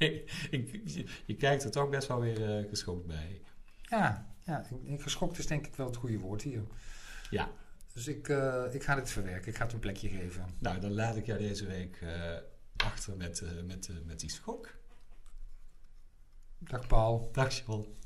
ik, 0.51 0.81
je, 0.89 1.07
je 1.27 1.37
kijkt 1.37 1.65
er 1.65 1.71
toch 1.71 1.89
best 1.89 2.09
wel 2.09 2.21
weer 2.21 2.59
eh, 2.59 2.69
geschokt 2.69 3.07
bij. 3.07 3.41
Ja, 3.83 4.35
ja 4.45 4.67
ik- 4.71 4.83
ik- 4.89 5.03
geschokt 5.03 5.39
is 5.39 5.47
denk 5.47 5.67
ik 5.67 5.75
wel 5.75 5.87
het 5.87 5.97
goede 5.97 6.19
woord 6.19 6.43
hier. 6.43 6.63
Ja. 7.31 7.51
Dus 7.93 8.07
ik, 8.07 8.29
eh, 8.29 8.65
ik 8.71 8.83
ga 8.83 8.95
dit 8.95 9.11
verwerken. 9.11 9.49
Ik 9.49 9.57
ga 9.57 9.65
het 9.65 9.73
een 9.73 9.79
plekje 9.79 10.09
geven. 10.09 10.55
Nou, 10.59 10.81
dan 10.81 10.93
laat 10.93 11.17
ik 11.17 11.27
jou 11.27 11.39
deze 11.39 11.67
week 11.67 11.97
eh, 11.97 12.37
achter 12.77 13.17
met, 13.17 13.43
met, 13.65 13.91
met 14.05 14.21
die 14.21 14.31
schok. 14.31 14.75
Dag 16.59 16.87
Paul. 16.87 17.29
Dag 17.33 17.59
John. 17.67 17.97